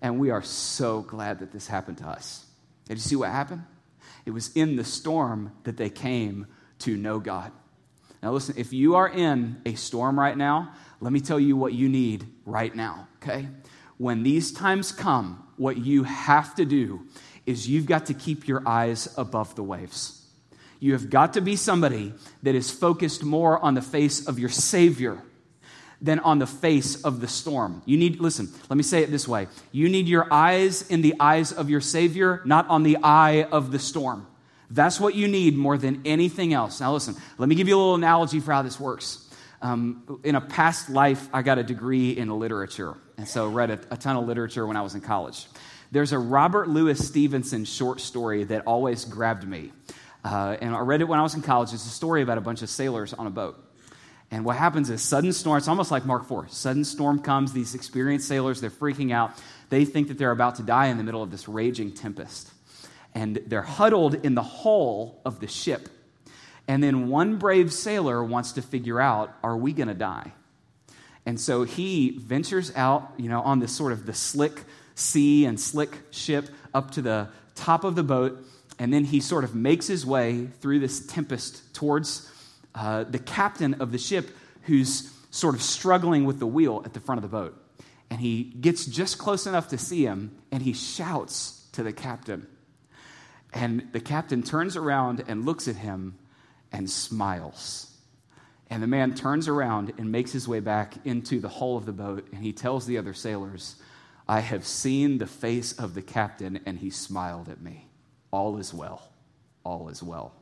And 0.02 0.19
we 0.19 0.32
are 0.32 0.41
so 0.41 1.02
glad 1.02 1.39
that 1.39 1.52
this 1.52 1.67
happened 1.67 2.00
to 2.00 2.08
us. 2.08 2.46
Did 2.86 2.96
you 2.96 3.02
see 3.02 3.15
what 3.15 3.30
happened? 3.30 3.63
It 4.26 4.32
was 4.32 4.52
in 4.54 4.76
the 4.76 4.84
storm 4.84 5.52
that 5.63 5.78
they 5.78 5.89
came 5.89 6.48
to 6.80 6.98
know 6.98 7.19
God. 7.19 7.52
Now, 8.24 8.32
listen, 8.32 8.56
if 8.58 8.72
you 8.72 8.96
are 8.96 9.10
in 9.10 9.62
a 9.66 9.76
storm 9.76 10.18
right 10.18 10.38
now, 10.38 10.72
let 11.02 11.12
me 11.12 11.20
tell 11.20 11.42
you 11.42 11.58
what 11.58 11.74
you 11.74 11.90
need 11.90 12.26
right 12.46 12.74
now, 12.74 13.10
okay? 13.22 13.50
When 13.98 14.24
these 14.24 14.54
times 14.54 14.94
come, 14.94 15.46
what 15.58 15.78
you 15.78 16.04
have 16.04 16.56
to 16.56 16.64
do 16.64 17.02
is 17.46 17.68
you've 17.68 17.86
got 17.86 18.06
to 18.06 18.14
keep 18.14 18.48
your 18.48 18.66
eyes 18.66 19.14
above 19.18 19.56
the 19.56 19.64
waves. 19.64 20.26
You 20.80 20.94
have 20.94 21.10
got 21.10 21.34
to 21.34 21.42
be 21.42 21.58
somebody 21.58 22.14
that 22.44 22.56
is 22.56 22.72
focused 22.72 23.26
more 23.26 23.60
on 23.60 23.74
the 23.74 23.82
face 23.82 24.26
of 24.26 24.40
your 24.40 24.50
Savior 24.50 25.22
than 26.02 26.20
on 26.20 26.40
the 26.40 26.48
face 26.48 27.04
of 27.04 27.20
the 27.20 27.28
storm. 27.28 27.82
You 27.86 27.98
need, 27.98 28.22
listen, 28.22 28.48
let 28.70 28.78
me 28.78 28.84
say 28.84 29.04
it 29.04 29.12
this 29.12 29.28
way. 29.28 29.48
You 29.74 29.90
need 29.90 30.08
your 30.08 30.32
eyes 30.32 30.90
in 30.90 31.02
the 31.02 31.16
eyes 31.20 31.52
of 31.52 31.70
your 31.70 31.82
Savior, 31.82 32.42
not 32.46 32.70
on 32.70 32.84
the 32.84 32.98
eye 33.04 33.44
of 33.52 33.74
the 33.74 33.80
storm. 33.80 34.28
That's 34.74 35.00
what 35.00 35.14
you 35.14 35.28
need 35.28 35.56
more 35.56 35.78
than 35.78 36.02
anything 36.04 36.52
else. 36.52 36.82
Now, 36.82 36.94
listen, 36.94 37.16
let 37.38 37.48
me 37.48 37.54
give 37.54 37.68
you 37.68 37.76
a 37.76 37.78
little 37.78 37.96
analogy 37.96 38.40
for 38.40 38.54
how 38.54 38.64
this 38.64 38.80
works. 38.80 39.30
Um, 39.62 40.20
in 40.24 40.34
a 40.34 40.42
past 40.42 40.90
life, 40.90 41.30
I 41.32 41.44
got 41.44 41.60
a 41.60 41.64
degree 41.64 42.12
in 42.12 42.28
literature, 42.28 42.98
and 43.16 43.28
so 43.28 43.48
read 43.48 43.70
a, 43.70 43.80
a 43.92 43.98
ton 43.98 44.18
of 44.18 44.26
literature 44.26 44.66
when 44.66 44.76
I 44.76 44.82
was 44.82 44.96
in 44.96 45.02
college. 45.02 45.46
There's 45.92 46.12
a 46.12 46.18
Robert 46.18 46.70
Louis 46.70 46.98
Stevenson 47.08 47.66
short 47.66 48.02
story 48.02 48.46
that 48.46 48.66
always 48.66 49.06
grabbed 49.06 49.48
me. 49.48 49.72
Uh, 50.26 50.58
and 50.60 50.76
I 50.76 50.80
read 50.80 51.02
it 51.02 51.08
when 51.08 51.20
I 51.20 51.22
was 51.22 51.36
in 51.36 51.44
college. 51.44 51.72
It's 51.72 51.86
a 51.86 51.90
story 51.90 52.24
about 52.24 52.40
a 52.40 52.42
bunch 52.42 52.64
of 52.64 52.70
sailors 52.70 53.14
on 53.14 53.28
a 53.28 53.30
boat. 53.30 53.64
And 54.32 54.44
what 54.44 54.58
happens 54.58 54.90
is 54.90 55.04
sudden 55.04 55.34
storm, 55.34 55.60
it's 55.60 55.68
almost 55.68 55.92
like 55.92 56.04
Mark 56.04 56.26
4. 56.26 56.48
Sudden 56.48 56.84
storm 56.84 57.20
comes, 57.20 57.54
these 57.54 57.76
experienced 57.76 58.28
sailors, 58.28 58.60
they're 58.60 58.72
freaking 58.72 59.14
out. 59.14 59.40
They 59.70 59.86
think 59.86 60.08
that 60.08 60.18
they're 60.18 60.32
about 60.32 60.56
to 60.56 60.64
die 60.64 60.88
in 60.88 60.98
the 60.98 61.04
middle 61.04 61.22
of 61.22 61.30
this 61.30 61.48
raging 61.48 61.92
tempest. 61.92 62.53
And 63.15 63.39
they're 63.47 63.62
huddled 63.62 64.26
in 64.26 64.36
the 64.36 64.43
hull 64.43 65.21
of 65.26 65.39
the 65.39 65.47
ship. 65.47 65.89
And 66.67 66.84
then 66.84 67.10
one 67.10 67.38
brave 67.38 67.73
sailor 67.73 68.23
wants 68.23 68.54
to 68.54 68.62
figure 68.62 68.99
out, 68.99 69.36
are 69.43 69.58
we 69.58 69.73
going 69.73 69.89
to 69.89 69.93
die? 69.93 70.32
And 71.26 71.39
so 71.39 71.63
he 71.63 72.17
ventures 72.17 72.71
out, 72.76 73.13
you 73.17 73.30
know, 73.30 73.41
on 73.41 73.60
this 73.60 73.71
sort 73.71 73.91
of 73.91 74.06
the 74.06 74.13
slick 74.13 74.63
sea 74.95 75.45
and 75.45 75.60
slick 75.60 75.97
ship 76.12 76.49
up 76.73 76.91
to 76.91 77.02
the 77.02 77.30
top 77.56 77.84
of 77.84 77.95
the 77.95 78.04
boat. 78.04 78.43
And 78.80 78.93
then 78.93 79.06
he 79.06 79.19
sort 79.19 79.43
of 79.43 79.56
makes 79.56 79.88
his 79.88 80.06
way 80.06 80.47
through 80.47 80.80
this 80.80 81.06
tempest 81.06 81.73
towards 81.73 82.30
uh, 82.76 83.04
the 83.04 83.19
captain 83.19 83.76
of 83.76 83.91
the 83.91 83.97
ship 83.97 84.36
who's 84.63 85.12
sort 85.32 85.56
of 85.56 85.62
struggling 85.62 86.26
with 86.26 86.39
the 86.39 86.47
wheel 86.47 86.82
at 86.86 86.93
the 86.93 86.99
front 86.99 87.17
of 87.17 87.23
the 87.23 87.36
boat. 87.38 87.60
And 88.10 88.19
he 88.19 88.43
gets 88.43 88.86
just 88.86 89.17
close 89.17 89.47
enough 89.47 89.69
to 89.69 89.78
see 89.78 90.06
him 90.06 90.36
and 90.52 90.62
he 90.62 90.73
shouts 90.73 91.67
to 91.73 91.84
the 91.84 91.93
captain. 91.93 92.47
And 93.54 93.88
the 93.92 94.00
captain 94.00 94.44
turns 94.44 94.76
around 94.76 95.24
and 95.28 95.46
looks 95.46 95.68
at 95.68 95.76
him 95.76 96.18
and 96.72 96.89
smiles. 96.89 97.89
And 98.70 98.82
the 98.82 98.88
man 98.88 99.13
turns 99.13 99.48
around 99.48 99.94
and 99.98 100.12
makes 100.12 100.32
his 100.32 100.48
way 100.48 100.60
back 100.60 100.96
into 101.06 101.39
the 101.39 101.50
hull 101.50 101.78
of 101.78 101.86
the 101.86 101.94
boat 101.94 102.28
and 102.34 102.44
he 102.44 102.54
tells 102.54 102.86
the 102.86 102.98
other 102.98 103.13
sailors, 103.13 103.76
I 104.28 104.39
have 104.39 104.66
seen 104.66 105.18
the 105.18 105.28
face 105.28 105.74
of 105.74 105.94
the 105.94 106.02
captain, 106.02 106.62
and 106.66 106.80
he 106.80 106.89
smiled 106.89 107.50
at 107.50 107.62
me. 107.62 107.88
All 108.32 108.58
is 108.58 108.74
well. 108.74 109.10
All 109.66 109.89
is 109.89 110.02
well. 110.02 110.34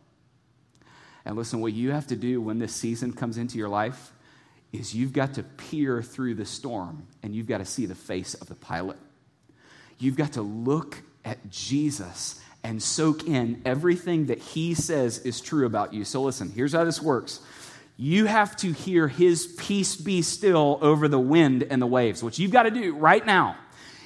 And 1.26 1.36
listen, 1.36 1.62
what 1.62 1.74
you 1.74 1.92
have 1.92 2.08
to 2.08 2.16
do 2.16 2.42
when 2.42 2.60
this 2.60 2.74
season 2.74 3.14
comes 3.14 3.38
into 3.38 3.58
your 3.58 3.70
life 3.70 4.14
is 4.72 4.96
you've 4.96 5.14
got 5.14 5.34
to 5.34 5.44
peer 5.44 6.02
through 6.02 6.36
the 6.36 6.46
storm 6.46 7.08
and 7.22 7.36
you've 7.36 7.48
got 7.48 7.58
to 7.58 7.66
see 7.66 7.86
the 7.86 7.96
face 7.96 8.34
of 8.36 8.48
the 8.48 8.56
pilot. 8.56 8.98
You've 10.00 10.16
got 10.16 10.34
to 10.34 10.42
look 10.42 11.02
at 11.26 11.50
Jesus 11.50 12.42
and 12.64 12.82
soak 12.82 13.28
in 13.28 13.62
everything 13.66 14.28
that 14.28 14.40
he 14.40 14.74
says 14.74 15.20
is 15.20 15.42
true 15.42 15.66
about 15.66 15.94
you. 15.94 16.06
So, 16.06 16.22
listen, 16.22 16.52
here's 16.52 16.74
how 16.74 16.84
this 16.84 17.02
works 17.02 17.40
you 17.98 18.26
have 18.26 18.56
to 18.58 18.72
hear 18.72 19.08
his 19.08 19.46
peace 19.46 19.96
be 19.96 20.24
still 20.24 20.80
over 20.82 21.08
the 21.08 21.20
wind 21.20 21.64
and 21.64 21.82
the 21.82 21.88
waves. 21.88 22.24
What 22.24 22.40
you've 22.40 22.52
got 22.52 22.64
to 22.64 22.72
do 22.72 22.96
right 22.96 23.24
now 23.24 23.58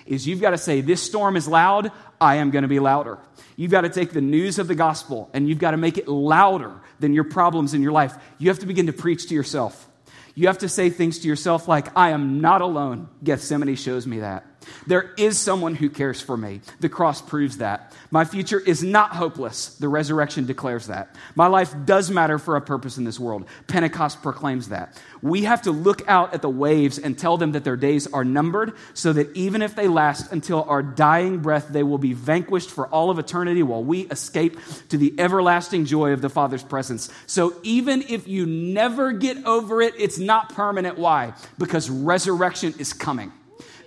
is 0.05 0.27
you've 0.27 0.41
got 0.41 0.51
to 0.51 0.57
say, 0.57 0.81
This 0.81 1.01
storm 1.01 1.35
is 1.37 1.47
loud, 1.47 1.91
I 2.19 2.35
am 2.35 2.51
going 2.51 2.63
to 2.63 2.67
be 2.67 2.79
louder. 2.79 3.19
You've 3.55 3.71
got 3.71 3.81
to 3.81 3.89
take 3.89 4.11
the 4.11 4.21
news 4.21 4.59
of 4.59 4.67
the 4.67 4.75
gospel 4.75 5.29
and 5.33 5.47
you've 5.47 5.59
got 5.59 5.71
to 5.71 5.77
make 5.77 5.97
it 5.97 6.07
louder 6.07 6.73
than 6.99 7.13
your 7.13 7.23
problems 7.23 7.73
in 7.73 7.81
your 7.81 7.93
life. 7.93 8.13
You 8.37 8.49
have 8.49 8.59
to 8.59 8.65
begin 8.65 8.87
to 8.87 8.93
preach 8.93 9.29
to 9.29 9.33
yourself. 9.33 9.87
You 10.33 10.47
have 10.47 10.57
to 10.57 10.69
say 10.69 10.89
things 10.89 11.19
to 11.19 11.27
yourself 11.29 11.67
like, 11.67 11.97
I 11.97 12.09
am 12.09 12.41
not 12.41 12.61
alone. 12.61 13.07
Gethsemane 13.23 13.77
shows 13.77 14.05
me 14.05 14.19
that. 14.19 14.45
There 14.87 15.13
is 15.17 15.37
someone 15.37 15.75
who 15.75 15.89
cares 15.89 16.21
for 16.21 16.37
me. 16.37 16.61
The 16.79 16.89
cross 16.89 17.21
proves 17.21 17.57
that. 17.57 17.93
My 18.11 18.25
future 18.25 18.59
is 18.59 18.83
not 18.83 19.11
hopeless. 19.11 19.75
The 19.75 19.89
resurrection 19.89 20.45
declares 20.45 20.87
that. 20.87 21.15
My 21.35 21.47
life 21.47 21.73
does 21.85 22.11
matter 22.11 22.37
for 22.37 22.55
a 22.55 22.61
purpose 22.61 22.97
in 22.97 23.03
this 23.03 23.19
world. 23.19 23.45
Pentecost 23.67 24.21
proclaims 24.21 24.69
that. 24.69 25.01
We 25.21 25.43
have 25.43 25.63
to 25.63 25.71
look 25.71 26.07
out 26.07 26.33
at 26.33 26.41
the 26.41 26.49
waves 26.49 26.99
and 26.99 27.17
tell 27.17 27.37
them 27.37 27.53
that 27.53 27.63
their 27.63 27.75
days 27.75 28.07
are 28.07 28.23
numbered 28.23 28.73
so 28.93 29.13
that 29.13 29.35
even 29.35 29.61
if 29.61 29.75
they 29.75 29.87
last 29.87 30.31
until 30.31 30.63
our 30.63 30.83
dying 30.83 31.39
breath, 31.39 31.69
they 31.69 31.83
will 31.83 31.97
be 31.97 32.13
vanquished 32.13 32.69
for 32.69 32.87
all 32.87 33.09
of 33.09 33.19
eternity 33.19 33.63
while 33.63 33.83
we 33.83 34.01
escape 34.01 34.57
to 34.89 34.97
the 34.97 35.13
everlasting 35.19 35.85
joy 35.85 36.11
of 36.11 36.21
the 36.21 36.29
Father's 36.29 36.63
presence. 36.63 37.09
So 37.25 37.55
even 37.63 38.03
if 38.03 38.27
you 38.27 38.45
never 38.45 39.11
get 39.11 39.45
over 39.45 39.81
it, 39.81 39.93
it's 39.97 40.19
not 40.19 40.53
permanent. 40.53 40.97
Why? 40.97 41.33
Because 41.57 41.89
resurrection 41.89 42.73
is 42.77 42.93
coming. 42.93 43.31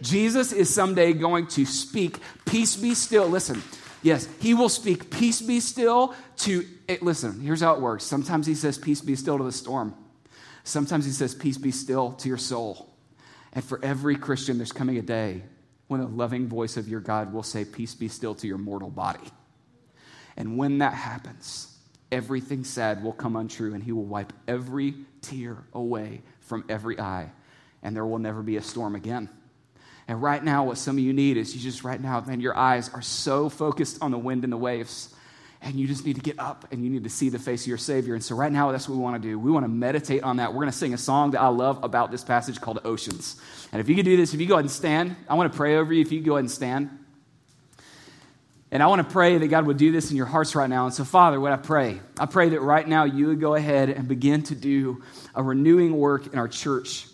Jesus 0.02 0.52
is 0.52 0.72
someday 0.72 1.12
going 1.12 1.46
to 1.48 1.64
speak, 1.66 2.18
peace 2.44 2.76
be 2.76 2.94
still. 2.94 3.26
Listen, 3.26 3.62
yes, 4.02 4.28
he 4.40 4.54
will 4.54 4.68
speak, 4.68 5.10
peace 5.10 5.40
be 5.40 5.60
still 5.60 6.14
to, 6.38 6.64
it, 6.86 7.02
listen, 7.02 7.40
here's 7.40 7.60
how 7.60 7.74
it 7.74 7.80
works. 7.80 8.04
Sometimes 8.04 8.46
he 8.46 8.54
says, 8.54 8.78
peace 8.78 9.00
be 9.00 9.16
still 9.16 9.38
to 9.38 9.44
the 9.44 9.52
storm. 9.52 9.94
Sometimes 10.64 11.04
he 11.04 11.12
says, 11.12 11.34
peace 11.34 11.58
be 11.58 11.70
still 11.70 12.12
to 12.12 12.28
your 12.28 12.38
soul. 12.38 12.94
And 13.52 13.64
for 13.64 13.82
every 13.82 14.16
Christian, 14.16 14.58
there's 14.58 14.72
coming 14.72 14.98
a 14.98 15.02
day 15.02 15.42
when 15.86 16.00
the 16.00 16.06
loving 16.06 16.46
voice 16.46 16.76
of 16.76 16.88
your 16.88 17.00
God 17.00 17.32
will 17.32 17.42
say, 17.42 17.64
peace 17.64 17.94
be 17.94 18.08
still 18.08 18.34
to 18.36 18.46
your 18.46 18.58
mortal 18.58 18.90
body. 18.90 19.26
And 20.36 20.56
when 20.58 20.78
that 20.78 20.92
happens, 20.92 21.74
everything 22.12 22.64
sad 22.64 23.02
will 23.02 23.12
come 23.12 23.34
untrue 23.36 23.74
and 23.74 23.82
he 23.82 23.92
will 23.92 24.04
wipe 24.04 24.32
every 24.46 24.94
tear 25.22 25.64
away 25.72 26.22
from 26.40 26.64
every 26.68 27.00
eye. 27.00 27.32
And 27.82 27.96
there 27.96 28.06
will 28.06 28.18
never 28.18 28.42
be 28.42 28.56
a 28.56 28.62
storm 28.62 28.94
again. 28.94 29.28
And 30.08 30.22
right 30.22 30.42
now, 30.42 30.64
what 30.64 30.78
some 30.78 30.96
of 30.96 31.04
you 31.04 31.12
need 31.12 31.36
is 31.36 31.54
you 31.54 31.60
just, 31.60 31.84
right 31.84 32.00
now, 32.00 32.20
man, 32.22 32.40
your 32.40 32.56
eyes 32.56 32.88
are 32.88 33.02
so 33.02 33.50
focused 33.50 33.98
on 34.00 34.10
the 34.10 34.18
wind 34.18 34.42
and 34.42 34.52
the 34.52 34.56
waves. 34.56 35.14
And 35.60 35.74
you 35.74 35.86
just 35.86 36.06
need 36.06 36.16
to 36.16 36.22
get 36.22 36.38
up 36.38 36.72
and 36.72 36.82
you 36.82 36.88
need 36.88 37.04
to 37.04 37.10
see 37.10 37.28
the 37.28 37.38
face 37.38 37.62
of 37.62 37.66
your 37.66 37.78
Savior. 37.78 38.14
And 38.14 38.24
so, 38.24 38.34
right 38.34 38.50
now, 38.50 38.72
that's 38.72 38.88
what 38.88 38.96
we 38.96 39.02
want 39.02 39.20
to 39.22 39.28
do. 39.28 39.38
We 39.38 39.50
want 39.50 39.64
to 39.64 39.68
meditate 39.68 40.22
on 40.22 40.38
that. 40.38 40.52
We're 40.52 40.60
going 40.60 40.70
to 40.70 40.76
sing 40.76 40.94
a 40.94 40.98
song 40.98 41.32
that 41.32 41.42
I 41.42 41.48
love 41.48 41.84
about 41.84 42.10
this 42.10 42.24
passage 42.24 42.60
called 42.60 42.80
Oceans. 42.84 43.40
And 43.70 43.80
if 43.80 43.88
you 43.88 43.96
could 43.96 44.06
do 44.06 44.16
this, 44.16 44.32
if 44.32 44.40
you 44.40 44.46
go 44.46 44.54
ahead 44.54 44.64
and 44.64 44.70
stand, 44.70 45.16
I 45.28 45.34
want 45.34 45.52
to 45.52 45.56
pray 45.56 45.76
over 45.76 45.92
you. 45.92 46.00
If 46.00 46.10
you 46.10 46.22
go 46.22 46.34
ahead 46.34 46.44
and 46.44 46.50
stand. 46.50 46.90
And 48.70 48.82
I 48.82 48.86
want 48.86 49.06
to 49.06 49.12
pray 49.12 49.38
that 49.38 49.48
God 49.48 49.66
would 49.66 49.78
do 49.78 49.92
this 49.92 50.10
in 50.10 50.16
your 50.16 50.26
hearts 50.26 50.54
right 50.54 50.68
now. 50.68 50.84
And 50.84 50.94
so, 50.94 51.02
Father, 51.02 51.40
what 51.40 51.52
I 51.52 51.56
pray, 51.56 52.00
I 52.20 52.26
pray 52.26 52.50
that 52.50 52.60
right 52.60 52.86
now 52.86 53.04
you 53.04 53.28
would 53.28 53.40
go 53.40 53.54
ahead 53.54 53.88
and 53.88 54.06
begin 54.06 54.42
to 54.44 54.54
do 54.54 55.02
a 55.34 55.42
renewing 55.42 55.96
work 55.96 56.32
in 56.32 56.38
our 56.38 56.48
church. 56.48 57.06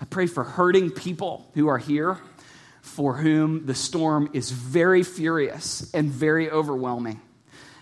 I 0.00 0.04
pray 0.04 0.26
for 0.26 0.44
hurting 0.44 0.90
people 0.90 1.50
who 1.54 1.68
are 1.68 1.78
here 1.78 2.18
for 2.86 3.14
whom 3.14 3.66
the 3.66 3.74
storm 3.74 4.30
is 4.32 4.50
very 4.50 5.02
furious 5.02 5.90
and 5.92 6.08
very 6.08 6.48
overwhelming. 6.48 7.20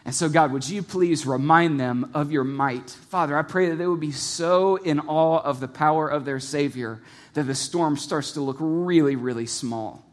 And 0.07 0.15
so, 0.15 0.29
God, 0.29 0.51
would 0.53 0.69
you 0.69 0.83
please 0.83 1.27
remind 1.27 1.79
them 1.79 2.11
of 2.15 2.33
your 2.33 2.45
might? 2.45 2.91
Father, 2.91 3.37
I 3.37 3.43
pray 3.43 3.69
that 3.69 3.77
they 3.77 3.87
would 3.87 4.01
be 4.01 4.13
so 4.13 4.77
in 4.77 5.01
awe 5.01 5.39
of 5.39 5.61
the 5.61 5.69
power 5.69 6.09
of 6.09 6.25
their 6.25 6.41
Savior 6.41 7.01
that 7.35 7.45
the 7.45 7.55
storm 7.55 7.97
starts 7.97 8.33
to 8.33 8.41
look 8.41 8.57
really, 8.59 9.15
really 9.15 9.47
small. 9.47 10.05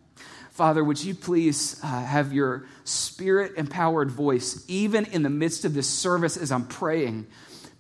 Father, 0.52 0.84
would 0.84 1.02
you 1.02 1.16
please 1.16 1.80
uh, 1.84 1.88
have 1.88 2.34
your 2.34 2.68
spirit 2.84 3.54
empowered 3.58 4.12
voice, 4.12 4.64
even 4.68 5.06
in 5.06 5.24
the 5.24 5.30
midst 5.30 5.66
of 5.66 5.74
this 5.74 5.88
service 5.88 6.38
as 6.38 6.52
I'm 6.52 6.68
praying, 6.68 7.28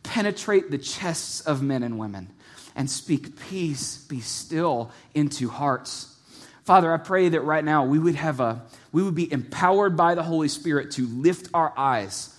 penetrate 0.04 0.72
the 0.72 0.78
chests 0.78 1.42
of 1.42 1.62
men 1.62 1.84
and 1.84 2.00
women 2.00 2.30
and 2.76 2.90
speak 2.90 3.40
peace, 3.50 3.98
be 3.98 4.20
still 4.22 4.92
into 5.14 5.50
hearts. 5.50 6.16
Father, 6.64 6.94
I 6.94 6.98
pray 6.98 7.30
that 7.30 7.42
right 7.42 7.64
now 7.64 7.86
we 7.86 8.00
would 8.00 8.16
have 8.16 8.40
a 8.40 8.64
we 8.92 9.04
would 9.04 9.16
be 9.16 9.32
empowered 9.32 9.96
by 9.96 10.16
the 10.16 10.24
Holy 10.24 10.48
Spirit 10.48 10.92
to 10.92 11.08
lift 11.08 11.50
our 11.54 11.74
eyes 11.78 12.38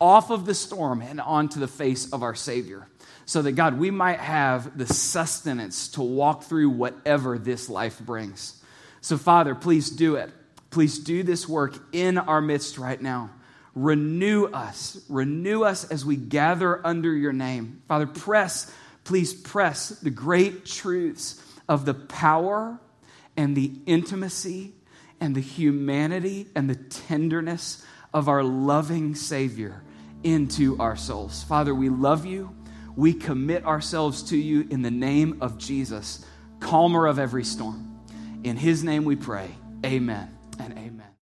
off 0.00 0.30
of 0.30 0.46
the 0.46 0.54
storm 0.54 1.00
and 1.00 1.20
onto 1.20 1.60
the 1.60 1.68
face 1.68 2.12
of 2.12 2.22
our 2.22 2.34
Savior. 2.34 2.88
So 3.24 3.40
that 3.42 3.52
God, 3.52 3.78
we 3.78 3.92
might 3.92 4.18
have 4.18 4.76
the 4.76 4.86
sustenance 4.86 5.88
to 5.90 6.02
walk 6.02 6.42
through 6.42 6.70
whatever 6.70 7.38
this 7.38 7.68
life 7.68 8.00
brings. 8.00 8.60
So, 9.00 9.16
Father, 9.16 9.54
please 9.54 9.90
do 9.90 10.16
it. 10.16 10.30
Please 10.70 10.98
do 10.98 11.22
this 11.22 11.48
work 11.48 11.78
in 11.92 12.18
our 12.18 12.40
midst 12.40 12.78
right 12.78 13.00
now. 13.00 13.30
Renew 13.74 14.46
us. 14.46 15.00
Renew 15.08 15.62
us 15.62 15.88
as 15.90 16.04
we 16.04 16.16
gather 16.16 16.84
under 16.84 17.14
your 17.14 17.32
name. 17.32 17.82
Father, 17.88 18.06
press, 18.06 18.72
please 19.04 19.34
press 19.34 19.88
the 19.88 20.10
great 20.10 20.64
truths 20.64 21.42
of 21.68 21.84
the 21.84 21.94
power 21.94 22.78
and 23.36 23.56
the 23.56 23.72
intimacy 23.86 24.74
and 25.20 25.34
the 25.34 25.40
humanity 25.40 26.48
and 26.54 26.68
the 26.68 26.74
tenderness 26.74 27.84
of 28.12 28.28
our 28.28 28.42
loving 28.42 29.14
Savior 29.14 29.82
into 30.22 30.78
our 30.78 30.96
souls. 30.96 31.42
Father, 31.44 31.74
we 31.74 31.88
love 31.88 32.26
you. 32.26 32.54
We 32.96 33.14
commit 33.14 33.64
ourselves 33.64 34.22
to 34.24 34.36
you 34.36 34.66
in 34.70 34.82
the 34.82 34.90
name 34.90 35.38
of 35.40 35.58
Jesus, 35.58 36.24
calmer 36.60 37.06
of 37.06 37.18
every 37.18 37.44
storm. 37.44 38.00
In 38.44 38.56
his 38.56 38.84
name 38.84 39.04
we 39.04 39.16
pray. 39.16 39.50
Amen 39.84 40.36
and 40.58 40.76
amen. 40.76 41.11